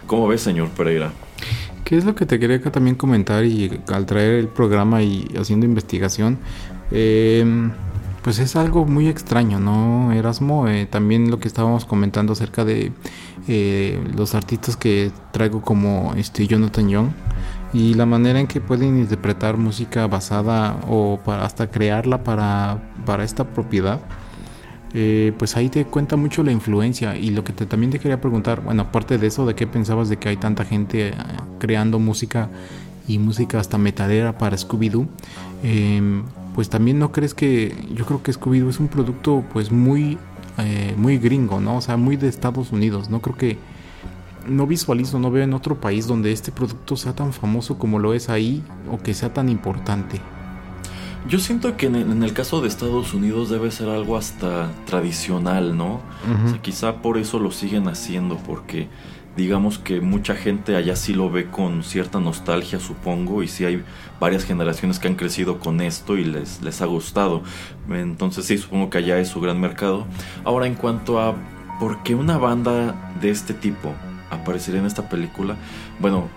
¿Cómo 0.07 0.27
ves, 0.27 0.41
señor 0.41 0.71
Pereira? 0.71 1.13
¿Qué 1.85 1.97
es 1.97 2.05
lo 2.05 2.17
que 2.17 2.27
te 2.27 2.41
quería 2.41 2.57
acá 2.57 2.73
también 2.73 2.97
comentar 2.97 3.45
y 3.45 3.81
al 3.93 4.07
traer 4.07 4.35
el 4.35 4.49
programa 4.49 5.03
y 5.03 5.29
haciendo 5.39 5.67
investigación? 5.67 6.39
eh, 6.91 7.45
pues 8.23 8.39
es 8.39 8.55
algo 8.55 8.85
muy 8.85 9.09
extraño, 9.09 9.59
¿no, 9.59 10.13
Erasmo? 10.13 10.69
Eh, 10.69 10.87
también 10.87 11.31
lo 11.31 11.41
que 11.41 11.49
estábamos 11.49 11.85
comentando 11.85 12.33
acerca 12.33 12.65
de 12.65 12.93
eh, 13.49 14.01
los 14.17 14.35
artistas 14.37 14.77
que 14.77 15.11
traigo 15.33 15.61
como 15.61 16.15
este 16.17 16.47
Jonathan 16.47 16.89
Young 16.89 17.09
y 17.73 17.95
la 17.95 18.07
manera 18.07 18.39
en 18.41 18.47
que 18.47 18.61
pueden 18.61 18.99
interpretar 18.99 19.57
música 19.57 20.07
basada 20.07 20.79
o 20.89 21.19
para 21.25 21.45
hasta 21.45 21.71
crearla 21.71 22.23
para, 22.23 22.83
para 23.07 23.25
esta 23.25 23.45
propiedad. 23.45 24.01
Eh, 24.95 25.33
pues 25.39 25.57
ahí 25.57 25.71
te 25.71 25.87
cuenta 25.87 26.17
mucho 26.17 26.43
la 26.43 26.53
influencia 26.53 27.17
y 27.17 27.31
lo 27.31 27.45
que 27.45 27.55
te, 27.55 27.65
también 27.65 27.91
te 27.91 27.99
quería 27.99 28.21
preguntar, 28.21 28.63
bueno, 28.63 28.83
aparte 28.83 29.17
de 29.17 29.27
eso, 29.27 29.47
¿de 29.47 29.55
qué 29.55 29.67
pensabas 29.67 30.11
de 30.11 30.19
que 30.19 30.29
hay 30.29 30.37
tanta 30.37 30.67
gente 30.67 31.09
eh, 31.09 31.15
creando 31.59 31.99
música 31.99 32.51
y 33.09 33.19
música 33.19 33.59
hasta 33.59 33.79
metalera 33.79 34.37
para 34.37 34.57
Scooby-Doo? 34.59 35.07
Eh, 35.63 36.23
pues 36.55 36.69
también 36.69 36.99
no 36.99 37.13
crees 37.13 37.35
que, 37.35 37.75
yo 37.95 38.05
creo 38.05 38.23
que 38.23 38.33
Scooby-Doo 38.33 38.69
es 38.69 38.81
un 38.81 38.89
producto 38.89 39.43
pues 39.53 39.71
muy, 39.71 40.19
eh, 40.59 40.95
muy 40.97 41.19
gringo, 41.19 41.61
¿no? 41.61 41.77
O 41.77 41.81
sea, 41.81 41.97
muy 41.97 42.17
de 42.17 42.29
Estados 42.29 42.73
Unidos, 42.73 43.09
no 43.09 43.21
creo 43.21 43.37
que, 43.37 43.59
no 44.47 44.67
visualizo, 44.67 45.19
no 45.19 45.31
veo 45.31 45.45
en 45.45 45.55
otro 45.55 45.81
país 45.81 46.07
donde 46.07 46.33
este 46.33 46.53
producto 46.53 46.97
sea 46.97 47.15
tan 47.15 47.33
famoso 47.33 47.79
como 47.79 47.99
lo 47.99 48.15
es 48.15 48.29
ahí 48.29 48.63
o 48.91 48.99
que 48.99 49.15
sea 49.15 49.33
tan 49.33 49.49
importante. 49.49 50.21
Yo 51.29 51.39
siento 51.39 51.77
que 51.77 51.87
en, 51.87 51.95
en 51.95 52.23
el 52.25 52.33
caso 52.33 52.61
de 52.61 52.69
Estados 52.69 53.15
Unidos 53.15 53.49
debe 53.49 53.71
ser 53.71 53.89
algo 53.89 54.17
hasta 54.17 54.73
tradicional, 54.87 55.77
¿no? 55.77 56.01
O 56.45 56.49
sea, 56.49 56.61
quizá 56.61 57.01
por 57.01 57.17
eso 57.17 57.39
lo 57.39 57.53
siguen 57.53 57.87
haciendo, 57.87 58.39
porque 58.39 58.89
digamos 59.37 59.79
que 59.79 60.01
mucha 60.01 60.35
gente 60.35 60.75
allá 60.75 60.97
sí 60.97 61.15
lo 61.15 61.31
ve 61.31 61.47
con 61.47 61.85
cierta 61.85 62.19
nostalgia, 62.19 62.81
supongo, 62.81 63.45
y 63.45 63.49
sí 63.49 63.65
hay 63.65 63.85
varias 64.19 64.45
generaciones 64.45 64.99
que 64.99 65.07
han 65.07 65.15
crecido 65.15 65.61
con 65.61 65.81
esto 65.81 66.17
y 66.17 66.25
les, 66.25 66.61
les 66.61 66.83
ha 66.83 66.87
gustado. 66.87 67.43
Entonces 67.89 68.45
sí, 68.45 68.59
supongo 68.59 68.91
que 68.91 68.99
allá 68.99 69.21
es 69.21 69.29
su 69.29 69.41
gran 69.41 69.61
mercado. 69.61 70.07
Ahora, 70.43 70.67
en 70.67 70.75
cuanto 70.75 71.21
a 71.21 71.37
por 71.79 72.03
qué 72.03 72.17
una 72.17 72.37
banda 72.37 73.15
de 73.21 73.31
este 73.31 73.55
tipo 73.55 73.95
aparecería 74.33 74.81
en 74.81 74.87
esta 74.87 75.09
película, 75.09 75.57
bueno, 76.01 76.29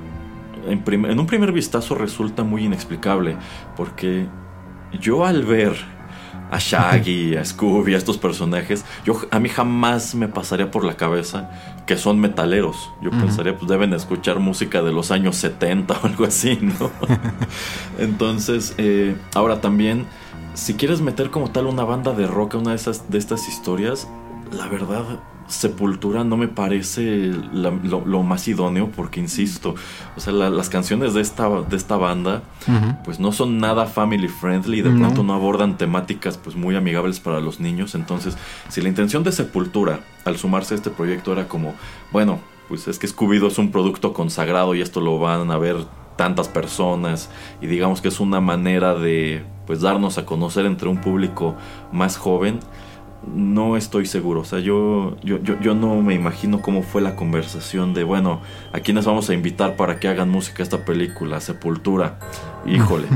en, 0.67 1.19
un 1.19 1.27
primer 1.27 1.51
vistazo 1.51 1.95
resulta 1.95 2.43
muy 2.43 2.65
inexplicable, 2.65 3.37
porque 3.75 4.27
yo 4.99 5.25
al 5.25 5.43
ver 5.43 5.75
a 6.51 6.57
Shaggy, 6.59 7.35
a 7.35 7.45
Scooby, 7.45 7.95
a 7.95 7.97
estos 7.97 8.17
personajes, 8.17 8.85
yo 9.05 9.19
a 9.31 9.39
mí 9.39 9.49
jamás 9.49 10.15
me 10.15 10.27
pasaría 10.27 10.71
por 10.71 10.83
la 10.83 10.95
cabeza 10.95 11.49
que 11.85 11.97
son 11.97 12.19
metaleros. 12.19 12.91
Yo 13.01 13.11
pensaría, 13.11 13.55
pues 13.57 13.69
deben 13.69 13.93
escuchar 13.93 14.39
música 14.39 14.81
de 14.81 14.91
los 14.91 15.11
años 15.11 15.35
70 15.37 15.93
o 15.93 16.05
algo 16.05 16.25
así, 16.25 16.57
¿no? 16.61 16.89
Entonces, 17.99 18.73
eh, 18.77 19.15
ahora 19.33 19.61
también, 19.61 20.05
si 20.55 20.73
quieres 20.73 21.01
meter 21.01 21.29
como 21.29 21.51
tal 21.51 21.67
una 21.67 21.83
banda 21.83 22.13
de 22.13 22.27
rock 22.27 22.55
a 22.55 22.57
una 22.57 22.71
de, 22.71 22.77
esas, 22.77 23.09
de 23.09 23.17
estas 23.17 23.47
historias, 23.47 24.07
la 24.51 24.67
verdad, 24.67 25.19
Sepultura 25.47 26.23
no 26.23 26.37
me 26.37 26.47
parece 26.47 27.31
la- 27.53 27.69
lo, 27.69 28.03
lo 28.05 28.23
más 28.23 28.47
idóneo 28.47 28.89
porque, 28.95 29.19
insisto, 29.19 29.75
o 30.15 30.19
sea, 30.19 30.33
la- 30.33 30.49
las 30.49 30.69
canciones 30.69 31.13
de 31.13 31.21
esta, 31.21 31.47
de 31.61 31.75
esta 31.75 31.97
banda 31.97 32.41
pues 33.03 33.19
no 33.19 33.31
son 33.31 33.59
nada 33.59 33.85
family 33.85 34.27
friendly 34.27 34.79
y 34.79 34.81
de 34.81 34.89
No. 34.89 34.99
pronto 34.99 35.23
no 35.23 35.33
abordan 35.35 35.77
temáticas 35.77 36.37
pues 36.37 36.55
muy 36.55 36.75
amigables 36.75 37.19
para 37.19 37.39
los 37.41 37.59
niños. 37.59 37.93
Entonces, 37.95 38.35
si 38.69 38.81
la 38.81 38.89
intención 38.89 39.23
de 39.23 39.31
Sepultura 39.31 39.99
al 40.25 40.37
sumarse 40.37 40.73
a 40.73 40.77
este 40.77 40.89
proyecto 40.89 41.31
era 41.33 41.47
como, 41.47 41.73
bueno, 42.11 42.39
pues 42.67 42.87
es 42.87 42.97
que 42.97 43.07
Scooby-Doo 43.07 43.47
es 43.49 43.59
un 43.59 43.71
producto 43.71 44.13
consagrado 44.13 44.73
y 44.73 44.81
esto 44.81 44.99
lo 44.99 45.19
van 45.19 45.51
a 45.51 45.57
ver 45.59 45.77
tantas 46.15 46.47
personas 46.47 47.29
y 47.61 47.67
digamos 47.67 48.01
que 48.01 48.07
es 48.07 48.19
una 48.19 48.39
manera 48.41 48.95
de 48.95 49.43
pues 49.67 49.81
darnos 49.81 50.17
a 50.17 50.25
conocer 50.25 50.65
entre 50.65 50.87
un 50.89 50.97
público 50.97 51.55
más 51.91 52.17
joven. 52.17 52.59
No 53.33 53.75
estoy 53.75 54.05
seguro, 54.05 54.41
o 54.41 54.45
sea, 54.45 54.59
yo, 54.59 55.17
yo, 55.23 55.41
yo, 55.41 55.59
yo 55.59 55.73
no 55.73 56.01
me 56.01 56.13
imagino 56.13 56.61
cómo 56.61 56.83
fue 56.83 57.01
la 57.01 57.15
conversación 57.15 57.93
de, 57.93 58.03
bueno, 58.03 58.41
¿a 58.71 58.81
quiénes 58.81 59.05
vamos 59.05 59.29
a 59.29 59.33
invitar 59.33 59.75
para 59.75 59.99
que 59.99 60.07
hagan 60.07 60.29
música 60.29 60.61
esta 60.61 60.85
película? 60.85 61.41
Sepultura. 61.41 62.19
Híjole. 62.67 63.07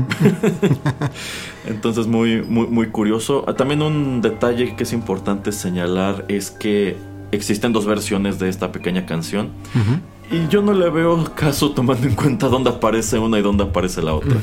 Entonces, 1.66 2.06
muy, 2.06 2.42
muy, 2.42 2.66
muy 2.66 2.88
curioso. 2.88 3.44
Ah, 3.46 3.54
También 3.54 3.82
un 3.82 4.20
detalle 4.20 4.74
que 4.74 4.82
es 4.82 4.92
importante 4.92 5.52
señalar 5.52 6.24
es 6.28 6.50
que 6.50 6.96
existen 7.32 7.72
dos 7.72 7.86
versiones 7.86 8.38
de 8.38 8.48
esta 8.48 8.72
pequeña 8.72 9.06
canción. 9.06 9.50
Y 10.30 10.48
yo 10.48 10.62
no 10.62 10.72
le 10.72 10.88
veo 10.90 11.24
caso 11.34 11.72
tomando 11.72 12.06
en 12.06 12.14
cuenta 12.14 12.48
dónde 12.48 12.70
aparece 12.70 13.18
una 13.18 13.38
y 13.38 13.42
dónde 13.42 13.64
aparece 13.64 14.02
la 14.02 14.14
otra. 14.14 14.36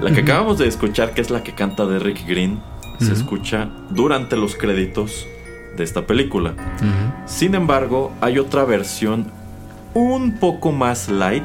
La 0.00 0.12
que 0.12 0.20
acabamos 0.22 0.58
de 0.58 0.68
escuchar, 0.68 1.14
que 1.14 1.20
es 1.20 1.30
la 1.30 1.42
que 1.42 1.54
canta 1.54 1.86
de 1.86 1.98
Rick 1.98 2.26
Green, 2.26 2.60
se 3.02 3.12
escucha 3.12 3.68
durante 3.90 4.36
los 4.36 4.56
créditos 4.56 5.26
de 5.76 5.84
esta 5.84 6.06
película. 6.06 6.54
Sin 7.26 7.54
embargo, 7.54 8.12
hay 8.20 8.38
otra 8.38 8.64
versión 8.64 9.26
un 9.94 10.38
poco 10.38 10.72
más 10.72 11.08
light 11.08 11.44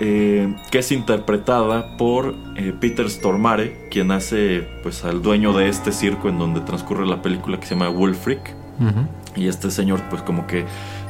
eh, 0.00 0.52
que 0.72 0.78
es 0.78 0.90
interpretada 0.90 1.96
por 1.96 2.34
eh, 2.56 2.74
Peter 2.78 3.08
Stormare, 3.08 3.86
quien 3.90 4.10
hace 4.10 4.66
pues 4.82 5.04
al 5.04 5.22
dueño 5.22 5.52
de 5.52 5.68
este 5.68 5.92
circo 5.92 6.28
en 6.28 6.38
donde 6.38 6.60
transcurre 6.60 7.06
la 7.06 7.22
película 7.22 7.60
que 7.60 7.66
se 7.66 7.74
llama 7.74 7.88
Wolfric. 7.90 8.56
Ujú. 8.80 9.06
Y 9.36 9.46
este 9.46 9.70
señor 9.70 10.00
pues 10.10 10.22
como 10.22 10.48
que 10.48 10.64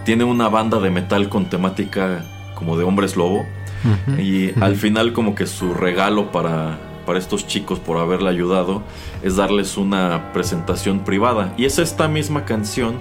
tiene 0.05 0.25
una 0.25 0.49
banda 0.49 0.81
de 0.81 0.91
metal 0.91 1.31
con 1.31 1.47
temática 1.47 2.25
como 2.55 2.77
de 2.77 2.85
hombres 2.85 3.17
lobo. 3.17 3.45
Y 4.19 4.59
al 4.63 4.77
final 4.77 5.13
como 5.13 5.35
que 5.35 5.47
su 5.47 5.75
regalo 5.75 6.33
para, 6.33 6.79
para 7.05 7.19
estos 7.19 7.47
chicos 7.47 7.79
por 7.79 7.99
haberle 7.99 8.31
ayudado 8.31 8.83
es 9.23 9.37
darles 9.37 9.77
una 9.77 10.33
presentación 10.33 11.01
privada. 11.01 11.55
Y 11.57 11.65
es 11.65 11.79
esta 11.79 12.09
misma 12.09 12.45
canción, 12.45 12.99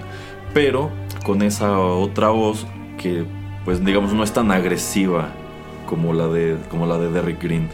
pero 0.52 0.90
con 1.24 1.42
esa 1.42 1.78
otra 1.78 2.28
voz 2.28 2.66
que 2.98 3.24
pues 3.64 3.84
digamos 3.84 4.12
no 4.12 4.22
es 4.22 4.32
tan 4.32 4.50
agresiva 4.50 5.28
como 5.86 6.12
la 6.12 6.28
de, 6.28 6.56
como 6.70 6.86
la 6.86 6.98
de 6.98 7.10
Derrick 7.10 7.42
Green. 7.42 7.68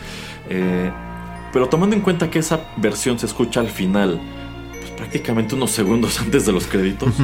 Eh, 0.48 0.90
pero 1.52 1.68
tomando 1.68 1.96
en 1.96 2.02
cuenta 2.02 2.30
que 2.30 2.38
esa 2.38 2.60
versión 2.76 3.18
se 3.18 3.26
escucha 3.26 3.60
al 3.60 3.68
final, 3.68 4.20
pues 4.78 4.90
prácticamente 4.92 5.54
unos 5.54 5.70
segundos 5.70 6.20
antes 6.20 6.46
de 6.46 6.52
los 6.52 6.66
créditos. 6.66 7.14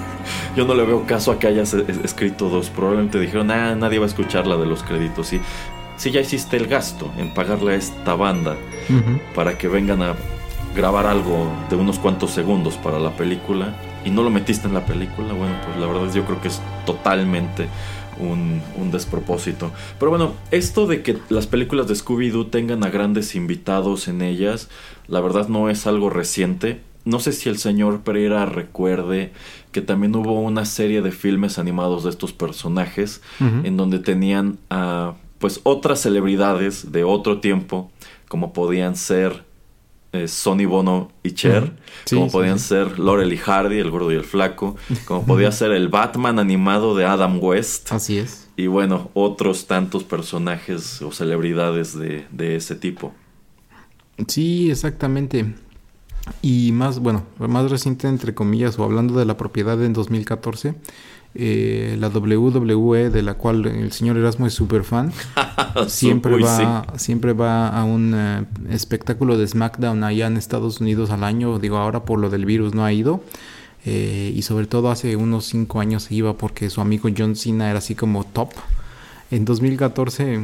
Yo 0.56 0.66
no 0.66 0.74
le 0.74 0.84
veo 0.84 1.06
caso 1.06 1.30
a 1.30 1.38
que 1.38 1.46
hayas 1.46 1.74
escrito 1.74 2.48
dos. 2.48 2.70
Probablemente 2.70 3.20
dijeron, 3.20 3.50
ah, 3.50 3.74
nadie 3.76 3.98
va 3.98 4.06
a 4.06 4.08
escuchar 4.08 4.46
la 4.46 4.56
de 4.56 4.66
los 4.66 4.82
créditos. 4.82 5.28
Sí, 5.28 5.40
sí 5.96 6.10
ya 6.10 6.20
hiciste 6.20 6.56
el 6.56 6.66
gasto 6.66 7.10
en 7.18 7.32
pagarle 7.32 7.72
a 7.72 7.76
esta 7.76 8.14
banda 8.14 8.56
para 9.34 9.58
que 9.58 9.68
vengan 9.68 10.02
a 10.02 10.14
grabar 10.74 11.06
algo 11.06 11.50
de 11.70 11.76
unos 11.76 11.98
cuantos 11.98 12.30
segundos 12.30 12.76
para 12.76 12.98
la 12.98 13.16
película 13.16 13.74
y 14.04 14.10
no 14.10 14.22
lo 14.22 14.30
metiste 14.30 14.68
en 14.68 14.74
la 14.74 14.84
película, 14.84 15.32
bueno, 15.32 15.54
pues 15.64 15.78
la 15.78 15.86
verdad 15.86 16.06
es 16.06 16.14
yo 16.14 16.24
creo 16.24 16.40
que 16.40 16.48
es 16.48 16.60
totalmente 16.84 17.66
un, 18.20 18.62
un 18.76 18.90
despropósito. 18.90 19.72
Pero 19.98 20.10
bueno, 20.10 20.34
esto 20.50 20.86
de 20.86 21.02
que 21.02 21.18
las 21.28 21.46
películas 21.46 21.88
de 21.88 21.94
Scooby-Doo 21.94 22.50
tengan 22.50 22.84
a 22.84 22.90
grandes 22.90 23.34
invitados 23.34 24.06
en 24.06 24.22
ellas, 24.22 24.68
la 25.08 25.20
verdad 25.20 25.48
no 25.48 25.70
es 25.70 25.86
algo 25.86 26.10
reciente. 26.10 26.80
No 27.04 27.20
sé 27.20 27.32
si 27.32 27.48
el 27.48 27.58
señor 27.58 28.00
Pereira 28.00 28.46
recuerde 28.46 29.32
que 29.72 29.80
también 29.80 30.14
hubo 30.14 30.40
una 30.40 30.64
serie 30.64 31.02
de 31.02 31.12
filmes 31.12 31.58
animados 31.58 32.04
de 32.04 32.10
estos 32.10 32.32
personajes 32.32 33.22
en 33.40 33.76
donde 33.76 34.00
tenían 34.00 34.58
a 34.70 35.14
pues 35.46 35.60
otras 35.62 36.00
celebridades 36.00 36.90
de 36.90 37.04
otro 37.04 37.38
tiempo 37.38 37.92
como 38.26 38.52
podían 38.52 38.96
ser 38.96 39.44
eh, 40.10 40.26
Sonny 40.26 40.64
Bono 40.64 41.12
y 41.22 41.34
Cher. 41.34 41.70
Sí, 42.04 42.16
como 42.16 42.26
sí, 42.26 42.32
podían 42.32 42.58
sí. 42.58 42.70
ser 42.70 42.98
Laurel 42.98 43.32
y 43.32 43.36
Hardy, 43.36 43.78
el 43.78 43.92
gordo 43.92 44.10
y 44.10 44.16
el 44.16 44.24
flaco, 44.24 44.74
como 45.04 45.24
podía 45.24 45.52
ser 45.52 45.70
el 45.70 45.86
Batman 45.86 46.40
animado 46.40 46.96
de 46.96 47.04
Adam 47.04 47.38
West 47.40 47.92
Así 47.92 48.18
es. 48.18 48.48
y 48.56 48.66
bueno, 48.66 49.12
otros 49.14 49.68
tantos 49.68 50.02
personajes 50.02 51.00
o 51.00 51.12
celebridades 51.12 51.96
de, 51.96 52.26
de 52.32 52.56
ese 52.56 52.74
tipo. 52.74 53.14
Sí, 54.26 54.68
exactamente. 54.72 55.54
Y 56.42 56.72
más, 56.72 56.98
bueno, 56.98 57.22
más 57.38 57.70
reciente, 57.70 58.08
entre 58.08 58.34
comillas, 58.34 58.78
o 58.78 58.84
hablando 58.84 59.18
de 59.18 59.24
la 59.24 59.36
propiedad 59.36 59.82
en 59.84 59.92
2014, 59.92 60.74
eh, 61.34 61.96
la 61.98 62.08
WWE, 62.08 63.10
de 63.10 63.22
la 63.22 63.34
cual 63.34 63.66
el 63.66 63.92
señor 63.92 64.16
Erasmo 64.16 64.46
es 64.46 64.54
súper 64.54 64.84
fan, 64.84 65.12
siempre 65.88 66.34
Uy, 66.34 66.42
va, 66.42 66.86
sí. 66.94 67.04
siempre 67.04 67.32
va 67.32 67.68
a 67.68 67.84
un 67.84 68.14
eh, 68.14 68.44
espectáculo 68.70 69.36
de 69.36 69.46
SmackDown 69.46 70.02
allá 70.02 70.26
en 70.26 70.36
Estados 70.36 70.80
Unidos 70.80 71.10
al 71.10 71.24
año. 71.24 71.58
Digo, 71.58 71.76
ahora 71.76 72.04
por 72.04 72.18
lo 72.18 72.30
del 72.30 72.46
virus 72.46 72.74
no 72.74 72.84
ha 72.84 72.92
ido. 72.92 73.22
Eh, 73.84 74.32
y 74.34 74.42
sobre 74.42 74.66
todo 74.66 74.90
hace 74.90 75.14
unos 75.14 75.44
5 75.44 75.78
años 75.78 76.04
se 76.04 76.14
iba 76.16 76.36
porque 76.36 76.70
su 76.70 76.80
amigo 76.80 77.08
John 77.16 77.36
Cena 77.36 77.70
era 77.70 77.78
así 77.78 77.94
como 77.94 78.24
top. 78.24 78.50
En 79.30 79.44
2014 79.44 80.40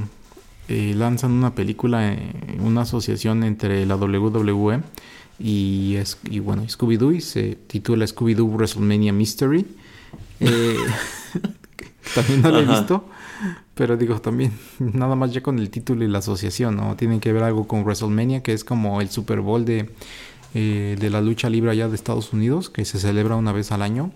eh, 0.68 0.94
lanzan 0.96 1.32
una 1.32 1.54
película, 1.54 2.16
una 2.60 2.82
asociación 2.82 3.42
entre 3.42 3.84
la 3.84 3.96
WWE 3.96 4.82
y, 5.42 5.96
es- 5.96 6.18
y 6.30 6.38
bueno, 6.40 6.62
Scooby-Doo 6.68 7.12
y 7.16 7.20
se 7.20 7.56
titula 7.66 8.06
Scooby-Doo 8.06 8.48
WrestleMania 8.54 9.12
Mystery. 9.12 9.66
Eh, 10.40 10.76
también 12.14 12.42
no 12.42 12.50
lo 12.50 12.60
he 12.60 12.64
visto, 12.66 13.08
pero 13.74 13.96
digo 13.96 14.20
también, 14.20 14.52
nada 14.78 15.16
más 15.16 15.32
ya 15.32 15.42
con 15.42 15.58
el 15.58 15.70
título 15.70 16.04
y 16.04 16.08
la 16.08 16.18
asociación, 16.18 16.76
¿no? 16.76 16.96
Tienen 16.96 17.20
que 17.20 17.32
ver 17.32 17.42
algo 17.42 17.66
con 17.66 17.82
WrestleMania, 17.84 18.42
que 18.42 18.52
es 18.52 18.64
como 18.64 19.00
el 19.00 19.10
Super 19.10 19.40
Bowl 19.40 19.64
de, 19.64 19.90
eh, 20.54 20.96
de 21.00 21.10
la 21.10 21.20
lucha 21.20 21.50
libre 21.50 21.70
allá 21.72 21.88
de 21.88 21.96
Estados 21.96 22.32
Unidos, 22.32 22.70
que 22.70 22.84
se 22.84 22.98
celebra 23.00 23.36
una 23.36 23.52
vez 23.52 23.72
al 23.72 23.82
año. 23.82 24.12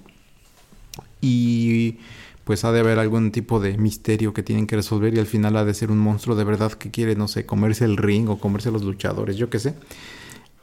Y 1.20 1.98
pues 2.44 2.64
ha 2.64 2.72
de 2.72 2.80
haber 2.80 2.98
algún 2.98 3.32
tipo 3.32 3.58
de 3.58 3.76
misterio 3.76 4.32
que 4.32 4.42
tienen 4.42 4.66
que 4.66 4.76
resolver 4.76 5.12
y 5.14 5.18
al 5.18 5.26
final 5.26 5.56
ha 5.56 5.64
de 5.64 5.74
ser 5.74 5.90
un 5.90 5.98
monstruo 5.98 6.36
de 6.36 6.44
verdad 6.44 6.72
que 6.72 6.90
quiere, 6.90 7.16
no 7.16 7.26
sé, 7.26 7.44
comerse 7.44 7.84
el 7.84 7.96
ring 7.96 8.28
o 8.28 8.38
comerse 8.38 8.68
a 8.68 8.72
los 8.72 8.82
luchadores, 8.84 9.36
yo 9.36 9.50
qué 9.50 9.58
sé. 9.58 9.74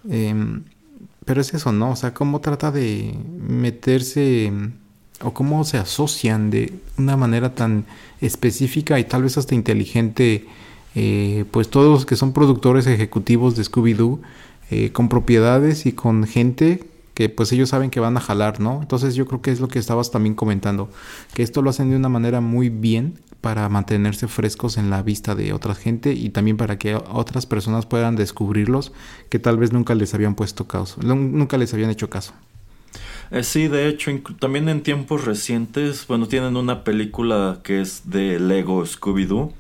Em, 0.10 0.64
pero 1.26 1.42
es 1.42 1.54
eso, 1.54 1.72
¿no? 1.72 1.92
O 1.92 1.96
sea, 1.96 2.14
cómo 2.14 2.42
trata 2.42 2.72
de 2.72 3.16
meterse 3.48 4.46
em, 4.46 4.74
o 5.22 5.34
cómo 5.34 5.64
se 5.64 5.78
asocian 5.78 6.50
de 6.50 6.74
una 6.98 7.18
manera 7.18 7.56
tan 7.56 7.86
específica 8.22 9.00
y 9.00 9.06
tal 9.06 9.24
vez 9.24 9.38
hasta 9.38 9.56
inteligente, 9.56 10.46
eh, 10.96 11.46
pues 11.52 11.70
todos 11.70 11.92
los 11.92 12.06
que 12.06 12.16
son 12.16 12.34
productores 12.34 12.88
ejecutivos 12.88 13.56
de 13.56 13.64
Scooby-Doo, 13.64 14.20
eh, 14.72 14.92
con 14.92 15.10
propiedades 15.10 15.86
y 15.86 15.94
con 15.94 16.26
gente 16.26 16.84
que 17.14 17.30
pues 17.30 17.52
ellos 17.52 17.70
saben 17.70 17.90
que 17.90 18.00
van 18.00 18.18
a 18.18 18.22
jalar, 18.22 18.60
¿no? 18.60 18.80
Entonces 18.82 19.16
yo 19.16 19.26
creo 19.26 19.42
que 19.42 19.52
es 19.52 19.60
lo 19.60 19.68
que 19.68 19.80
estabas 19.80 20.12
también 20.12 20.36
comentando, 20.36 20.90
que 21.34 21.44
esto 21.44 21.62
lo 21.62 21.70
hacen 21.70 21.90
de 21.90 21.96
una 21.96 22.10
manera 22.10 22.42
muy 22.42 22.70
bien 22.70 23.20
para 23.42 23.68
mantenerse 23.70 24.28
frescos 24.28 24.78
en 24.78 24.90
la 24.90 25.02
vista 25.04 25.36
de 25.36 25.52
otra 25.54 25.76
gente 25.76 26.14
y 26.14 26.30
también 26.30 26.58
para 26.58 26.78
que 26.78 26.96
otras 26.96 27.46
personas 27.46 27.86
puedan 27.86 28.16
descubrirlos 28.16 28.94
que 29.30 29.38
tal 29.40 29.58
vez 29.58 29.74
nunca 29.74 29.96
les 29.96 30.14
habían 30.14 30.36
puesto 30.36 30.66
caso, 30.68 31.02
nun- 31.02 31.32
nunca 31.34 31.58
les 31.58 31.74
habían 31.74 31.90
hecho 31.90 32.10
caso. 32.10 32.34
Eh, 33.32 33.44
sí, 33.44 33.68
de 33.68 33.88
hecho, 33.88 34.12
también 34.40 34.70
en 34.70 34.82
tiempos 34.82 35.26
recientes, 35.26 36.06
bueno, 36.08 36.28
tienen 36.28 36.56
una 36.58 36.84
película 36.84 37.60
que 37.64 37.82
es 37.82 38.10
de 38.10 38.40
Lego 38.40 38.86
Scooby-Doo. 38.86 39.54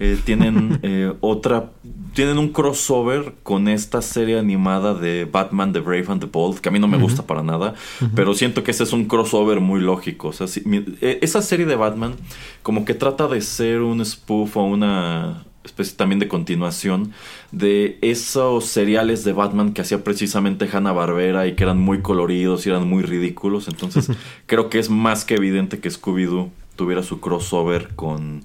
Eh, 0.00 0.16
tienen 0.24 0.78
eh, 0.82 1.12
otra, 1.20 1.70
tienen 2.14 2.38
un 2.38 2.50
crossover 2.50 3.34
con 3.42 3.66
esta 3.66 4.00
serie 4.00 4.38
animada 4.38 4.94
de 4.94 5.24
Batman 5.24 5.72
The 5.72 5.80
Brave 5.80 6.04
and 6.08 6.20
the 6.20 6.28
Bold, 6.30 6.60
que 6.60 6.68
a 6.68 6.72
mí 6.72 6.78
no 6.78 6.86
me 6.86 6.98
gusta 6.98 7.26
para 7.26 7.42
nada, 7.42 7.74
pero 8.14 8.32
siento 8.34 8.62
que 8.62 8.70
ese 8.70 8.84
es 8.84 8.92
un 8.92 9.06
crossover 9.06 9.58
muy 9.60 9.80
lógico. 9.80 10.28
O 10.28 10.32
sea, 10.32 10.46
mi- 10.64 10.84
eh, 11.00 11.18
esa 11.22 11.42
serie 11.42 11.66
de 11.66 11.74
Batman 11.74 12.14
como 12.62 12.84
que 12.84 12.94
trata 12.94 13.26
de 13.26 13.40
ser 13.40 13.80
un 13.80 14.04
spoof 14.04 14.56
o 14.58 14.62
una 14.62 15.44
especie 15.64 15.96
también 15.96 16.18
de 16.18 16.28
continuación 16.28 17.12
de 17.52 17.98
esos 18.00 18.64
seriales 18.66 19.24
de 19.24 19.32
Batman 19.32 19.72
que 19.72 19.82
hacía 19.82 20.02
precisamente 20.02 20.68
Hanna 20.72 20.92
Barbera 20.92 21.46
y 21.46 21.54
que 21.54 21.64
eran 21.64 21.78
muy 21.78 22.00
coloridos 22.00 22.66
y 22.66 22.70
eran 22.70 22.88
muy 22.88 23.02
ridículos. 23.02 23.68
Entonces, 23.68 24.10
creo 24.46 24.70
que 24.70 24.78
es 24.78 24.90
más 24.90 25.24
que 25.24 25.34
evidente 25.34 25.78
que 25.80 25.90
Scooby-Doo 25.90 26.50
tuviera 26.76 27.02
su 27.02 27.20
crossover 27.20 27.88
con, 27.96 28.44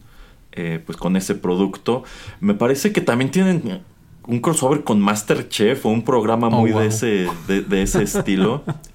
eh, 0.51 0.81
pues, 0.85 0.97
con 0.97 1.15
ese 1.15 1.35
producto. 1.35 2.03
Me 2.39 2.53
parece 2.55 2.91
que 2.91 3.01
también 3.01 3.31
tienen 3.31 3.81
un 4.25 4.39
crossover 4.39 4.83
con 4.83 4.99
Masterchef 4.99 5.85
o 5.85 5.89
un 5.89 6.03
programa 6.03 6.47
Oh, 6.47 6.61
muy 6.61 6.71
wow. 6.71 6.81
de 6.81 6.87
ese, 6.87 7.27
de, 7.47 7.61
de 7.61 7.81
ese 7.83 8.03
estilo. 8.03 8.63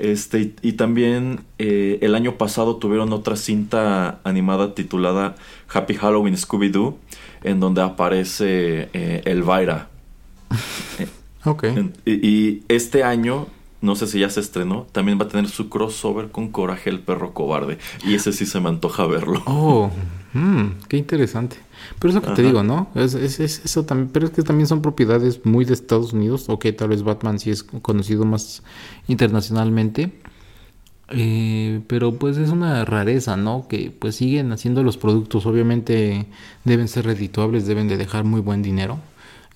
Este, 0.00 0.40
y, 0.40 0.54
y 0.62 0.72
también 0.72 1.40
eh, 1.58 1.98
el 2.00 2.14
año 2.14 2.36
pasado 2.36 2.76
tuvieron 2.76 3.12
otra 3.12 3.36
cinta 3.36 4.20
animada 4.24 4.74
titulada 4.74 5.36
Happy 5.72 5.94
Halloween 5.94 6.36
Scooby-Doo, 6.36 6.96
en 7.42 7.60
donde 7.60 7.82
aparece 7.82 8.88
eh, 8.92 9.22
Elvira. 9.24 9.88
Ok. 11.44 11.64
Y 12.04 12.64
este 12.68 13.02
año, 13.02 13.46
no 13.80 13.96
sé 13.96 14.06
si 14.06 14.20
ya 14.20 14.28
se 14.28 14.40
estrenó, 14.40 14.86
también 14.92 15.18
va 15.18 15.24
a 15.24 15.28
tener 15.28 15.48
su 15.48 15.70
crossover 15.70 16.30
con 16.30 16.48
Coraje 16.50 16.90
el 16.90 17.00
perro 17.00 17.32
cobarde. 17.32 17.78
Y 18.04 18.14
ese 18.14 18.34
sí 18.34 18.44
se 18.44 18.60
me 18.60 18.68
antoja 18.68 19.06
verlo. 19.06 19.42
Oh, 19.46 19.90
mm, 20.34 20.66
qué 20.86 20.98
interesante. 20.98 21.56
Pero 21.98 22.10
eso 22.12 22.20
que 22.22 22.28
te 22.36 22.42
digo, 22.42 22.62
¿no? 22.62 22.88
Es, 22.94 23.14
es- 23.14 23.40
es 23.40 23.62
eso 23.64 23.84
también, 23.84 24.10
pero 24.12 24.26
es 24.26 24.32
que 24.32 24.42
también 24.42 24.66
son 24.66 24.82
propiedades 24.82 25.44
muy 25.44 25.64
de 25.64 25.74
Estados 25.74 26.12
Unidos. 26.12 26.48
Ok, 26.48 26.66
tal 26.76 26.88
vez 26.90 27.02
Batman 27.02 27.38
sí 27.38 27.50
es 27.50 27.62
conocido 27.62 28.24
más 28.24 28.62
internacionalmente. 29.08 30.12
Eh, 31.12 31.80
pero 31.88 32.14
pues 32.14 32.36
es 32.36 32.50
una 32.50 32.84
rareza, 32.84 33.36
¿no? 33.36 33.66
Que 33.68 33.90
pues 33.90 34.14
siguen 34.16 34.52
haciendo 34.52 34.82
los 34.82 34.96
productos. 34.96 35.44
Obviamente 35.46 36.26
deben 36.64 36.86
ser 36.88 37.04
redituables, 37.06 37.66
deben 37.66 37.88
de 37.88 37.96
dejar 37.96 38.24
muy 38.24 38.40
buen 38.40 38.62
dinero. 38.62 38.98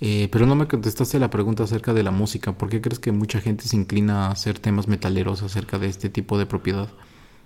Eh, 0.00 0.28
pero 0.32 0.46
no 0.46 0.56
me 0.56 0.66
contestaste 0.66 1.18
la 1.20 1.30
pregunta 1.30 1.62
acerca 1.64 1.94
de 1.94 2.02
la 2.02 2.10
música. 2.10 2.52
¿Por 2.52 2.68
qué 2.68 2.80
crees 2.80 2.98
que 2.98 3.12
mucha 3.12 3.40
gente 3.40 3.68
se 3.68 3.76
inclina 3.76 4.26
a 4.26 4.32
hacer 4.32 4.58
temas 4.58 4.88
metaleros 4.88 5.42
acerca 5.42 5.78
de 5.78 5.86
este 5.86 6.08
tipo 6.10 6.36
de 6.38 6.46
propiedad? 6.46 6.88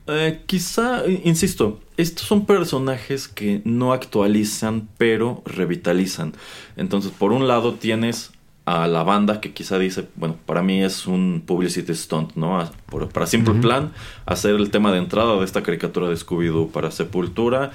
Eh, 0.08 0.40
quizá, 0.46 1.04
eh, 1.04 1.20
insisto, 1.24 1.80
estos 1.96 2.26
son 2.26 2.46
personajes 2.46 3.28
que 3.28 3.60
no 3.64 3.92
actualizan, 3.92 4.88
pero 4.96 5.42
revitalizan. 5.44 6.32
Entonces, 6.76 7.10
por 7.10 7.32
un 7.32 7.46
lado 7.46 7.74
tienes 7.74 8.30
a 8.64 8.86
la 8.86 9.02
banda 9.02 9.40
que 9.40 9.52
quizá 9.52 9.78
dice, 9.78 10.08
bueno, 10.16 10.36
para 10.46 10.62
mí 10.62 10.82
es 10.82 11.06
un 11.06 11.42
publicity 11.46 11.94
stunt, 11.94 12.34
¿no? 12.36 12.60
A- 12.60 12.70
por- 12.90 13.08
para 13.08 13.26
Simple. 13.26 13.54
Plan, 13.54 13.92
hacer 14.26 14.54
el 14.56 14.70
tema 14.70 14.92
de 14.92 14.98
entrada 14.98 15.36
de 15.38 15.44
esta 15.44 15.62
caricatura 15.62 16.08
de 16.08 16.16
Scooby-Doo 16.16 16.68
para 16.70 16.90
Sepultura, 16.90 17.70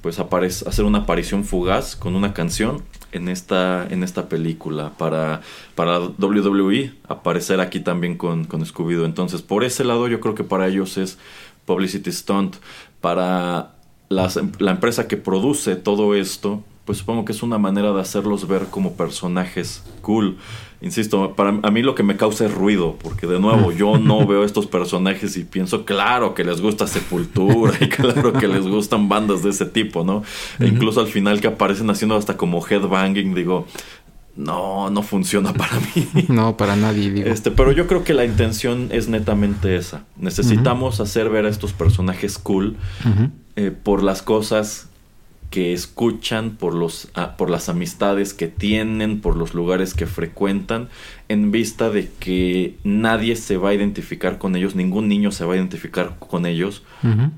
pues 0.00 0.18
aparece, 0.20 0.66
hacer 0.68 0.84
una 0.84 0.98
aparición 0.98 1.44
fugaz 1.44 1.96
con 1.96 2.14
una 2.14 2.32
canción 2.32 2.82
en 3.12 3.28
esta, 3.28 3.86
en 3.90 4.02
esta 4.04 4.28
película. 4.28 4.92
Para, 4.96 5.42
para 5.74 5.98
WWE, 5.98 6.92
aparecer 7.08 7.60
aquí 7.60 7.80
también 7.80 8.16
con, 8.16 8.44
con 8.44 8.64
Scooby-Doo. 8.64 9.04
Entonces, 9.04 9.42
por 9.42 9.64
ese 9.64 9.84
lado, 9.84 10.06
yo 10.08 10.20
creo 10.20 10.34
que 10.34 10.44
para 10.44 10.66
ellos 10.68 10.96
es 10.98 11.18
publicity 11.68 12.10
stunt. 12.10 12.56
Para 13.00 13.74
las- 14.08 14.40
la 14.58 14.70
empresa 14.72 15.06
que 15.06 15.16
produce 15.16 15.76
todo 15.76 16.14
esto, 16.16 16.64
pues 16.84 16.98
supongo 16.98 17.24
que 17.26 17.32
es 17.32 17.42
una 17.42 17.58
manera 17.58 17.92
de 17.92 18.00
hacerlos 18.00 18.48
ver 18.48 18.66
como 18.70 18.94
personajes 18.94 19.84
cool. 20.02 20.36
Insisto, 20.80 21.34
para 21.34 21.50
a 21.62 21.70
mí 21.72 21.82
lo 21.82 21.94
que 21.96 22.04
me 22.04 22.16
causa 22.16 22.46
es 22.46 22.54
ruido, 22.54 22.96
porque 23.02 23.26
de 23.26 23.40
nuevo 23.40 23.72
yo 23.72 23.98
no 23.98 24.24
veo 24.26 24.44
estos 24.44 24.66
personajes 24.66 25.36
y 25.36 25.44
pienso, 25.44 25.84
claro 25.84 26.34
que 26.34 26.44
les 26.44 26.60
gusta 26.60 26.86
Sepultura 26.86 27.74
y 27.80 27.88
claro 28.00 28.32
que 28.32 28.46
les 28.48 28.66
gustan 28.66 29.08
bandas 29.08 29.42
de 29.42 29.50
ese 29.50 29.66
tipo, 29.66 30.04
¿no? 30.04 30.22
E 30.60 30.66
incluso 30.66 31.00
al 31.00 31.08
final 31.08 31.40
que 31.40 31.48
aparecen 31.48 31.90
haciendo 31.90 32.16
hasta 32.16 32.36
como 32.36 32.64
headbanging, 32.64 33.34
digo, 33.34 33.66
no, 34.38 34.88
no 34.88 35.02
funciona 35.02 35.52
para 35.52 35.78
mí. 35.80 36.08
No, 36.28 36.56
para 36.56 36.76
nadie, 36.76 37.10
digo. 37.10 37.28
Este, 37.28 37.50
pero 37.50 37.72
yo 37.72 37.86
creo 37.86 38.04
que 38.04 38.14
la 38.14 38.24
intención 38.24 38.88
es 38.92 39.08
netamente 39.08 39.76
esa. 39.76 40.04
Necesitamos 40.16 41.00
hacer 41.00 41.28
ver 41.28 41.44
a 41.44 41.48
estos 41.48 41.72
personajes 41.72 42.38
cool 42.38 42.76
eh, 43.56 43.70
por 43.70 44.02
las 44.02 44.22
cosas 44.22 44.88
que 45.50 45.72
escuchan, 45.72 46.50
por, 46.52 46.74
los, 46.74 47.08
ah, 47.14 47.36
por 47.36 47.50
las 47.50 47.68
amistades 47.68 48.32
que 48.32 48.46
tienen, 48.46 49.20
por 49.20 49.36
los 49.36 49.54
lugares 49.54 49.94
que 49.94 50.06
frecuentan, 50.06 50.88
en 51.28 51.50
vista 51.50 51.90
de 51.90 52.08
que 52.20 52.76
nadie 52.84 53.34
se 53.34 53.56
va 53.56 53.70
a 53.70 53.74
identificar 53.74 54.38
con 54.38 54.54
ellos, 54.54 54.76
ningún 54.76 55.08
niño 55.08 55.32
se 55.32 55.44
va 55.44 55.54
a 55.54 55.56
identificar 55.56 56.16
con 56.18 56.46
ellos 56.46 56.84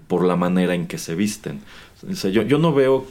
por 0.09 0.25
la 0.25 0.37
manera 0.37 0.75
en 0.75 0.87
que 0.87 0.99
se 0.99 1.15
visten. 1.15 1.61
O 2.11 2.15
sea, 2.15 2.31
yo, 2.31 2.43
yo 2.43 2.59
no 2.59 2.75
veo 2.75 3.07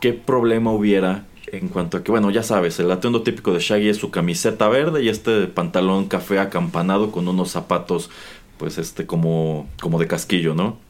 qué 0.00 0.12
problema 0.12 0.70
hubiera 0.70 1.24
en 1.52 1.68
cuanto 1.68 1.96
a 1.98 2.02
que, 2.04 2.10
bueno, 2.10 2.30
ya 2.30 2.42
sabes, 2.42 2.78
el 2.80 2.90
atuendo 2.90 3.22
típico 3.22 3.52
de 3.52 3.60
Shaggy 3.60 3.88
es 3.88 3.96
su 3.98 4.10
camiseta 4.10 4.68
verde 4.68 5.02
y 5.02 5.08
este 5.08 5.46
pantalón 5.46 6.06
café 6.06 6.38
acampanado 6.38 7.10
con 7.12 7.28
unos 7.28 7.50
zapatos, 7.50 8.10
pues 8.58 8.78
este, 8.78 9.06
como, 9.06 9.68
como 9.80 9.98
de 9.98 10.06
casquillo, 10.06 10.54
¿no? 10.54 10.84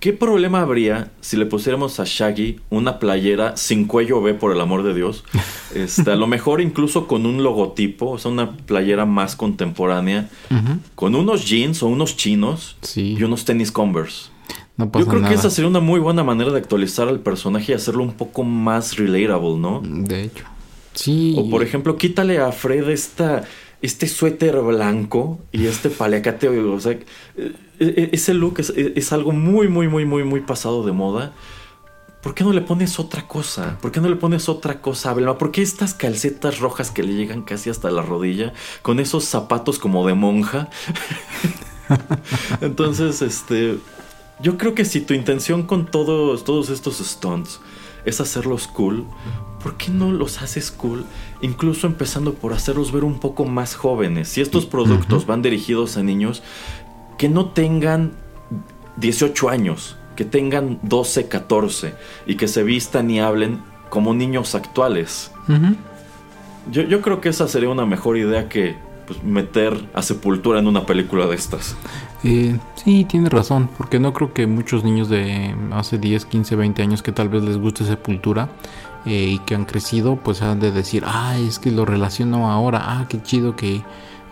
¿Qué 0.00 0.12
problema 0.12 0.60
habría 0.60 1.12
si 1.20 1.36
le 1.36 1.46
pusiéramos 1.46 2.00
a 2.00 2.04
Shaggy 2.04 2.58
una 2.68 2.98
playera 2.98 3.56
sin 3.56 3.86
cuello 3.86 4.20
B, 4.20 4.34
por 4.34 4.50
el 4.52 4.60
amor 4.60 4.82
de 4.82 4.92
Dios? 4.92 5.22
Este, 5.74 6.10
a 6.10 6.16
lo 6.16 6.26
mejor 6.26 6.60
incluso 6.62 7.06
con 7.06 7.26
un 7.26 7.42
logotipo, 7.42 8.10
o 8.12 8.18
sea, 8.18 8.30
una 8.30 8.56
playera 8.56 9.04
más 9.04 9.36
contemporánea, 9.36 10.28
con 10.94 11.14
unos 11.14 11.46
jeans 11.46 11.82
o 11.82 11.86
unos 11.88 12.16
chinos 12.16 12.76
Sí. 12.80 13.14
y 13.18 13.22
unos 13.22 13.44
tenis 13.44 13.70
Converse. 13.70 14.30
No 14.76 14.90
pasa 14.90 15.04
Yo 15.04 15.08
creo 15.08 15.22
nada. 15.22 15.32
que 15.32 15.38
esa 15.38 15.50
sería 15.50 15.68
una 15.68 15.80
muy 15.80 16.00
buena 16.00 16.22
manera 16.22 16.50
de 16.52 16.58
actualizar 16.58 17.08
al 17.08 17.20
personaje 17.20 17.72
y 17.72 17.74
hacerlo 17.74 18.02
un 18.02 18.12
poco 18.12 18.42
más 18.44 18.96
relatable, 18.96 19.56
¿no? 19.56 19.80
De 19.82 20.24
hecho. 20.24 20.44
Sí. 20.94 21.34
O 21.38 21.48
por 21.48 21.62
ejemplo, 21.62 21.96
quítale 21.96 22.38
a 22.38 22.52
Fred 22.52 22.88
esta, 22.88 23.44
este 23.82 24.06
suéter 24.06 24.58
blanco 24.60 25.38
y 25.52 25.66
este 25.66 25.88
paliacate. 25.90 26.48
O 26.48 26.80
sea, 26.80 26.92
eh, 26.92 27.02
eh, 27.80 28.10
ese 28.12 28.34
look 28.34 28.60
es, 28.60 28.70
es 28.70 29.12
algo 29.12 29.32
muy, 29.32 29.68
muy, 29.68 29.88
muy, 29.88 30.04
muy, 30.04 30.24
muy 30.24 30.40
pasado 30.40 30.84
de 30.84 30.92
moda. 30.92 31.32
¿Por 32.22 32.34
qué 32.34 32.42
no 32.42 32.52
le 32.52 32.60
pones 32.60 32.98
otra 32.98 33.28
cosa? 33.28 33.78
¿Por 33.80 33.92
qué 33.92 34.00
no 34.00 34.08
le 34.08 34.16
pones 34.16 34.48
otra 34.48 34.80
cosa, 34.80 35.10
Abelma? 35.10 35.38
¿Por 35.38 35.52
qué 35.52 35.62
estas 35.62 35.94
calcetas 35.94 36.58
rojas 36.58 36.90
que 36.90 37.04
le 37.04 37.14
llegan 37.14 37.42
casi 37.42 37.70
hasta 37.70 37.88
la 37.90 38.02
rodilla? 38.02 38.52
Con 38.82 38.98
esos 38.98 39.24
zapatos 39.26 39.78
como 39.78 40.04
de 40.06 40.14
monja. 40.14 40.68
Entonces, 42.60 43.22
este. 43.22 43.78
Yo 44.40 44.58
creo 44.58 44.74
que 44.74 44.84
si 44.84 45.00
tu 45.00 45.14
intención 45.14 45.62
con 45.62 45.86
todos, 45.86 46.44
todos 46.44 46.68
estos 46.70 46.98
stunts 46.98 47.60
es 48.04 48.20
hacerlos 48.20 48.66
cool, 48.66 49.04
¿por 49.62 49.76
qué 49.76 49.90
no 49.90 50.12
los 50.12 50.42
haces 50.42 50.70
cool? 50.70 51.04
Incluso 51.40 51.86
empezando 51.86 52.34
por 52.34 52.52
hacerlos 52.52 52.92
ver 52.92 53.04
un 53.04 53.18
poco 53.18 53.44
más 53.44 53.74
jóvenes. 53.74 54.28
Si 54.28 54.40
estos 54.40 54.66
productos 54.66 55.26
van 55.26 55.42
dirigidos 55.42 55.96
a 55.96 56.02
niños, 56.02 56.42
que 57.18 57.28
no 57.28 57.46
tengan 57.46 58.12
18 58.96 59.48
años, 59.48 59.96
que 60.16 60.24
tengan 60.24 60.78
12, 60.82 61.28
14 61.28 61.94
y 62.26 62.36
que 62.36 62.48
se 62.48 62.62
vistan 62.62 63.10
y 63.10 63.20
hablen 63.20 63.62
como 63.88 64.14
niños 64.14 64.54
actuales. 64.54 65.32
Yo, 66.70 66.82
yo 66.82 67.00
creo 67.00 67.20
que 67.20 67.28
esa 67.28 67.48
sería 67.48 67.68
una 67.68 67.86
mejor 67.86 68.16
idea 68.16 68.48
que 68.48 68.76
pues, 69.06 69.22
meter 69.22 69.88
a 69.94 70.02
Sepultura 70.02 70.58
en 70.58 70.66
una 70.66 70.84
película 70.84 71.26
de 71.26 71.36
estas. 71.36 71.76
Eh, 72.28 72.58
sí, 72.74 73.04
tiene 73.04 73.28
razón, 73.28 73.70
porque 73.78 74.00
no 74.00 74.12
creo 74.12 74.34
que 74.34 74.48
muchos 74.48 74.82
niños 74.82 75.08
de 75.08 75.54
hace 75.70 75.96
10, 75.96 76.24
15, 76.24 76.56
20 76.56 76.82
años 76.82 77.00
que 77.00 77.12
tal 77.12 77.28
vez 77.28 77.44
les 77.44 77.56
guste 77.56 77.84
Sepultura 77.84 78.48
eh, 79.04 79.28
y 79.34 79.38
que 79.38 79.54
han 79.54 79.64
crecido, 79.64 80.16
pues 80.16 80.42
han 80.42 80.58
de 80.58 80.72
decir, 80.72 81.04
ah, 81.06 81.36
es 81.38 81.60
que 81.60 81.70
lo 81.70 81.84
relaciono 81.84 82.50
ahora, 82.50 82.80
ah, 82.82 83.06
qué 83.08 83.22
chido 83.22 83.54
que 83.54 83.84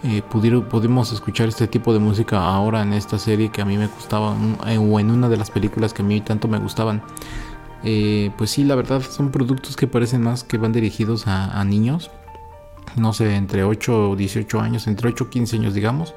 eh, 0.02 0.22
pudieron, 0.28 0.64
pudimos 0.64 1.12
escuchar 1.12 1.46
este 1.46 1.68
tipo 1.68 1.92
de 1.92 2.00
música 2.00 2.44
ahora 2.44 2.82
en 2.82 2.94
esta 2.94 3.16
serie 3.16 3.52
que 3.52 3.62
a 3.62 3.64
mí 3.64 3.78
me 3.78 3.86
gustaba, 3.86 4.36
eh, 4.66 4.76
o 4.76 4.98
en 4.98 5.12
una 5.12 5.28
de 5.28 5.36
las 5.36 5.52
películas 5.52 5.94
que 5.94 6.02
a 6.02 6.04
mí 6.04 6.20
tanto 6.20 6.48
me 6.48 6.58
gustaban. 6.58 7.00
Eh, 7.84 8.32
pues 8.36 8.50
sí, 8.50 8.64
la 8.64 8.74
verdad 8.74 9.02
son 9.02 9.30
productos 9.30 9.76
que 9.76 9.86
parecen 9.86 10.22
más 10.22 10.42
que 10.42 10.58
van 10.58 10.72
dirigidos 10.72 11.28
a, 11.28 11.60
a 11.60 11.64
niños, 11.64 12.10
no 12.96 13.12
sé, 13.12 13.36
entre 13.36 13.62
8 13.62 14.10
o 14.10 14.16
18 14.16 14.60
años, 14.60 14.88
entre 14.88 15.10
8 15.10 15.24
o 15.24 15.30
15 15.30 15.56
años, 15.58 15.74
digamos. 15.74 16.12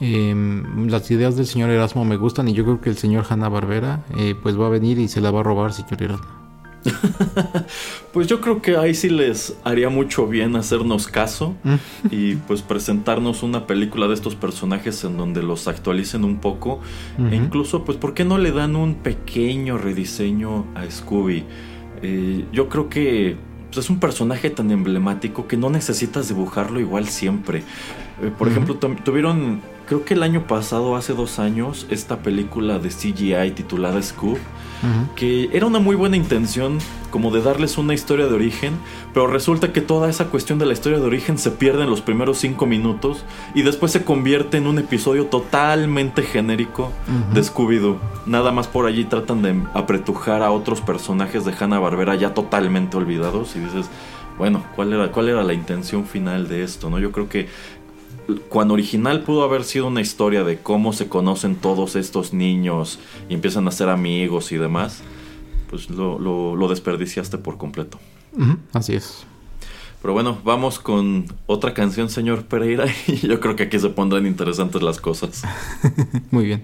Eh, 0.00 0.34
las 0.88 1.10
ideas 1.10 1.36
del 1.36 1.46
señor 1.46 1.70
Erasmo 1.70 2.04
me 2.04 2.16
gustan 2.16 2.48
y 2.48 2.52
yo 2.52 2.64
creo 2.64 2.80
que 2.80 2.90
el 2.90 2.98
señor 2.98 3.24
Hanna 3.28 3.48
Barbera 3.48 4.04
pues 4.42 4.58
va 4.60 4.66
a 4.66 4.70
venir 4.70 4.98
y 4.98 5.08
se 5.08 5.20
la 5.20 5.30
va 5.30 5.40
a 5.40 5.42
robar, 5.42 5.72
señor 5.72 6.02
Erasmo. 6.02 6.46
Pues 8.12 8.28
yo 8.28 8.40
creo 8.40 8.62
que 8.62 8.76
ahí 8.76 8.94
sí 8.94 9.10
les 9.10 9.56
haría 9.64 9.90
mucho 9.90 10.26
bien 10.26 10.56
hacernos 10.56 11.06
caso 11.06 11.54
y 12.10 12.36
pues 12.36 12.62
presentarnos 12.62 13.42
una 13.42 13.66
película 13.66 14.08
de 14.08 14.14
estos 14.14 14.34
personajes 14.34 15.04
en 15.04 15.18
donde 15.18 15.42
los 15.42 15.68
actualicen 15.68 16.24
un 16.24 16.38
poco 16.38 16.80
e 17.30 17.36
incluso 17.36 17.84
pues 17.84 17.98
¿por 17.98 18.14
qué 18.14 18.24
no 18.24 18.38
le 18.38 18.52
dan 18.52 18.74
un 18.74 18.94
pequeño 18.94 19.76
rediseño 19.76 20.64
a 20.74 20.90
Scooby? 20.90 21.44
Eh, 22.02 22.44
yo 22.52 22.68
creo 22.68 22.88
que 22.88 23.36
pues, 23.68 23.84
es 23.84 23.90
un 23.90 24.00
personaje 24.00 24.48
tan 24.48 24.70
emblemático 24.70 25.46
que 25.46 25.56
no 25.56 25.68
necesitas 25.68 26.28
dibujarlo 26.28 26.80
igual 26.80 27.06
siempre. 27.06 27.62
Eh, 28.22 28.30
por 28.36 28.48
ejemplo, 28.48 28.76
tuvieron, 29.04 29.60
creo 29.86 30.04
que 30.04 30.14
el 30.14 30.22
año 30.22 30.46
pasado, 30.46 30.96
hace 30.96 31.12
dos 31.14 31.38
años, 31.38 31.86
esta 31.90 32.18
película 32.18 32.78
de 32.78 32.88
CGI 32.90 33.52
titulada 33.54 34.02
Scoob 34.02 34.38
Ujú. 34.82 35.14
que 35.16 35.48
era 35.54 35.64
una 35.64 35.78
muy 35.78 35.96
buena 35.96 36.18
intención 36.18 36.78
como 37.10 37.30
de 37.30 37.40
darles 37.40 37.78
una 37.78 37.94
historia 37.94 38.26
de 38.26 38.34
origen, 38.34 38.74
pero 39.14 39.26
resulta 39.26 39.72
que 39.72 39.80
toda 39.80 40.10
esa 40.10 40.26
cuestión 40.26 40.58
de 40.58 40.66
la 40.66 40.74
historia 40.74 40.98
de 40.98 41.06
origen 41.06 41.38
se 41.38 41.50
pierde 41.50 41.84
en 41.84 41.88
los 41.88 42.02
primeros 42.02 42.36
cinco 42.36 42.66
minutos 42.66 43.24
y 43.54 43.62
después 43.62 43.90
se 43.90 44.04
convierte 44.04 44.58
en 44.58 44.66
un 44.66 44.78
episodio 44.78 45.26
totalmente 45.26 46.22
genérico 46.22 46.92
Ujú. 47.08 47.34
de 47.34 47.40
Scooby-Doo. 47.42 47.96
Nada 48.26 48.52
más 48.52 48.66
por 48.66 48.84
allí 48.86 49.04
tratan 49.06 49.40
de 49.40 49.62
apretujar 49.72 50.42
a 50.42 50.50
otros 50.50 50.82
personajes 50.82 51.46
de 51.46 51.54
Hanna-Barbera 51.58 52.14
ya 52.16 52.34
totalmente 52.34 52.98
olvidados 52.98 53.56
y 53.56 53.60
dices, 53.60 53.88
bueno, 54.36 54.62
¿cuál 54.76 54.92
era, 54.92 55.10
¿cuál 55.10 55.30
era 55.30 55.42
la 55.42 55.54
intención 55.54 56.04
final 56.04 56.48
de 56.48 56.62
esto? 56.62 56.90
¿no? 56.90 56.98
Yo 56.98 57.10
creo 57.12 57.30
que 57.30 57.48
cuando 58.48 58.74
original 58.74 59.22
pudo 59.22 59.44
haber 59.44 59.64
sido 59.64 59.86
una 59.86 60.00
historia 60.00 60.42
de 60.44 60.58
cómo 60.58 60.92
se 60.92 61.08
conocen 61.08 61.56
todos 61.56 61.94
estos 61.96 62.32
niños 62.32 62.98
y 63.28 63.34
empiezan 63.34 63.68
a 63.68 63.70
ser 63.70 63.88
amigos 63.88 64.52
y 64.52 64.56
demás, 64.56 65.02
pues 65.70 65.90
lo, 65.90 66.18
lo- 66.18 66.56
lo 66.56 66.68
desperdiciaste 66.68 67.38
por 67.38 67.56
completo. 67.58 67.98
Así 68.72 68.94
es. 68.94 69.24
Pero 70.02 70.12
bueno, 70.12 70.38
vamos 70.44 70.78
con 70.78 71.24
otra 71.46 71.72
canción, 71.74 72.08
señor 72.10 72.44
Pereira, 72.44 72.86
y 73.06 73.26
yo 73.26 73.40
creo 73.40 73.56
que 73.56 73.64
aquí 73.64 73.78
se 73.78 73.88
pondrán 73.90 74.26
interesantes 74.26 74.82
las 74.82 75.00
cosas. 75.00 75.42
Muy 76.30 76.44
bien. 76.44 76.62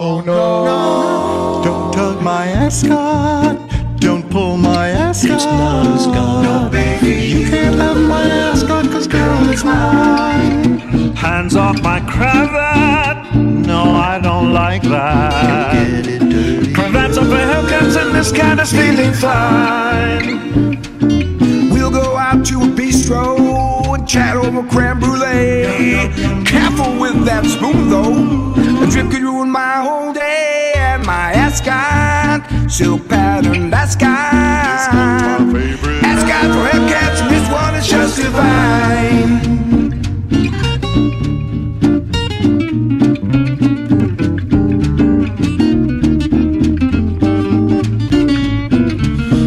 Oh 0.00 0.22
no, 0.24 1.60
don't 1.64 1.92
tug 1.92 2.22
my 2.22 2.48
ascot. 2.52 3.67
Don't 3.98 4.30
pull 4.30 4.56
my 4.56 4.88
ascot. 4.90 5.30
It's 5.32 5.44
not 5.44 5.86
a 5.86 5.90
ascot. 5.90 6.42
No, 6.44 6.68
baby. 6.70 7.26
You 7.26 7.48
can't 7.48 7.76
have 7.76 7.96
my 7.96 8.22
ass 8.22 8.62
ascot, 8.62 8.86
cause 8.92 9.06
girl, 9.06 9.48
it's 9.50 9.64
mine. 9.64 11.14
Hands 11.16 11.54
off 11.56 11.82
my 11.82 12.00
cravat. 12.00 13.34
No, 13.34 13.92
I 13.92 14.20
don't 14.22 14.52
like 14.52 14.82
that. 14.82 15.72
Get 15.72 16.06
it 16.06 16.18
dirty. 16.20 16.72
Cravats 16.72 17.18
up 17.18 17.24
for 17.24 17.42
Hellcats 17.50 17.96
and 18.00 18.14
this 18.14 18.30
cat 18.32 18.58
is 18.60 18.70
feeling 18.72 19.12
fine. 19.12 20.38
We'll 21.70 21.90
go 21.90 22.16
out 22.16 22.46
to 22.46 22.60
a 22.62 22.68
bistro 22.78 23.94
and 23.94 24.08
chat 24.08 24.36
over 24.36 24.62
creme 24.68 25.00
brulee. 25.00 26.12
Careful 26.44 26.98
with 26.98 27.24
that 27.24 27.44
spoon 27.46 27.88
though, 27.90 28.82
a 28.82 28.86
drip 28.90 29.10
could 29.10 29.22
ruin 29.22 29.50
my 29.50 29.76
whole 29.82 30.12
day. 30.12 30.72
And 30.76 31.04
my 31.04 31.32
ascot, 32.68 32.70
silk 32.70 33.08
patterned 33.08 33.74
ascot. 33.74 34.32
Ascot 36.04 36.46
for 36.52 36.66
Hellcats, 36.76 37.20
and 37.22 37.30
this 37.30 37.48
one 37.50 37.74
is 37.74 37.86
just 37.86 38.16
divine. 38.16 39.38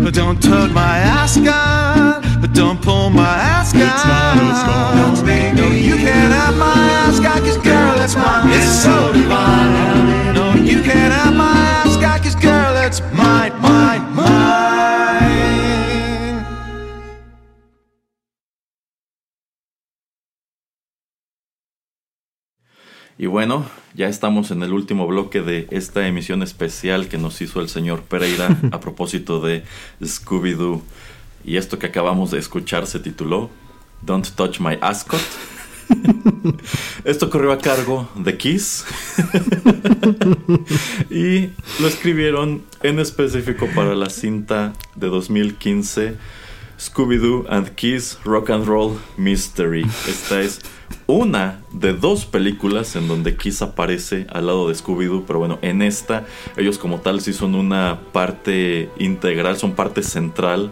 But 0.04 0.14
don't 0.14 0.42
tug 0.42 0.72
my 0.72 0.98
ascot. 0.98 2.24
But 2.42 2.54
don't 2.54 2.82
pull 2.82 3.10
my 3.10 3.24
ascot. 3.24 3.82
It's 3.82 4.06
not 4.06 4.38
a 4.38 4.42
ascot. 4.42 5.01
Y 23.22 23.28
bueno, 23.28 23.68
ya 23.94 24.08
estamos 24.08 24.50
en 24.50 24.64
el 24.64 24.74
último 24.74 25.06
bloque 25.06 25.44
de 25.44 25.68
esta 25.70 26.08
emisión 26.08 26.42
especial 26.42 27.08
que 27.08 27.20
nos 27.20 27.40
hizo 27.40 27.62
el 27.62 27.70
señor 27.70 28.02
Pereira 28.02 28.58
a 28.72 28.80
propósito 28.80 29.40
de 29.40 29.64
Scooby-Doo. 30.02 30.82
Y 31.46 31.58
esto 31.58 31.78
que 31.78 31.86
acabamos 31.86 32.32
de 32.32 32.40
escuchar 32.40 32.88
se 32.88 33.00
tituló 33.00 33.52
Don't 34.02 34.28
Touch 34.32 34.60
My 34.60 34.80
Ascot. 34.82 35.22
Esto 37.04 37.30
corrió 37.30 37.52
a 37.52 37.60
cargo 37.60 38.10
de 38.16 38.38
Kiss. 38.38 38.86
y 41.12 41.52
lo 41.80 41.88
escribieron 41.88 42.64
en 42.82 43.00
específico 43.00 43.68
para 43.76 43.94
la 43.94 44.10
cinta 44.10 44.74
de 44.96 45.08
2015 45.10 46.16
Scooby-Doo 46.82 47.46
and 47.48 47.70
Kiss 47.76 48.18
Rock 48.24 48.50
and 48.50 48.66
Roll 48.66 48.98
Mystery. 49.16 49.86
Esta 50.08 50.42
es 50.42 50.62
una 51.06 51.62
de 51.72 51.94
dos 51.94 52.26
películas 52.26 52.96
en 52.96 53.08
donde 53.08 53.38
Kiss 53.38 53.62
aparece 53.62 54.26
al 54.32 54.48
lado 54.48 54.68
de 54.68 54.74
Scooby-Doo, 54.74 55.26
pero 55.28 55.38
bueno, 55.38 55.60
en 55.62 55.84
esta 55.84 56.26
ellos 56.58 56.80
como 56.80 57.00
tal 57.00 57.22
sí 57.22 57.34
son 57.34 57.54
una 57.54 58.00
parte 58.12 58.90
integral, 58.98 59.58
son 59.58 59.74
parte 59.74 60.02
central 60.02 60.72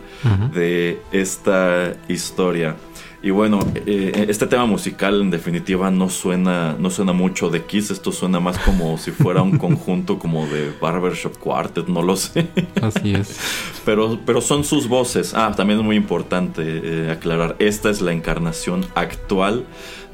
de 0.54 1.00
esta 1.12 1.94
historia. 2.08 2.76
Y 3.22 3.32
bueno, 3.32 3.60
eh, 3.86 4.28
este 4.30 4.48
tema 4.48 4.66
musical 4.66 5.20
en 5.22 5.30
definitiva 5.30 5.92
no 5.92 6.10
suena, 6.10 6.78
no 6.80 6.90
suena 6.90 7.12
mucho 7.12 7.50
de 7.50 7.66
Kiss, 7.66 7.92
esto 7.92 8.14
suena 8.14 8.40
más 8.40 8.58
como 8.60 8.98
si 8.98 9.12
fuera 9.12 9.42
un 9.42 9.58
conjunto 9.58 10.18
como 10.18 10.46
de 10.48 10.72
Barbershop 10.80 11.38
Quartet, 11.38 11.88
no 11.88 12.02
lo 12.02 12.16
sé. 12.16 12.48
Así 12.82 13.14
es. 13.14 13.38
Pero, 13.84 14.20
pero 14.26 14.40
son 14.40 14.64
sus 14.64 14.88
voces. 14.88 15.34
Ah, 15.34 15.52
también 15.54 15.80
es 15.80 15.86
muy 15.86 15.98
importante 15.98 16.62
eh, 16.66 17.12
aclarar, 17.12 17.58
esta 17.60 17.90
es 17.90 18.00
la 18.00 18.14
encarnación 18.14 18.86
actual 18.96 19.66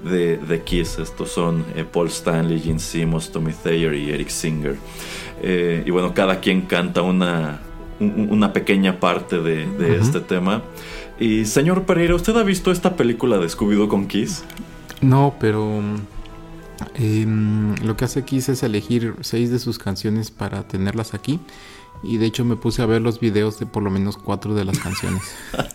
de, 0.04 0.38
de 0.38 0.62
Kiss. 0.64 0.98
Estos 0.98 1.30
son 1.30 1.64
eh, 1.76 1.86
Paul 1.90 2.08
Stanley, 2.08 2.60
Gene 2.60 2.80
Simmons, 2.80 3.32
Tommy 3.32 3.54
Thayer 3.54 3.94
y 3.94 4.10
Eric 4.10 4.30
Singer. 4.30 4.78
Eh, 5.44 5.84
y 5.86 5.92
bueno, 5.92 6.12
cada 6.16 6.40
quien 6.40 6.62
canta 6.62 7.04
una, 7.04 7.60
un- 8.00 8.30
una 8.32 8.52
pequeña 8.52 9.00
parte 9.00 9.38
de, 9.42 9.68
de 9.78 9.98
este 9.98 10.22
tema. 10.22 10.64
Y 11.20 11.46
señor 11.46 11.84
Pereira, 11.84 12.16
¿usted 12.16 12.36
ha 12.36 12.44
visto 12.44 12.72
esta 12.72 12.96
película 12.96 13.38
de 13.38 13.48
Scooby-Doo 13.48 13.88
con 13.88 14.08
Kiss? 14.08 14.44
No, 15.02 15.36
pero 15.40 15.82
em, 16.96 17.76
lo 17.84 17.96
que 17.96 18.06
hace 18.06 18.24
Kiss 18.24 18.50
es 18.50 18.64
elegir 18.64 19.16
seis 19.22 19.52
de 19.52 19.60
sus 19.60 19.80
canciones 19.80 20.32
para 20.32 20.68
tenerlas 20.68 21.14
aquí. 21.14 21.40
Y 22.04 22.18
de 22.18 22.26
hecho 22.26 22.44
me 22.44 22.56
puse 22.56 22.82
a 22.82 22.86
ver 22.86 23.02
los 23.02 23.20
videos 23.20 23.58
de 23.58 23.66
por 23.66 23.82
lo 23.82 23.90
menos 23.90 24.18
cuatro 24.18 24.54
de 24.54 24.66
las 24.66 24.80
canciones. 24.80 25.24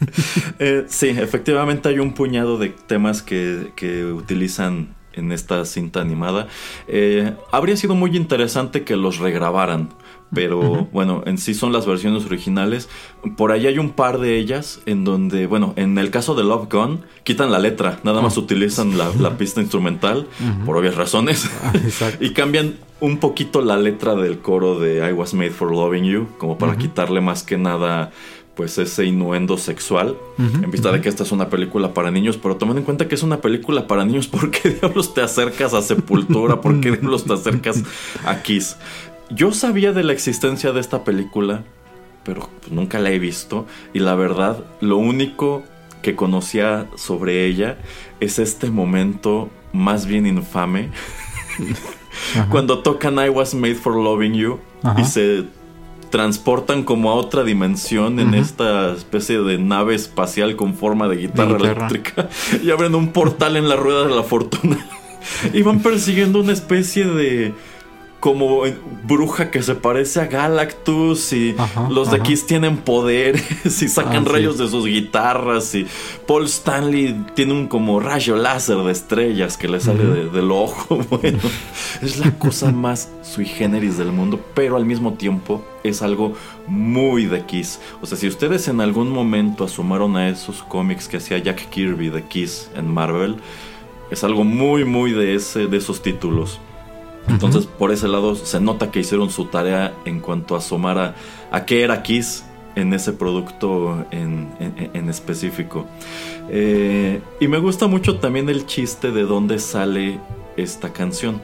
Eh, 0.58 0.84
sí, 0.88 1.08
efectivamente 1.08 1.88
hay 1.88 2.00
un 2.00 2.12
puñado 2.12 2.58
de 2.58 2.68
temas 2.68 3.22
que, 3.22 3.72
que 3.76 4.04
utilizan 4.04 4.94
en 5.14 5.32
esta 5.32 5.64
cinta 5.64 6.00
animada. 6.00 6.48
Eh, 6.86 7.34
habría 7.50 7.76
sido 7.76 7.94
muy 7.94 8.16
interesante 8.16 8.84
que 8.84 8.96
los 8.96 9.18
regrabaran. 9.18 9.90
Pero 10.32 10.88
bueno, 10.92 11.22
en 11.26 11.38
sí 11.38 11.54
son 11.54 11.72
las 11.72 11.86
versiones 11.86 12.24
originales. 12.24 12.88
Por 13.36 13.50
ahí 13.52 13.66
hay 13.66 13.78
un 13.78 13.90
par 13.90 14.18
de 14.18 14.38
ellas 14.38 14.80
en 14.86 15.04
donde, 15.04 15.46
bueno, 15.46 15.72
en 15.76 15.98
el 15.98 16.10
caso 16.10 16.34
de 16.34 16.44
Love 16.44 16.68
Gun, 16.70 17.00
quitan 17.24 17.50
la 17.50 17.58
letra, 17.58 17.98
nada 18.04 18.20
más 18.20 18.36
utilizan 18.36 18.96
la, 18.96 19.10
la 19.18 19.36
pista 19.36 19.60
instrumental, 19.60 20.26
por 20.64 20.76
obvias 20.76 20.94
razones, 20.94 21.50
Ah, 21.62 21.72
exacto. 21.74 22.24
y 22.24 22.30
cambian 22.30 22.74
un 23.00 23.18
poquito 23.18 23.60
la 23.60 23.76
letra 23.76 24.14
del 24.14 24.38
coro 24.38 24.78
de 24.78 25.08
I 25.08 25.12
Was 25.12 25.34
Made 25.34 25.50
for 25.50 25.72
Loving 25.72 26.04
You, 26.04 26.26
como 26.38 26.58
para 26.58 26.76
quitarle 26.76 27.20
más 27.20 27.42
que 27.42 27.58
nada 27.58 28.10
pues 28.54 28.76
ese 28.76 29.06
innuendo 29.06 29.56
sexual, 29.56 30.16
en 30.36 30.70
vista 30.70 30.92
de 30.92 31.00
que 31.00 31.08
esta 31.08 31.22
es 31.22 31.32
una 31.32 31.48
película 31.48 31.94
para 31.94 32.10
niños, 32.10 32.36
pero 32.36 32.56
tomando 32.56 32.80
en 32.80 32.84
cuenta 32.84 33.08
que 33.08 33.14
es 33.14 33.22
una 33.22 33.40
película 33.40 33.86
para 33.86 34.04
niños, 34.04 34.26
¿por 34.28 34.50
qué 34.50 34.70
diablos 34.70 35.14
te 35.14 35.22
acercas 35.22 35.72
a 35.72 35.80
Sepultura? 35.80 36.60
¿Por 36.60 36.78
qué 36.80 36.90
diablos 36.90 37.24
te 37.24 37.32
acercas 37.32 37.82
a 38.26 38.42
Kiss? 38.42 38.76
Yo 39.30 39.52
sabía 39.52 39.92
de 39.92 40.02
la 40.02 40.12
existencia 40.12 40.72
de 40.72 40.80
esta 40.80 41.04
película, 41.04 41.64
pero 42.24 42.48
pues, 42.60 42.72
nunca 42.72 42.98
la 42.98 43.10
he 43.10 43.18
visto, 43.18 43.66
y 43.94 44.00
la 44.00 44.14
verdad, 44.14 44.64
lo 44.80 44.96
único 44.96 45.62
que 46.02 46.16
conocía 46.16 46.86
sobre 46.96 47.46
ella 47.46 47.78
es 48.20 48.38
este 48.38 48.70
momento 48.70 49.50
más 49.72 50.06
bien 50.06 50.26
infame. 50.26 50.90
Cuando 52.50 52.80
tocan 52.80 53.18
I 53.18 53.28
Was 53.28 53.54
Made 53.54 53.74
for 53.74 53.94
Loving 53.96 54.34
You 54.34 54.58
Ajá. 54.82 55.00
y 55.00 55.04
se 55.04 55.44
transportan 56.10 56.82
como 56.82 57.10
a 57.10 57.14
otra 57.14 57.44
dimensión 57.44 58.18
en 58.18 58.34
esta 58.34 58.92
especie 58.92 59.38
de 59.40 59.58
nave 59.58 59.94
espacial 59.94 60.56
con 60.56 60.74
forma 60.74 61.06
de 61.06 61.16
guitarra, 61.16 61.56
guitarra. 61.56 61.86
eléctrica 61.86 62.28
y 62.64 62.70
abren 62.70 62.94
un 62.96 63.12
portal 63.12 63.56
en 63.56 63.68
la 63.68 63.76
rueda 63.76 64.06
de 64.06 64.14
la 64.14 64.22
fortuna. 64.22 64.78
Y 65.52 65.60
van 65.60 65.80
persiguiendo 65.80 66.40
una 66.40 66.52
especie 66.52 67.04
de 67.04 67.52
como 68.20 68.62
bruja 69.04 69.50
que 69.50 69.62
se 69.62 69.74
parece 69.74 70.20
a 70.20 70.26
Galactus 70.26 71.32
y 71.32 71.54
Ajá, 71.58 71.88
los 71.90 72.10
de 72.10 72.16
ajá. 72.18 72.24
Kiss 72.24 72.46
tienen 72.46 72.76
poderes 72.76 73.42
y 73.82 73.88
sacan 73.88 74.18
Ah, 74.18 74.24
sí. 74.26 74.32
rayos 74.32 74.58
de 74.58 74.68
sus 74.68 74.84
guitarras 74.86 75.74
y 75.74 75.86
Paul 76.26 76.44
Stanley 76.44 77.24
tiene 77.34 77.54
un 77.54 77.66
como 77.66 77.98
rayo 77.98 78.36
láser 78.36 78.76
de 78.76 78.92
estrellas 78.92 79.56
que 79.56 79.68
le 79.68 79.80
sale 79.80 80.04
de- 80.04 80.28
del 80.28 80.50
ojo. 80.50 80.98
Bueno, 81.10 81.38
es 82.02 82.18
la 82.18 82.30
cosa 82.38 82.70
más 82.72 83.10
sui 83.22 83.46
generis 83.46 83.96
del 83.96 84.12
mundo, 84.12 84.38
pero 84.54 84.76
al 84.76 84.84
mismo 84.84 85.14
tiempo 85.14 85.64
es 85.82 86.02
algo 86.02 86.34
muy 86.66 87.24
de 87.26 87.44
Kiss. 87.46 87.80
O 88.02 88.06
sea, 88.06 88.18
si 88.18 88.28
ustedes 88.28 88.68
en 88.68 88.80
algún 88.80 89.10
momento 89.10 89.64
asomaron 89.64 90.16
a 90.16 90.28
esos 90.28 90.62
cómics 90.62 91.08
que 91.08 91.16
hacía 91.16 91.38
Jack 91.38 91.70
Kirby 91.70 92.10
de 92.10 92.22
Kiss 92.24 92.70
en 92.76 92.86
Marvel, 92.92 93.36
es 94.10 94.24
algo 94.24 94.44
muy, 94.44 94.84
muy 94.84 95.12
de, 95.12 95.34
ese, 95.34 95.66
de 95.66 95.76
esos 95.78 96.02
títulos. 96.02 96.60
Entonces, 97.28 97.66
por 97.66 97.92
ese 97.92 98.08
lado, 98.08 98.34
se 98.34 98.60
nota 98.60 98.90
que 98.90 99.00
hicieron 99.00 99.30
su 99.30 99.44
tarea 99.46 99.94
en 100.04 100.20
cuanto 100.20 100.54
a 100.54 100.58
asomar 100.58 100.98
a, 100.98 101.14
a 101.52 101.64
qué 101.64 101.82
era 101.82 102.02
Kiss 102.02 102.44
en 102.76 102.92
ese 102.94 103.12
producto 103.12 104.04
en, 104.10 104.48
en- 104.58 104.90
en 104.94 105.08
específico. 105.08 105.86
Eh, 106.48 107.20
y 107.40 107.48
me 107.48 107.58
gusta 107.58 107.86
mucho 107.86 108.16
también 108.18 108.48
el 108.48 108.66
chiste 108.66 109.10
de 109.12 109.22
dónde 109.22 109.58
sale 109.58 110.18
esta 110.56 110.92
canción. 110.92 111.40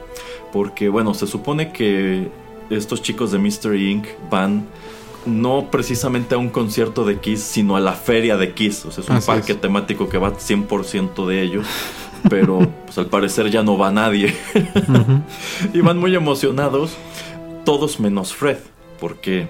Porque, 0.51 0.89
bueno, 0.89 1.13
se 1.13 1.27
supone 1.27 1.71
que 1.71 2.27
estos 2.69 3.01
chicos 3.01 3.31
de 3.31 3.39
Mystery 3.39 3.91
Inc. 3.91 4.07
van 4.29 4.65
no 5.25 5.67
precisamente 5.71 6.35
a 6.35 6.37
un 6.37 6.49
concierto 6.49 7.03
de 7.03 7.19
Kiss, 7.19 7.41
sino 7.41 7.75
a 7.75 7.81
la 7.81 7.93
feria 7.93 8.37
de 8.37 8.53
Kiss. 8.53 8.85
O 8.85 8.91
sea, 8.91 9.03
es 9.03 9.09
un 9.09 9.17
Así 9.17 9.27
parque 9.27 9.51
es. 9.53 9.61
temático 9.61 10.07
que 10.09 10.17
va 10.17 10.33
100% 10.33 11.25
de 11.27 11.41
ellos. 11.41 11.65
Pero 12.29 12.59
pues 12.85 12.97
al 12.97 13.07
parecer 13.07 13.49
ya 13.49 13.63
no 13.63 13.77
va 13.77 13.91
nadie. 13.91 14.35
y 15.73 15.81
van 15.81 15.97
muy 15.97 16.15
emocionados, 16.15 16.97
todos 17.65 17.99
menos 17.99 18.33
Fred, 18.33 18.57
porque 18.99 19.47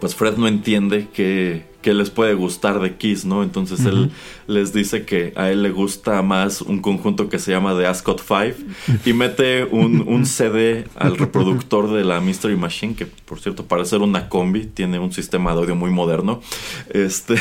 pues 0.00 0.14
Fred 0.14 0.36
no 0.36 0.46
entiende 0.48 1.08
que, 1.12 1.64
que 1.88 1.94
les 1.94 2.10
puede 2.10 2.34
gustar 2.34 2.80
de 2.80 2.96
Kiss, 2.96 3.24
¿no? 3.24 3.42
Entonces 3.42 3.80
él 3.86 4.10
les 4.46 4.74
dice 4.74 5.06
que 5.06 5.32
a 5.36 5.48
él 5.50 5.62
le 5.62 5.70
gusta 5.70 6.20
más 6.20 6.60
un 6.60 6.82
conjunto 6.82 7.30
que 7.30 7.38
se 7.38 7.50
llama 7.50 7.74
The 7.78 7.86
Ascot 7.86 8.20
5 8.20 8.98
y 9.06 9.14
mete 9.14 9.64
un, 9.64 10.04
un 10.06 10.26
CD 10.26 10.84
al 10.96 11.16
reproductor 11.16 11.90
de 11.90 12.04
la 12.04 12.20
Mystery 12.20 12.58
Machine, 12.58 12.94
que 12.94 13.06
por 13.06 13.40
cierto 13.40 13.64
parece 13.64 13.88
ser 13.88 14.02
una 14.02 14.28
combi, 14.28 14.66
tiene 14.66 14.98
un 14.98 15.14
sistema 15.14 15.54
de 15.54 15.60
audio 15.60 15.76
muy 15.76 15.90
moderno. 15.90 16.42
Este 16.90 17.36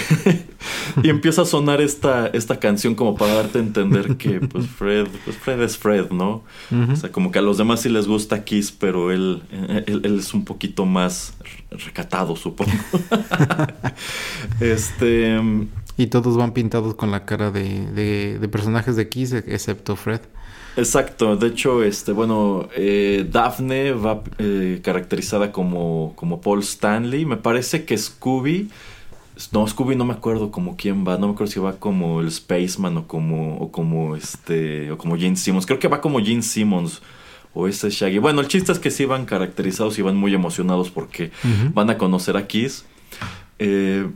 y 1.03 1.09
empieza 1.09 1.41
a 1.41 1.45
sonar 1.45 1.81
esta, 1.81 2.27
esta 2.27 2.57
canción 2.57 2.95
como 2.95 3.17
para 3.17 3.33
darte 3.33 3.57
a 3.57 3.61
entender 3.61 4.15
que 4.15 4.39
pues 4.39 4.65
Fred, 4.65 5.07
pues 5.25 5.35
Fred 5.35 5.61
es 5.61 5.77
Fred, 5.77 6.11
¿no? 6.11 6.45
O 6.71 6.95
sea, 6.95 7.11
como 7.11 7.33
que 7.33 7.39
a 7.39 7.41
los 7.41 7.57
demás 7.57 7.81
sí 7.81 7.89
les 7.89 8.07
gusta 8.07 8.45
Kiss, 8.45 8.71
pero 8.71 9.11
él, 9.11 9.43
él, 9.87 10.03
él 10.05 10.19
es 10.19 10.33
un 10.33 10.45
poquito 10.45 10.85
más 10.85 11.33
recatado, 11.69 12.37
supongo. 12.37 12.71
este. 14.59 15.39
Y 15.97 16.07
todos 16.07 16.37
van 16.37 16.51
pintados 16.53 16.93
con 16.95 17.09
la 17.11 17.25
cara 17.25 17.49
de, 17.51 17.85
de- 17.91 18.37
de 18.39 18.47
personajes 18.49 18.95
de 18.95 19.09
Kiss, 19.09 19.33
excepto 19.33 19.95
Fred. 19.95 20.21
Exacto, 20.75 21.35
de 21.37 21.47
hecho, 21.47 21.81
este, 21.81 22.11
bueno, 22.11 22.69
eh, 22.75 23.27
Daphne 23.31 23.93
va 23.93 24.21
eh, 24.37 24.79
caracterizada 24.83 25.51
como, 25.51 26.13
como 26.15 26.39
Paul 26.39 26.59
Stanley. 26.59 27.25
Me 27.25 27.37
parece 27.37 27.83
que 27.83 27.97
Scooby. 27.97 28.69
No, 29.51 29.67
Scooby 29.67 29.95
no 29.95 30.05
me 30.05 30.13
acuerdo 30.13 30.51
como 30.51 30.75
quién 30.77 31.03
va. 31.07 31.17
No 31.17 31.27
me 31.27 31.33
acuerdo 31.33 31.51
si 31.51 31.59
va 31.59 31.73
como 31.79 32.21
el 32.21 32.31
Spaceman 32.31 32.95
o 32.97 33.07
como. 33.07 33.57
o 33.57 33.71
como 33.71 34.15
este. 34.15 34.91
o 34.91 34.97
como 34.99 35.17
Gene 35.17 35.35
Simmons. 35.35 35.65
Creo 35.65 35.79
que 35.79 35.87
va 35.87 35.99
como 35.99 36.19
Gene 36.19 36.43
Simmons. 36.43 37.01
O 37.55 37.67
ese 37.67 37.89
Shaggy. 37.89 38.19
Bueno, 38.19 38.41
el 38.41 38.47
chiste 38.47 38.71
es 38.71 38.77
que 38.77 38.91
sí 38.91 39.05
van 39.05 39.25
caracterizados 39.25 39.97
y 39.97 40.03
van 40.03 40.15
muy 40.15 40.31
emocionados 40.35 40.91
porque 40.91 41.31
van 41.73 41.89
a 41.89 41.97
conocer 41.97 42.37
a 42.37 42.45
Kiss. 42.45 42.85
Eh, 43.57 44.07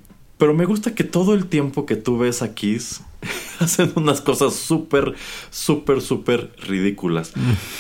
pero 0.42 0.56
me 0.56 0.66
gusta 0.66 0.96
que 0.96 1.04
todo 1.04 1.36
el 1.36 1.46
tiempo 1.46 1.86
que 1.86 1.96
tú 1.96 2.18
ves 2.18 2.42
a 2.42 2.56
Kiss 2.56 3.02
hacen 3.60 3.92
unas 3.94 4.22
cosas 4.22 4.56
súper, 4.56 5.14
súper, 5.52 6.02
súper 6.02 6.52
ridículas. 6.68 7.34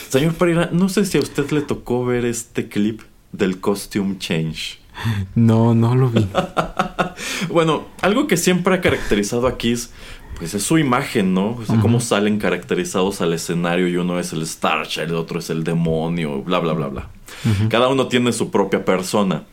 Señor 0.09 0.36
Pereira, 0.36 0.70
no 0.72 0.88
sé 0.88 1.05
si 1.05 1.18
a 1.18 1.22
usted 1.22 1.49
le 1.49 1.62
tocó 1.62 2.05
ver 2.05 2.24
este 2.24 2.70
clip 2.70 3.01
del 3.32 3.59
costume 3.59 4.20
change. 4.20 4.80
No, 5.34 5.74
no 5.74 5.95
lo 5.95 6.12
vi. 6.12 6.28
Bueno, 7.49 7.86
algo 8.03 8.28
que 8.28 8.38
siempre 8.38 8.76
ha 8.76 8.82
caracterizado 8.82 9.47
a 9.47 9.57
Kiss, 9.57 9.89
pues 10.38 10.53
es 10.53 10.62
su 10.62 10.78
imagen, 10.78 11.34
¿no? 11.34 11.55
O 11.55 11.66
sea, 11.66 11.80
cómo 11.80 11.99
salen 11.99 12.38
caracterizados 12.38 13.22
al 13.22 13.34
escenario 13.34 13.88
y 13.88 13.97
uno 13.97 14.20
es 14.20 14.34
el 14.34 14.45
Starchild, 14.45 15.09
el 15.09 15.16
otro 15.16 15.39
es 15.39 15.49
el 15.49 15.64
demonio, 15.64 16.43
bla, 16.43 16.59
bla, 16.59 16.74
bla, 16.74 16.89
bla. 16.89 17.09
Cada 17.70 17.88
uno 17.88 18.07
tiene 18.07 18.32
su 18.32 18.51
propia 18.51 18.86
persona. 18.86 19.45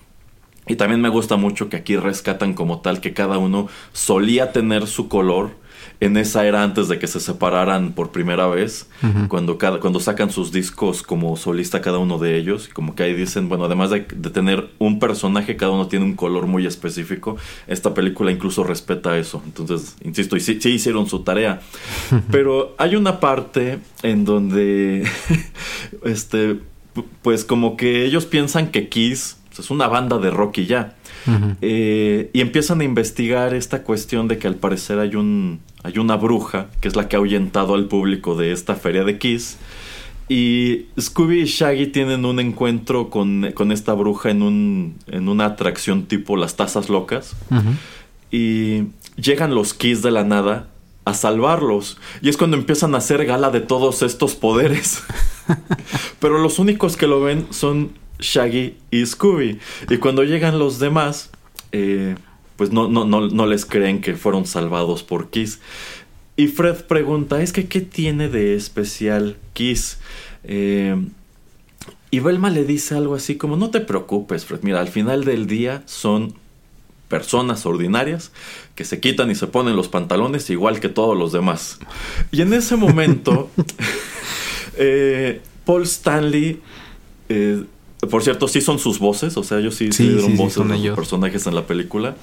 Y 0.69 0.77
también 0.77 1.01
me 1.01 1.09
gusta 1.09 1.37
mucho 1.37 1.69
que 1.69 1.77
aquí 1.77 1.97
rescatan 1.97 2.55
como 2.55 2.81
tal 2.81 3.01
que 3.01 3.13
cada 3.15 3.39
uno 3.39 3.69
solía 3.93 4.53
tener 4.53 4.87
su 4.87 5.09
color 5.09 5.51
en 6.01 6.17
esa 6.17 6.47
era 6.47 6.63
antes 6.63 6.87
de 6.87 7.01
que 7.01 7.09
se 7.09 7.19
separaran 7.19 7.93
por 7.93 8.13
primera 8.13 8.47
vez, 8.47 8.89
cuando, 9.27 9.59
cada, 9.59 9.81
cuando 9.81 9.99
sacan 9.99 10.31
sus 10.31 10.53
discos 10.53 11.03
como 11.03 11.37
solista 11.37 11.81
cada 11.81 11.99
uno 11.99 12.19
de 12.19 12.37
ellos, 12.37 12.69
como 12.73 12.95
que 12.95 13.03
ahí 13.03 13.15
dicen, 13.15 13.49
bueno, 13.49 13.65
además 13.65 13.91
de, 13.91 14.07
de 14.15 14.31
tener 14.31 14.69
un 14.79 15.01
personaje, 15.01 15.57
cada 15.57 15.73
uno 15.73 15.89
tiene 15.89 16.05
un 16.05 16.15
color 16.15 16.47
muy 16.47 16.67
específico, 16.67 17.37
esta 17.67 17.95
película 17.95 18.31
incluso 18.31 18.63
respeta 18.63 19.19
eso, 19.19 19.43
entonces, 19.45 19.97
insisto, 20.05 20.37
y 20.37 20.41
sí, 20.41 20.61
sí 20.61 20.69
hicieron 20.71 21.09
su 21.09 21.21
tarea, 21.21 21.63
pero 22.31 22.77
hay 22.79 22.95
una 22.95 23.19
parte 23.19 23.79
en 24.05 24.25
donde, 24.25 25.05
este, 26.05 26.59
pu- 26.95 27.05
pues 27.23 27.45
como 27.45 27.77
que 27.77 28.05
ellos 28.05 28.25
piensan 28.27 28.69
que 28.71 28.89
Kiss 28.89 29.38
es 29.59 29.71
una 29.71 29.89
banda 29.89 30.19
de 30.19 30.31
rock 30.31 30.59
y 30.59 30.67
ya. 30.67 30.95
Eh, 31.61 32.31
y 32.33 32.41
empiezan 32.41 32.81
a 32.81 32.85
investigar 32.85 33.53
esta 33.53 33.83
cuestión 33.83 34.29
de 34.29 34.39
que 34.39 34.47
al 34.47 34.55
parecer 34.55 34.99
hay 34.99 35.15
un 35.15 35.61
hay 35.83 35.99
una 35.99 36.17
bruja 36.17 36.69
que 36.81 36.89
es 36.89 36.97
la 36.97 37.07
que 37.07 37.17
ha 37.17 37.19
ahuyentado 37.19 37.75
al 37.75 37.85
público 37.85 38.35
de 38.35 38.53
esta 38.53 38.75
feria 38.77 39.05
de 39.05 39.19
Kiss 39.19 39.59
y 40.29 40.87
Scooby 40.99 41.43
y 41.43 41.45
Shaggy 41.45 41.89
tienen 41.89 42.25
un 42.25 42.41
encuentro 42.41 43.11
con, 43.11 43.53
con 43.53 43.73
esta 43.73 43.93
bruja 43.93 44.31
en 44.31 44.43
un 44.43 44.97
en 45.07 45.29
una 45.29 45.45
atracción 45.45 46.07
tipo 46.07 46.37
las 46.37 46.57
tazas 46.57 46.89
locas 46.89 47.37
y 48.31 48.85
llegan 49.17 49.55
los 49.55 49.75
Kiss 49.75 50.01
de 50.01 50.11
la 50.11 50.25
nada 50.25 50.69
a 51.09 51.15
salvarlos. 51.15 51.97
Y 52.21 52.29
es 52.29 52.37
cuando 52.37 52.57
empiezan 52.57 52.95
a 52.95 52.99
hacer 52.99 53.25
gala 53.25 53.51
de 53.51 53.61
todos 53.61 54.03
estos 54.03 54.35
poderes. 54.35 55.03
Pero 56.21 56.39
los 56.39 56.59
únicos 56.59 56.97
que 56.97 57.07
lo 57.07 57.21
ven 57.21 57.47
son 57.51 57.93
Shaggy 58.19 58.77
y 58.91 59.07
Scooby. 59.07 59.59
Y 59.89 59.97
cuando 59.99 60.25
llegan 60.25 60.59
los 60.59 60.79
demás, 60.79 61.31
eh, 61.73 62.17
pues 62.57 62.73
no, 62.73 62.89
no, 62.89 63.05
no, 63.05 63.29
no 63.29 63.47
les 63.47 63.65
creen 63.65 64.01
que 64.01 64.15
fueron 64.15 64.47
salvados 64.47 65.03
por 65.03 65.31
Kiss. 65.31 65.61
Y 66.37 66.49
Fred 66.49 66.85
pregunta, 66.87 67.43
es 67.43 67.53
que 67.53 67.67
¿qué 67.67 67.81
tiene 67.81 68.29
de 68.29 68.55
especial 68.55 69.37
Kiss? 69.55 69.99
Eh, 70.45 70.97
y 72.11 72.21
Velma 72.21 72.51
le 72.51 72.65
dice 72.65 72.95
algo 72.95 73.15
así 73.15 73.37
como, 73.37 73.57
no 73.57 73.71
te 73.71 73.81
preocupes, 73.81 74.45
Fred, 74.45 74.61
mira, 74.63 74.81
al 74.81 74.89
final 74.89 75.25
del 75.25 75.47
día 75.47 75.83
son 75.87 76.35
personas 77.09 77.67
ordinarias 77.67 78.33
que 78.75 78.85
se 78.85 79.01
quitan 79.01 79.31
y 79.31 79.35
se 79.35 79.47
ponen 79.47 79.77
los 79.77 79.89
pantalones 79.89 80.49
igual 80.51 80.81
que 80.81 80.89
todos 80.89 81.17
los 81.17 81.33
demás. 81.33 81.79
Y 82.31 82.43
en 82.43 82.53
ese 82.53 82.77
momento, 82.77 83.51
eh, 84.77 85.41
Paul 85.65 85.83
Stanley, 85.83 86.61
eh, 87.29 87.65
por 88.11 88.23
cierto, 88.23 88.47
sí 88.49 88.61
son 88.61 88.79
sus 88.79 88.99
voces, 88.99 89.37
o 89.37 89.43
sea, 89.43 89.59
ellos 89.59 89.75
sí, 89.75 89.87
sí 89.87 89.93
Sí, 89.93 90.09
dieron 90.09 90.31
sí, 90.33 90.37
voces 90.37 90.71
a 90.71 90.75
ellos. 90.77 90.97
personajes 90.97 91.47
en 91.47 91.55
la 91.55 91.67
película. 91.67 92.15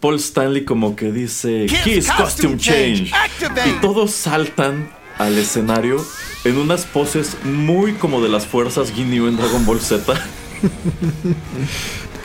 Paul 0.00 0.16
Stanley 0.16 0.64
como 0.64 0.96
que 0.96 1.12
dice, 1.12 1.66
Kiss 1.84 2.06
Costume 2.08 2.54
costume 2.54 2.56
Change. 2.56 3.12
Y 3.66 3.72
todos 3.80 4.10
saltan 4.12 4.90
al 5.18 5.36
escenario 5.36 6.02
en 6.44 6.56
unas 6.56 6.84
poses 6.86 7.36
muy 7.44 7.92
como 7.94 8.22
de 8.22 8.28
las 8.28 8.46
fuerzas 8.46 8.92
Ginyu 8.92 9.26
en 9.26 9.36
Dragon 9.36 9.66
Ball 9.66 9.80
Z. 9.80 10.14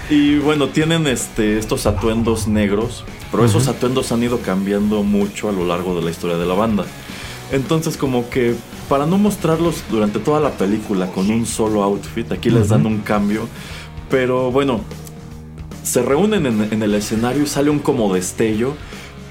Y 0.09 0.37
bueno, 0.39 0.67
tienen 0.67 1.07
este, 1.07 1.57
estos 1.57 1.85
atuendos 1.85 2.47
negros, 2.47 3.05
pero 3.31 3.45
esos 3.45 3.67
atuendos 3.69 4.11
han 4.11 4.21
ido 4.21 4.39
cambiando 4.41 5.01
mucho 5.01 5.47
a 5.47 5.53
lo 5.53 5.65
largo 5.65 5.95
de 5.95 6.03
la 6.03 6.11
historia 6.11 6.37
de 6.37 6.45
la 6.45 6.53
banda. 6.53 6.85
Entonces 7.51 7.95
como 7.97 8.29
que 8.29 8.53
para 8.93 9.07
no 9.07 9.17
mostrarlos 9.17 9.83
durante 9.89 10.19
toda 10.19 10.39
la 10.39 10.51
película 10.51 11.07
con 11.07 11.27
un 11.31 11.47
solo 11.47 11.81
outfit, 11.81 12.31
aquí 12.31 12.51
les 12.51 12.69
dan 12.69 12.85
un 12.85 12.99
cambio. 12.99 13.47
Pero 14.07 14.51
bueno, 14.51 14.81
se 15.81 16.03
reúnen 16.03 16.45
en, 16.45 16.67
en 16.71 16.83
el 16.83 16.93
escenario 16.93 17.41
y 17.41 17.47
sale 17.47 17.71
un 17.71 17.79
como 17.79 18.13
destello 18.13 18.75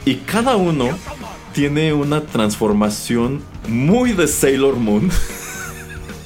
y 0.05 0.17
cada 0.17 0.57
uno 0.57 0.87
tiene 1.53 1.93
una 1.93 2.23
transformación 2.23 3.41
muy 3.69 4.11
de 4.15 4.27
Sailor 4.27 4.75
Moon. 4.79 5.11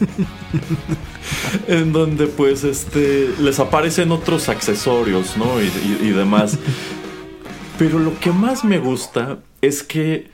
en 1.69 1.93
donde 1.93 2.27
pues 2.27 2.65
este 2.65 3.35
les 3.39 3.59
aparecen 3.61 4.13
otros 4.13 4.49
accesorios, 4.49 5.37
¿no? 5.37 5.61
Y, 5.61 5.67
y- 5.67 6.07
y 6.09 6.11
demás. 6.13 6.57
Pero 7.79 7.99
lo 7.99 8.19
que 8.19 8.33
más 8.33 8.65
me 8.65 8.79
gusta 8.79 9.41
es 9.61 9.83
que 9.83 10.31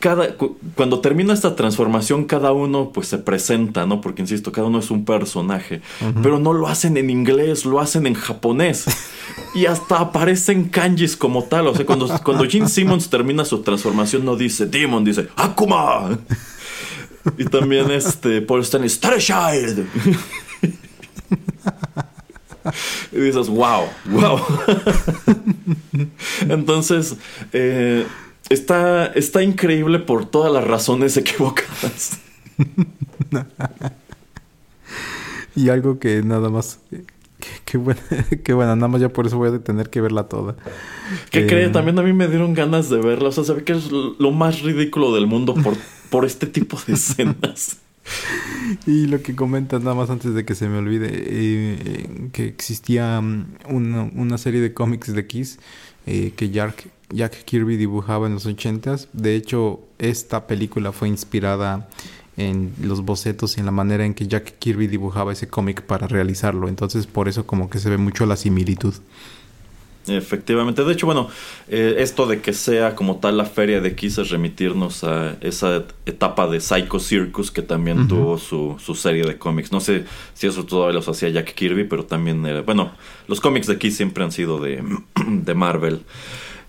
cada, 0.00 0.36
cu- 0.36 0.56
cuando 0.74 1.00
termina 1.00 1.32
esta 1.32 1.54
transformación, 1.54 2.24
cada 2.24 2.52
uno 2.52 2.90
pues 2.92 3.06
se 3.06 3.18
presenta, 3.18 3.86
¿no? 3.86 4.00
Porque 4.00 4.22
insisto, 4.22 4.50
cada 4.50 4.66
uno 4.66 4.80
es 4.80 4.90
un 4.90 5.04
personaje. 5.04 5.82
Pero 6.22 6.38
no 6.40 6.52
lo 6.52 6.66
hacen 6.66 6.96
en 6.96 7.10
inglés, 7.10 7.64
lo 7.64 7.78
hacen 7.80 8.06
en 8.06 8.14
japonés. 8.14 8.86
Y 9.54 9.66
hasta 9.66 9.98
aparecen 9.98 10.68
kanjis 10.68 11.16
como 11.16 11.42
tal. 11.44 11.66
O 11.66 11.74
sea, 11.74 11.84
cuando, 11.84 12.06
cuando 12.22 12.44
Gene 12.48 12.68
Simmons 12.68 13.10
termina 13.10 13.44
su 13.44 13.62
transformación, 13.62 14.24
no 14.24 14.36
dice 14.36 14.66
Demon, 14.66 15.04
dice 15.04 15.26
Akuma. 15.34 16.18
Y 17.36 17.44
también 17.46 17.90
este 17.90 18.42
Paul 18.42 18.60
Stanley, 18.62 18.88
Starchild. 18.88 19.86
Y 23.12 23.16
dices, 23.18 23.48
wow, 23.48 23.84
wow. 24.06 24.38
Entonces, 26.48 27.16
eh, 27.52 28.06
está, 28.50 29.06
está 29.06 29.42
increíble 29.42 30.00
por 30.00 30.26
todas 30.26 30.52
las 30.52 30.64
razones 30.64 31.16
equivocadas. 31.16 32.18
Y 35.56 35.68
algo 35.68 35.98
que 35.98 36.22
nada 36.22 36.48
más. 36.48 36.80
Qué, 37.64 37.78
buena, 37.78 38.00
qué 38.44 38.52
buena, 38.52 38.76
nada 38.76 38.88
más 38.88 39.00
ya 39.00 39.08
por 39.08 39.26
eso 39.26 39.36
voy 39.36 39.48
a 39.48 39.58
tener 39.58 39.90
que 39.90 40.00
verla 40.00 40.28
toda. 40.28 40.56
¿Qué 41.30 41.40
Eh, 41.40 41.46
cree? 41.46 41.68
También 41.70 41.98
a 41.98 42.02
mí 42.02 42.12
me 42.12 42.28
dieron 42.28 42.54
ganas 42.54 42.88
de 42.88 42.98
verla. 42.98 43.28
O 43.28 43.32
sea, 43.32 43.44
se 43.44 43.52
ve 43.54 43.64
que 43.64 43.72
es 43.72 43.90
lo 43.90 44.30
más 44.30 44.62
ridículo 44.62 45.14
del 45.14 45.26
mundo 45.26 45.54
por, 45.54 45.76
por 46.10 46.24
este 46.24 46.46
tipo 46.46 46.78
de 46.86 46.94
escenas. 46.94 47.78
Y 48.86 49.06
lo 49.06 49.22
que 49.22 49.36
comentas 49.36 49.82
nada 49.82 49.94
más 49.94 50.10
antes 50.10 50.34
de 50.34 50.44
que 50.44 50.54
se 50.54 50.68
me 50.68 50.78
olvide, 50.78 51.10
eh, 51.12 52.30
que 52.32 52.46
existía 52.46 53.20
mm, 53.20 53.46
una, 53.68 54.02
una 54.14 54.38
serie 54.38 54.60
de 54.60 54.72
cómics 54.72 55.12
de 55.12 55.26
Kiss 55.26 55.58
eh, 56.06 56.32
que 56.36 56.50
Jack, 56.50 56.88
Jack 57.10 57.44
Kirby 57.44 57.76
dibujaba 57.76 58.26
en 58.26 58.34
los 58.34 58.46
ochentas. 58.46 59.08
De 59.12 59.34
hecho, 59.34 59.80
esta 59.98 60.46
película 60.46 60.92
fue 60.92 61.08
inspirada 61.08 61.88
en 62.36 62.72
los 62.82 63.04
bocetos 63.04 63.56
y 63.56 63.60
en 63.60 63.66
la 63.66 63.72
manera 63.72 64.04
en 64.04 64.14
que 64.14 64.26
Jack 64.26 64.58
Kirby 64.58 64.86
dibujaba 64.86 65.32
ese 65.32 65.48
cómic 65.48 65.82
para 65.82 66.06
realizarlo. 66.06 66.68
Entonces, 66.68 67.06
por 67.06 67.28
eso 67.28 67.46
como 67.46 67.68
que 67.68 67.78
se 67.78 67.90
ve 67.90 67.98
mucho 67.98 68.26
la 68.26 68.36
similitud. 68.36 68.94
Efectivamente. 70.10 70.84
De 70.84 70.92
hecho, 70.92 71.06
bueno, 71.06 71.28
eh, 71.68 71.96
esto 71.98 72.26
de 72.26 72.40
que 72.40 72.52
sea 72.52 72.94
como 72.94 73.16
tal 73.16 73.36
la 73.36 73.44
feria 73.44 73.80
de 73.80 73.94
Kiss 73.94 74.18
es 74.18 74.30
remitirnos 74.30 75.04
a 75.04 75.36
esa 75.40 75.84
etapa 76.06 76.48
de 76.48 76.60
Psycho 76.60 76.98
Circus 76.98 77.50
que 77.50 77.62
también 77.62 78.08
tuvo 78.08 78.38
su, 78.38 78.76
su 78.78 78.94
serie 78.94 79.24
de 79.24 79.38
cómics. 79.38 79.72
No 79.72 79.80
sé 79.80 80.04
si 80.34 80.46
eso 80.46 80.64
todavía 80.64 80.94
los 80.94 81.08
hacía 81.08 81.28
Jack 81.28 81.54
Kirby, 81.54 81.84
pero 81.84 82.04
también 82.04 82.44
era... 82.44 82.62
Bueno, 82.62 82.92
los 83.28 83.40
cómics 83.40 83.66
de 83.66 83.78
Kiss 83.78 83.96
siempre 83.96 84.24
han 84.24 84.32
sido 84.32 84.58
de, 84.58 84.82
de 85.26 85.54
Marvel. 85.54 86.02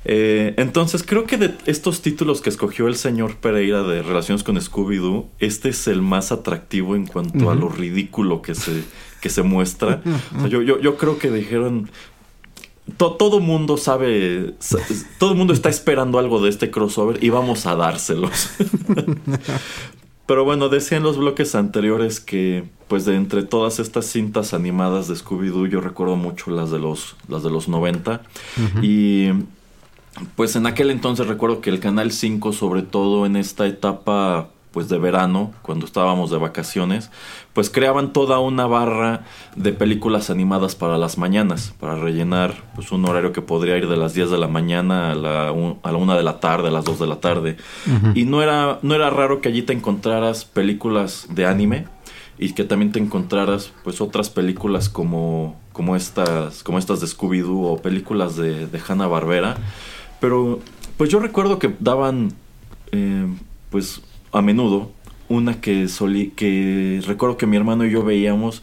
Eh, 0.04 0.56
entonces 0.58 1.04
creo 1.04 1.26
que 1.26 1.38
de 1.38 1.54
estos 1.66 2.02
títulos 2.02 2.42
que 2.42 2.50
escogió 2.50 2.88
el 2.88 2.96
señor 2.96 3.36
Pereira 3.36 3.84
de 3.84 4.02
relaciones 4.02 4.44
con 4.44 4.58
Scooby-Doo, 4.58 5.28
este 5.39 5.70
es 5.70 5.88
el 5.88 6.02
más 6.02 6.32
atractivo 6.32 6.96
en 6.96 7.06
cuanto 7.06 7.52
a 7.52 7.56
lo 7.56 7.70
ridículo 7.70 8.42
que 8.42 8.56
se, 8.56 8.84
que 9.22 9.30
se 9.30 9.44
muestra. 9.44 10.02
O 10.36 10.39
sea, 10.39 10.48
yo, 10.48 10.62
yo, 10.62 10.80
yo 10.80 10.98
creo 10.98 11.20
que 11.20 11.30
dijeron, 11.30 11.92
to- 12.98 13.14
todo 13.14 13.40
mundo 13.40 13.78
sabe, 13.78 14.54
sa- 14.60 14.80
todo 15.20 15.32
el 15.32 15.38
mundo 15.38 15.54
está 15.54 15.70
esperando 15.70 16.20
algo 16.20 16.42
de 16.42 16.50
este 16.50 16.72
crossover 16.72 17.24
y 17.24 17.30
vamos 17.30 17.66
a 17.66 17.76
dárselos. 17.76 18.50
Pero 20.28 20.46
bueno, 20.46 20.70
decía 20.70 20.98
en 20.98 21.04
los 21.04 21.18
bloques 21.18 21.56
anteriores 21.56 22.20
que, 22.22 22.64
pues 22.88 23.04
de 23.06 23.16
entre 23.16 23.44
todas 23.44 23.80
estas 23.80 24.06
cintas 24.06 24.54
animadas 24.54 25.08
de 25.10 25.16
Scooby-Doo, 25.16 25.68
yo 25.68 25.82
recuerdo 25.82 26.16
mucho 26.16 26.52
las 26.52 26.72
de 26.72 26.80
los, 26.80 27.16
las 27.28 27.44
de 27.44 27.50
los 27.50 27.68
90. 27.68 28.22
Y 28.82 29.28
pues 30.36 30.56
en 30.56 30.68
aquel 30.68 30.90
entonces 30.92 31.28
recuerdo 31.28 31.60
que 31.60 31.70
el 31.70 31.80
Canal 31.82 32.12
5, 32.12 32.54
sobre 32.54 32.82
todo 32.82 33.26
en 33.26 33.36
esta 33.36 33.68
etapa 33.68 34.50
pues 34.72 34.88
de 34.89 34.97
verano, 34.97 35.51
cuando 35.61 35.86
estábamos 35.86 36.32
de 36.32 36.38
vacaciones, 36.38 37.11
pues 37.53 37.69
creaban 37.69 38.13
toda 38.13 38.39
una 38.39 38.65
barra 38.67 39.26
de 39.57 39.74
películas 39.74 40.30
animadas 40.30 40.76
para 40.76 40.97
las 40.97 41.17
mañanas, 41.17 41.74
para 41.80 41.95
rellenar 41.97 42.55
pues 42.76 42.91
un 42.93 43.03
horario 43.05 43.34
que 43.34 43.41
podría 43.41 43.78
ir 43.78 43.89
de 43.89 43.97
las 43.97 44.13
10 44.13 44.30
de 44.32 44.38
la 44.38 44.47
mañana 44.47 45.11
a 45.11 45.15
la, 45.15 45.51
un- 45.51 45.80
a 45.84 45.91
la 45.91 45.97
1 45.97 46.15
de 46.15 46.24
la 46.24 46.39
tarde, 46.39 46.69
a 46.69 46.72
las 46.72 46.86
2 46.86 46.99
de 46.99 47.07
la 47.07 47.19
tarde. 47.19 47.57
Y 48.15 48.24
no 48.24 48.41
era, 48.41 48.80
no 48.82 48.95
era 48.95 49.09
raro 49.09 49.41
que 49.41 49.49
allí 49.49 49.61
te 49.61 49.74
encontraras 49.74 50.45
películas 50.45 51.28
de 51.30 51.45
anime 51.45 51.88
y 52.39 52.53
que 52.53 52.63
también 52.63 52.91
te 52.93 52.99
encontraras 52.99 53.72
pues 53.84 53.99
otras 54.01 54.30
películas 54.30 54.88
como, 54.89 55.59
como, 55.74 55.95
estas, 55.97 56.63
como 56.63 56.78
estas 56.80 57.01
de 57.01 57.07
Scooby-Doo 57.07 57.65
o 57.74 57.78
películas 57.82 58.36
de, 58.38 58.67
de 58.67 58.82
Hanna-Barbera. 58.88 59.57
Pero, 60.22 60.59
Pues 60.97 61.09
yo 61.09 61.19
recuerdo 61.19 61.59
que 61.59 61.76
daban, 61.80 62.32
eh, 62.91 63.28
pues 63.69 64.01
a 64.32 64.42
menudo, 64.42 64.92
una 65.30 65.62
que, 65.62 65.88
solí, 65.88 66.32
que 66.36 67.02
recuerdo 67.06 67.38
que 67.38 67.48
mi 67.48 67.58
hermano 67.58 67.86
y 67.86 67.92
yo 67.92 68.04
veíamos 68.04 68.62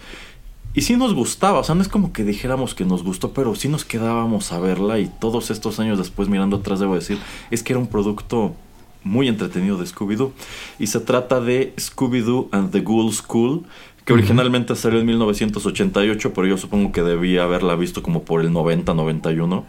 y 0.75 0.83
sí 0.83 0.97
nos 0.97 1.15
gustaba, 1.15 1.59
o 1.59 1.65
sea, 1.65 1.75
no 1.75 1.83
es 1.83 1.89
como 1.89 2.13
que 2.13 2.25
dijéramos 2.25 2.75
que 2.75 2.85
nos 2.85 3.03
gustó, 3.03 3.33
pero 3.33 3.55
sí 3.55 3.69
nos 3.69 3.85
quedábamos 3.85 4.53
a 4.53 4.61
verla 4.61 4.99
y 4.99 5.11
todos 5.21 5.51
estos 5.51 5.81
años 5.81 5.99
después 5.99 6.29
mirando 6.29 6.59
atrás 6.59 6.79
debo 6.79 6.95
decir, 6.95 7.19
es 7.51 7.63
que 7.63 7.73
era 7.73 7.81
un 7.81 7.89
producto 7.89 8.55
muy 9.03 9.29
entretenido 9.29 9.79
de 9.79 9.87
Scooby-Doo 9.87 10.33
y 10.79 10.89
se 10.89 11.01
trata 11.01 11.41
de 11.41 11.75
Scooby-Doo 11.77 12.49
and 12.53 12.71
the 12.71 12.81
Ghoul 12.81 13.13
School 13.13 13.65
que 14.05 14.13
originalmente 14.13 14.75
salió 14.75 15.01
en 15.01 15.07
1988, 15.07 16.33
pero 16.33 16.47
yo 16.47 16.57
supongo 16.57 16.93
que 16.93 17.03
debía 17.03 17.43
haberla 17.43 17.77
visto 17.77 18.03
como 18.03 18.23
por 18.23 18.41
el 18.41 18.51
90-91. 18.51 19.65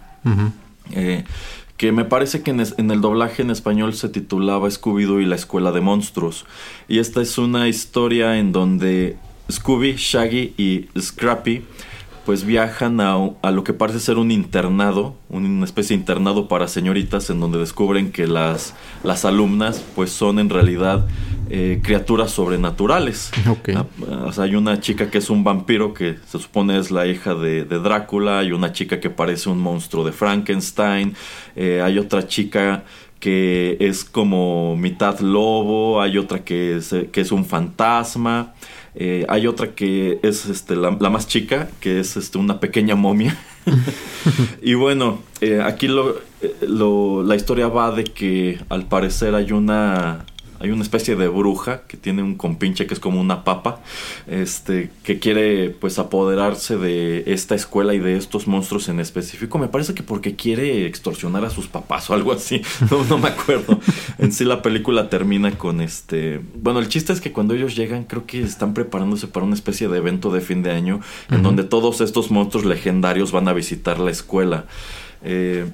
Eh, 0.91 1.26
que 1.80 1.93
me 1.93 2.03
parece 2.03 2.41
que 2.41 2.51
en, 2.51 2.91
el 2.91 2.99
doblaje 2.99 3.41
en 3.41 3.51
español 3.51 3.93
se 3.93 4.09
titulaba 4.09 4.67
Scooby-Doo 4.67 5.21
y 5.21 5.25
la 5.25 5.38
Escuela 5.38 5.71
de 5.71 5.80
Monstruos. 5.80 6.45
Y 6.89 6.99
esta 6.99 7.21
es 7.21 7.38
una 7.38 7.69
historia 7.69 8.38
en 8.38 8.51
donde 8.51 9.15
Scooby, 9.49 9.95
Shaggy 9.95 10.53
y 10.57 10.89
Scrappy 10.99 11.63
pues 12.30 12.45
viajan 12.45 13.01
a, 13.01 13.15
a 13.41 13.49
lo 13.49 13.63
que 13.63 13.73
parece 13.73 13.99
ser 13.99 14.19
un 14.19 14.30
internado, 14.30 15.15
una 15.30 15.65
especie 15.65 15.97
de 15.97 16.01
internado 16.01 16.47
para 16.47 16.67
señoritas 16.67 17.32
en 17.32 17.39
donde 17.39 17.57
descubren 17.57 18.11
que 18.11 18.27
las, 18.27 18.75
las 19.03 19.25
alumnas 19.25 19.84
pues 19.95 20.11
son 20.11 20.38
en 20.38 20.51
realidad 20.51 21.07
eh, 21.49 21.80
criaturas 21.82 22.30
sobrenaturales. 22.30 23.32
Ah, 24.07 24.25
o 24.27 24.32
sea, 24.32 24.43
hay 24.43 24.53
una 24.53 24.80
chica 24.80 25.09
que 25.09 25.17
es 25.17 25.32
un 25.32 25.43
vampiro 25.43 25.95
que 25.95 26.17
se 26.27 26.38
supone 26.38 26.77
es 26.77 26.91
la 26.91 27.07
hija 27.07 27.34
de, 27.34 27.65
de 27.65 27.80
Drácula, 27.80 28.38
hay 28.38 28.51
una 28.51 28.73
chica 28.73 28.99
que 28.99 29.09
parece 29.09 29.49
un 29.49 29.59
monstruo 29.59 30.05
de 30.05 30.11
Frankenstein, 30.11 31.15
eh, 31.55 31.82
hay 31.84 31.97
otra 31.97 32.27
chica 32.27 32.84
que 33.19 33.75
es 33.80 34.05
como 34.05 34.75
mitad 34.75 35.19
lobo, 35.19 35.99
hay 35.99 36.19
otra 36.19 36.43
que 36.43 36.77
es, 36.77 36.95
que 37.11 37.21
es 37.21 37.32
un 37.32 37.43
fantasma, 37.43 38.53
eh, 38.95 39.25
hay 39.29 39.47
otra 39.47 39.75
que 39.75 40.19
es 40.23 40.45
este, 40.45 40.75
la, 40.75 40.95
la 40.99 41.09
más 41.09 41.27
chica, 41.27 41.69
que 41.79 41.99
es 41.99 42.17
este, 42.17 42.37
una 42.37 42.59
pequeña 42.59 42.95
momia. 42.95 43.37
y 44.61 44.73
bueno, 44.73 45.19
eh, 45.41 45.61
aquí 45.63 45.87
lo, 45.87 46.17
eh, 46.41 46.55
lo- 46.67 47.23
la 47.23 47.35
historia 47.35 47.67
va 47.67 47.91
de 47.91 48.03
que 48.03 48.59
al 48.69 48.85
parecer 48.87 49.35
hay 49.35 49.51
una 49.51 50.25
hay 50.60 50.72
una 50.72 50.84
especie 50.84 51.16
de 51.16 51.28
bruja 51.28 51.84
que 51.88 51.97
tiene 51.97 52.22
un 52.22 52.36
compinche 52.36 52.86
que 52.86 52.93
es 52.93 52.99
como 52.99 53.22
una 53.22 53.43
papa, 53.43 53.80
este, 54.28 54.89
que 55.03 55.20
quiere 55.20 55.70
pues 55.70 55.99
apoderarse 55.99 56.78
de 56.78 57.24
esta 57.28 57.55
escuela 57.55 57.93
y 57.93 57.99
de 57.99 58.18
estos 58.18 58.47
monstruos 58.47 58.89
en 58.89 58.99
específico. 58.99 59.57
Me 59.57 59.70
parece 59.70 59.93
que 59.93 60.03
porque 60.03 60.36
quiere 60.36 60.86
extorsionar 60.86 61.45
a 61.45 61.49
sus 61.49 61.68
papás 61.68 62.10
o 62.10 62.14
algo 62.14 62.32
así. 62.32 62.62
No, 62.89 63.03
no 63.03 63.18
me 63.20 63.28
acuerdo. 63.28 63.80
En 64.18 64.32
sí 64.32 64.45
la 64.45 64.62
película 64.62 65.10
termina 65.10 65.51
con 65.51 65.80
este. 65.82 66.41
Bueno, 66.55 66.80
el 66.80 66.88
chiste 66.88 67.14
es 67.14 67.22
que 67.22 67.32
cuando 67.32 67.53
ellos 67.53 67.76
llegan, 67.76 68.05
creo 68.05 68.26
que 68.26 68.41
están 68.41 68.74
preparándose 68.74 69.28
para 69.28 69.45
una 69.45 69.53
especie 69.53 69.88
de 69.89 69.97
evento 69.97 70.32
de 70.32 70.41
fin 70.41 70.64
de 70.64 70.72
año 70.72 71.01
en 71.30 71.43
donde 71.43 71.64
todos 71.64 72.01
estos 72.01 72.32
monstruos 72.32 72.66
legendarios 72.66 73.32
van 73.32 73.47
a 73.47 73.53
visitar 73.53 73.99
la 73.99 74.10
escuela. 74.10 74.66
Eh, 75.24 75.70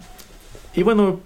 y 0.75 0.83
bueno, 0.83 1.21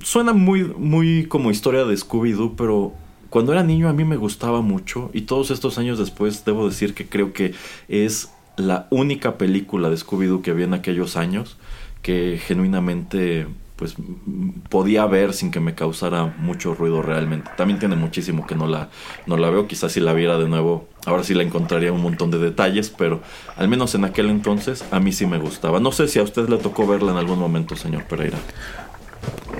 suena 0.00 0.32
muy, 0.32 0.64
muy 0.64 1.26
como 1.26 1.50
historia 1.50 1.84
de 1.84 1.94
Scooby-Doo, 1.94 2.54
pero 2.56 2.94
cuando 3.32 3.52
era 3.52 3.62
niño 3.62 3.88
a 3.88 3.94
mí 3.94 4.04
me 4.04 4.18
gustaba 4.18 4.60
mucho 4.60 5.08
y 5.14 5.22
todos 5.22 5.50
estos 5.50 5.78
años 5.78 5.98
después 5.98 6.44
debo 6.44 6.68
decir 6.68 6.92
que 6.92 7.08
creo 7.08 7.32
que 7.32 7.54
es 7.88 8.30
la 8.58 8.88
única 8.90 9.38
película 9.38 9.88
de 9.88 9.96
Scooby-Doo 9.96 10.42
que 10.42 10.52
vi 10.52 10.64
en 10.64 10.74
aquellos 10.74 11.16
años 11.16 11.56
que 12.02 12.38
genuinamente 12.46 13.46
pues 13.76 13.94
podía 14.68 15.06
ver 15.06 15.32
sin 15.32 15.50
que 15.50 15.60
me 15.60 15.74
causara 15.74 16.26
mucho 16.26 16.74
ruido 16.74 17.00
realmente. 17.00 17.50
También 17.56 17.78
tiene 17.78 17.96
muchísimo 17.96 18.46
que 18.46 18.54
no 18.54 18.66
la, 18.66 18.90
no 19.26 19.38
la 19.38 19.48
veo, 19.48 19.66
quizás 19.66 19.92
si 19.92 20.00
la 20.00 20.12
viera 20.12 20.36
de 20.36 20.46
nuevo, 20.46 20.86
ahora 21.06 21.24
sí 21.24 21.32
la 21.32 21.42
encontraría 21.42 21.90
un 21.90 22.02
montón 22.02 22.30
de 22.30 22.38
detalles, 22.38 22.90
pero 22.90 23.22
al 23.56 23.66
menos 23.66 23.94
en 23.94 24.04
aquel 24.04 24.28
entonces 24.28 24.84
a 24.90 25.00
mí 25.00 25.10
sí 25.10 25.24
me 25.24 25.38
gustaba. 25.38 25.80
No 25.80 25.90
sé 25.90 26.06
si 26.06 26.18
a 26.18 26.22
usted 26.22 26.50
le 26.50 26.58
tocó 26.58 26.86
verla 26.86 27.12
en 27.12 27.16
algún 27.16 27.38
momento, 27.38 27.76
señor 27.76 28.04
Pereira. 28.04 28.38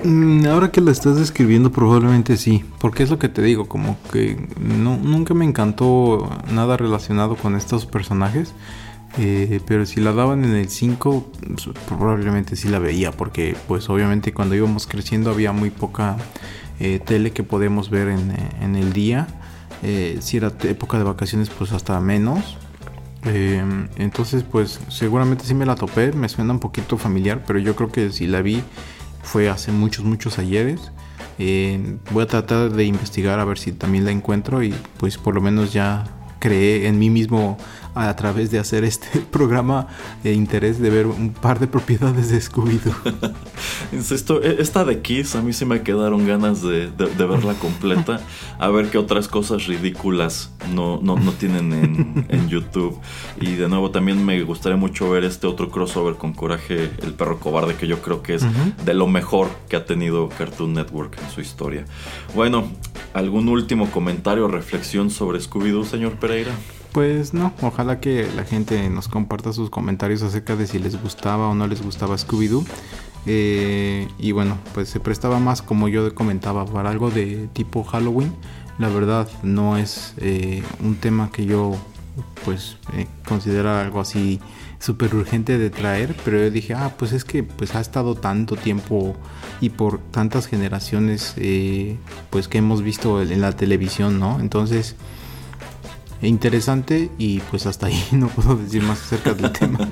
Mm, 0.03 0.45
Ahora 0.47 0.71
que 0.71 0.81
lo 0.81 0.91
estás 0.91 1.15
describiendo 1.15 1.71
probablemente 1.71 2.35
sí, 2.35 2.65
porque 2.79 3.03
es 3.03 3.09
lo 3.09 3.19
que 3.19 3.29
te 3.29 3.41
digo, 3.41 3.67
como 3.67 3.97
que 4.11 4.47
nunca 4.59 5.33
me 5.33 5.45
encantó 5.45 6.29
nada 6.51 6.75
relacionado 6.75 7.37
con 7.37 7.55
estos 7.55 7.85
personajes, 7.85 8.53
eh, 9.17 9.61
pero 9.65 9.85
si 9.85 10.01
la 10.01 10.11
daban 10.11 10.43
en 10.43 10.55
el 10.55 10.69
5 10.69 11.31
pues, 11.47 11.69
probablemente 11.87 12.57
sí 12.57 12.67
la 12.67 12.79
veía, 12.79 13.11
porque 13.11 13.55
pues 13.67 13.89
obviamente 13.89 14.33
cuando 14.33 14.55
íbamos 14.55 14.87
creciendo 14.87 15.29
había 15.29 15.53
muy 15.53 15.69
poca 15.69 16.17
eh, 16.79 16.99
tele 16.99 17.31
que 17.31 17.43
podemos 17.43 17.89
ver 17.89 18.09
en, 18.09 18.75
el 18.75 18.91
día, 18.91 19.27
eh, 19.83 20.17
si 20.19 20.37
era 20.37 20.51
época 20.63 20.97
de 20.97 21.05
vacaciones 21.05 21.49
pues 21.49 21.71
hasta 21.71 21.99
menos, 22.01 22.57
entonces, 23.25 24.43
pues 24.43 24.81
seguramente 24.89 25.45
sí 25.45 25.53
me 25.53 25.65
la 25.65 25.75
topé, 25.75 26.11
me 26.11 26.27
suena 26.27 26.51
un 26.51 26.59
poquito 26.59 26.97
familiar, 26.97 27.45
pero 27.47 27.57
yo 27.57 27.73
creo 27.73 27.89
que 27.89 28.11
si 28.11 28.27
la 28.27 28.41
vi 28.41 28.61
fue 29.23 29.49
hace 29.49 29.71
muchos, 29.71 30.05
muchos 30.05 30.37
ayeres. 30.37 30.91
Eh, 31.39 31.97
voy 32.11 32.23
a 32.23 32.27
tratar 32.27 32.69
de 32.69 32.83
investigar 32.85 33.39
a 33.39 33.45
ver 33.45 33.57
si 33.57 33.71
también 33.71 34.05
la 34.05 34.11
encuentro 34.11 34.61
y 34.61 34.75
pues 34.97 35.17
por 35.17 35.33
lo 35.33 35.41
menos 35.41 35.73
ya 35.73 36.03
creé 36.39 36.87
en 36.87 36.99
mí 36.99 37.09
mismo 37.09 37.57
a 37.95 38.15
través 38.15 38.49
de 38.51 38.59
hacer 38.59 38.83
este 38.83 39.19
programa 39.31 39.87
eh, 40.23 40.33
interés 40.33 40.79
de 40.79 40.89
ver 40.89 41.05
un 41.07 41.31
par 41.33 41.59
de 41.59 41.67
propiedades 41.67 42.29
de 42.29 42.39
Scooby-Doo. 42.41 43.33
Insisto, 43.91 44.41
e- 44.41 44.57
esta 44.61 44.83
de 44.85 45.01
Kiss 45.01 45.35
a 45.35 45.41
mí 45.41 45.53
sí 45.53 45.65
me 45.65 45.81
quedaron 45.83 46.25
ganas 46.27 46.61
de, 46.61 46.89
de- 46.91 47.07
de 47.15 47.25
verla 47.25 47.53
completa. 47.55 48.19
A 48.59 48.69
ver 48.69 48.89
qué 48.89 48.97
otras 48.97 49.27
cosas 49.27 49.67
ridículas 49.67 50.51
no, 50.73 50.99
no, 51.01 51.15
no 51.17 51.31
tienen 51.33 51.73
en, 51.73 52.25
en 52.29 52.49
YouTube. 52.49 52.97
Y 53.39 53.53
de 53.55 53.67
nuevo 53.69 53.91
también 53.91 54.23
me 54.25 54.41
gustaría 54.43 54.77
mucho 54.77 55.09
ver 55.09 55.23
este 55.23 55.47
otro 55.47 55.69
crossover 55.69 56.15
con 56.15 56.33
Coraje, 56.33 56.89
el 57.03 57.13
perro 57.13 57.39
cobarde, 57.39 57.75
que 57.75 57.87
yo 57.87 58.01
creo 58.01 58.23
que 58.23 58.35
es 58.35 58.45
de 58.85 58.93
lo 58.93 59.07
mejor 59.07 59.49
que 59.69 59.75
ha 59.75 59.85
tenido 59.85 60.29
Cartoon 60.29 60.73
Network 60.73 61.17
en 61.23 61.29
su 61.29 61.41
historia. 61.41 61.85
Bueno, 62.35 62.67
¿algún 63.13 63.47
último 63.49 63.89
comentario 63.91 64.45
o 64.45 64.47
reflexión 64.47 65.09
sobre 65.09 65.39
Scooby-Doo, 65.39 65.85
señor 65.85 66.13
Pereira? 66.13 66.51
Pues 66.93 67.33
no, 67.33 67.51
ojalá 67.61 67.99
que 67.99 68.29
la 68.35 68.43
gente 68.43 68.87
nos 68.89 69.07
comparta 69.07 69.51
sus 69.51 69.71
comentarios 69.71 70.21
acerca 70.21 70.55
de 70.55 70.67
si 70.67 70.77
les 70.77 71.01
gustaba 71.01 71.49
o 71.49 71.55
no 71.55 71.65
les 71.65 71.81
gustaba 71.81 72.15
Scooby-Doo. 72.15 72.63
Eh, 73.25 74.07
y 74.19 74.31
bueno, 74.31 74.59
pues 74.75 74.89
se 74.89 74.99
prestaba 74.99 75.39
más, 75.39 75.63
como 75.63 75.87
yo 75.87 76.13
comentaba, 76.13 76.65
para 76.65 76.91
algo 76.91 77.09
de 77.09 77.49
tipo 77.53 77.83
Halloween. 77.83 78.31
La 78.77 78.89
verdad 78.89 79.27
no 79.41 79.77
es 79.77 80.13
eh, 80.17 80.61
un 80.83 80.95
tema 80.95 81.31
que 81.31 81.45
yo 81.45 81.75
pues 82.45 82.77
eh, 82.93 83.07
considera 83.27 83.81
algo 83.81 83.99
así 83.99 84.39
súper 84.79 85.15
urgente 85.15 85.57
de 85.57 85.69
traer, 85.69 86.15
pero 86.25 86.37
yo 86.37 86.51
dije, 86.51 86.73
ah, 86.73 86.93
pues 86.97 87.13
es 87.13 87.23
que 87.23 87.41
pues 87.43 87.73
ha 87.73 87.79
estado 87.79 88.15
tanto 88.15 88.55
tiempo 88.55 89.15
y 89.61 89.69
por 89.69 89.99
tantas 89.99 90.45
generaciones 90.45 91.33
eh, 91.37 91.97
pues 92.29 92.47
que 92.47 92.57
hemos 92.57 92.81
visto 92.81 93.21
en 93.21 93.41
la 93.41 93.53
televisión, 93.53 94.19
¿no? 94.19 94.39
Entonces 94.39 94.95
interesante 96.27 97.09
y 97.17 97.39
pues 97.39 97.65
hasta 97.65 97.87
ahí 97.87 98.01
no 98.11 98.27
puedo 98.29 98.55
decir 98.55 98.81
más 98.83 99.01
acerca 99.01 99.33
del 99.33 99.51
tema. 99.51 99.89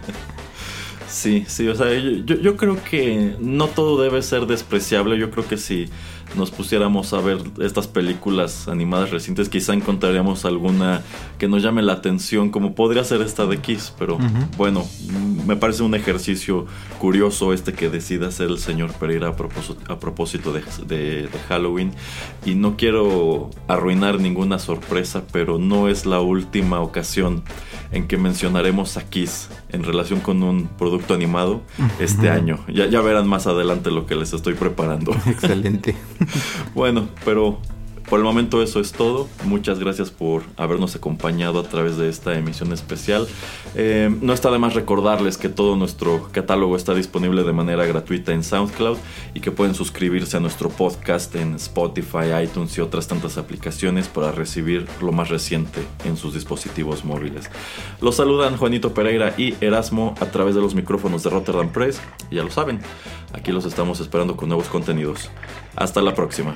Sí, 1.10 1.44
sí, 1.48 1.68
o 1.68 1.76
sea, 1.76 1.94
yo, 1.94 2.36
yo- 2.36 2.56
creo 2.56 2.82
que 2.84 3.36
no 3.40 3.68
todo 3.68 4.02
debe 4.02 4.22
ser 4.22 4.46
despreciable. 4.46 5.18
Yo 5.20 5.30
creo 5.30 5.46
que 5.46 5.58
si 5.58 5.90
nos 6.36 6.52
pusiéramos 6.52 7.14
a 7.14 7.20
ver 7.22 7.40
estas 7.60 7.88
películas 7.88 8.68
animadas 8.68 9.12
recientes, 9.12 9.50
quizá 9.50 9.74
encontraríamos 9.74 10.46
alguna 10.46 11.02
que 11.38 11.48
nos 11.48 11.62
llame 11.64 11.82
la 11.82 11.94
atención, 11.94 12.50
como 12.50 12.74
podría 12.76 13.04
ser 13.04 13.22
esta 13.22 13.46
de 13.46 13.58
Kiss. 13.58 13.94
Pero 14.00 14.18
bueno, 14.58 14.86
mm, 15.10 15.46
me 15.48 15.56
parece 15.56 15.84
un 15.84 15.96
ejercicio 15.96 16.66
curioso 17.00 17.54
este 17.54 17.74
que 17.74 17.90
decida 17.90 18.28
hacer 18.28 18.50
el 18.50 18.58
señor 18.60 18.94
Pereira 18.94 19.30
a 19.30 19.36
propósito, 19.36 19.92
a 19.92 20.00
propósito 20.00 20.54
de, 20.54 20.62
de- 20.88 21.24
de 21.28 21.40
Halloween. 21.50 21.92
Y 22.46 22.56
no 22.56 22.78
quiero 22.78 23.50
arruinar 23.68 24.20
ninguna 24.20 24.60
sorpresa, 24.60 25.24
pero 25.32 25.58
no 25.58 25.88
es 25.88 26.06
la 26.06 26.22
última 26.22 26.80
ocasión 26.80 27.44
en 27.92 28.08
que 28.08 28.18
mencionaremos 28.18 28.98
a 28.98 29.10
Kiss 29.10 29.50
en 29.70 29.84
relación 29.84 30.20
con 30.22 30.44
un 30.44 30.68
producto 30.68 31.14
animado 31.14 31.62
este 32.00 32.30
año. 32.30 32.60
Ya, 32.68 32.86
ya 32.88 33.02
verán 33.02 33.28
más 33.28 33.48
adelante 33.48 33.92
lo 33.92 34.06
que 34.06 34.16
les 34.16 34.34
estoy 34.34 34.54
preparando. 34.54 35.14
Excelente. 35.26 35.96
bueno, 36.76 37.10
pero 37.26 37.60
Por 38.12 38.20
el 38.20 38.26
momento 38.26 38.62
eso 38.62 38.82
es 38.82 38.92
todo. 38.92 39.30
Muchas 39.46 39.80
gracias 39.80 40.12
por 40.12 40.44
habernos 40.58 40.98
acompañado 40.98 41.62
a 41.62 41.64
través 41.64 41.96
de 41.96 42.10
esta 42.10 42.38
emisión 42.38 42.74
especial. 42.74 43.26
Eh, 43.74 44.14
no 44.20 44.34
está 44.34 44.52
de 44.52 44.60
más 44.60 44.74
recordarles 44.74 45.38
que 45.38 45.48
todo 45.48 45.78
nuestro 45.78 46.28
catálogo 46.34 46.76
está 46.76 46.94
disponible 46.94 47.44
de 47.44 47.54
manera 47.54 47.86
gratuita 47.86 48.34
en 48.34 48.44
SoundCloud 48.44 48.98
y 49.34 49.40
que 49.40 49.52
pueden 49.52 49.76
suscribirse 49.76 50.36
a 50.36 50.42
nuestro 50.42 50.68
podcast 50.68 51.34
en 51.38 51.56
Spotify, 51.56 52.44
iTunes 52.44 52.78
y 52.78 52.82
otras 52.82 53.08
tantas 53.08 53.38
aplicaciones 53.38 54.10
para 54.10 54.34
recibir 54.34 54.86
lo 55.02 55.14
más 55.14 55.30
reciente 55.30 55.80
en 56.04 56.18
sus 56.18 56.34
dispositivos 56.34 57.06
móviles. 57.06 57.50
Los 58.02 58.18
saludan 58.18 58.58
Juanito 58.58 58.94
Pereira 58.94 59.36
y 59.38 59.56
Erasmo 59.62 60.16
a 60.20 60.26
través 60.26 60.54
de 60.54 60.60
los 60.60 60.76
micrófonos 60.76 61.24
de 61.24 61.30
Rotterdam 61.30 61.72
Press. 61.72 62.02
Ya 62.30 62.44
lo 62.44 62.52
saben, 62.52 62.82
aquí 63.32 63.54
los 63.54 63.64
estamos 63.64 64.02
esperando 64.02 64.36
con 64.36 64.50
nuevos 64.50 64.68
contenidos. 64.68 65.30
Hasta 65.78 66.02
la 66.02 66.14
próxima. 66.14 66.56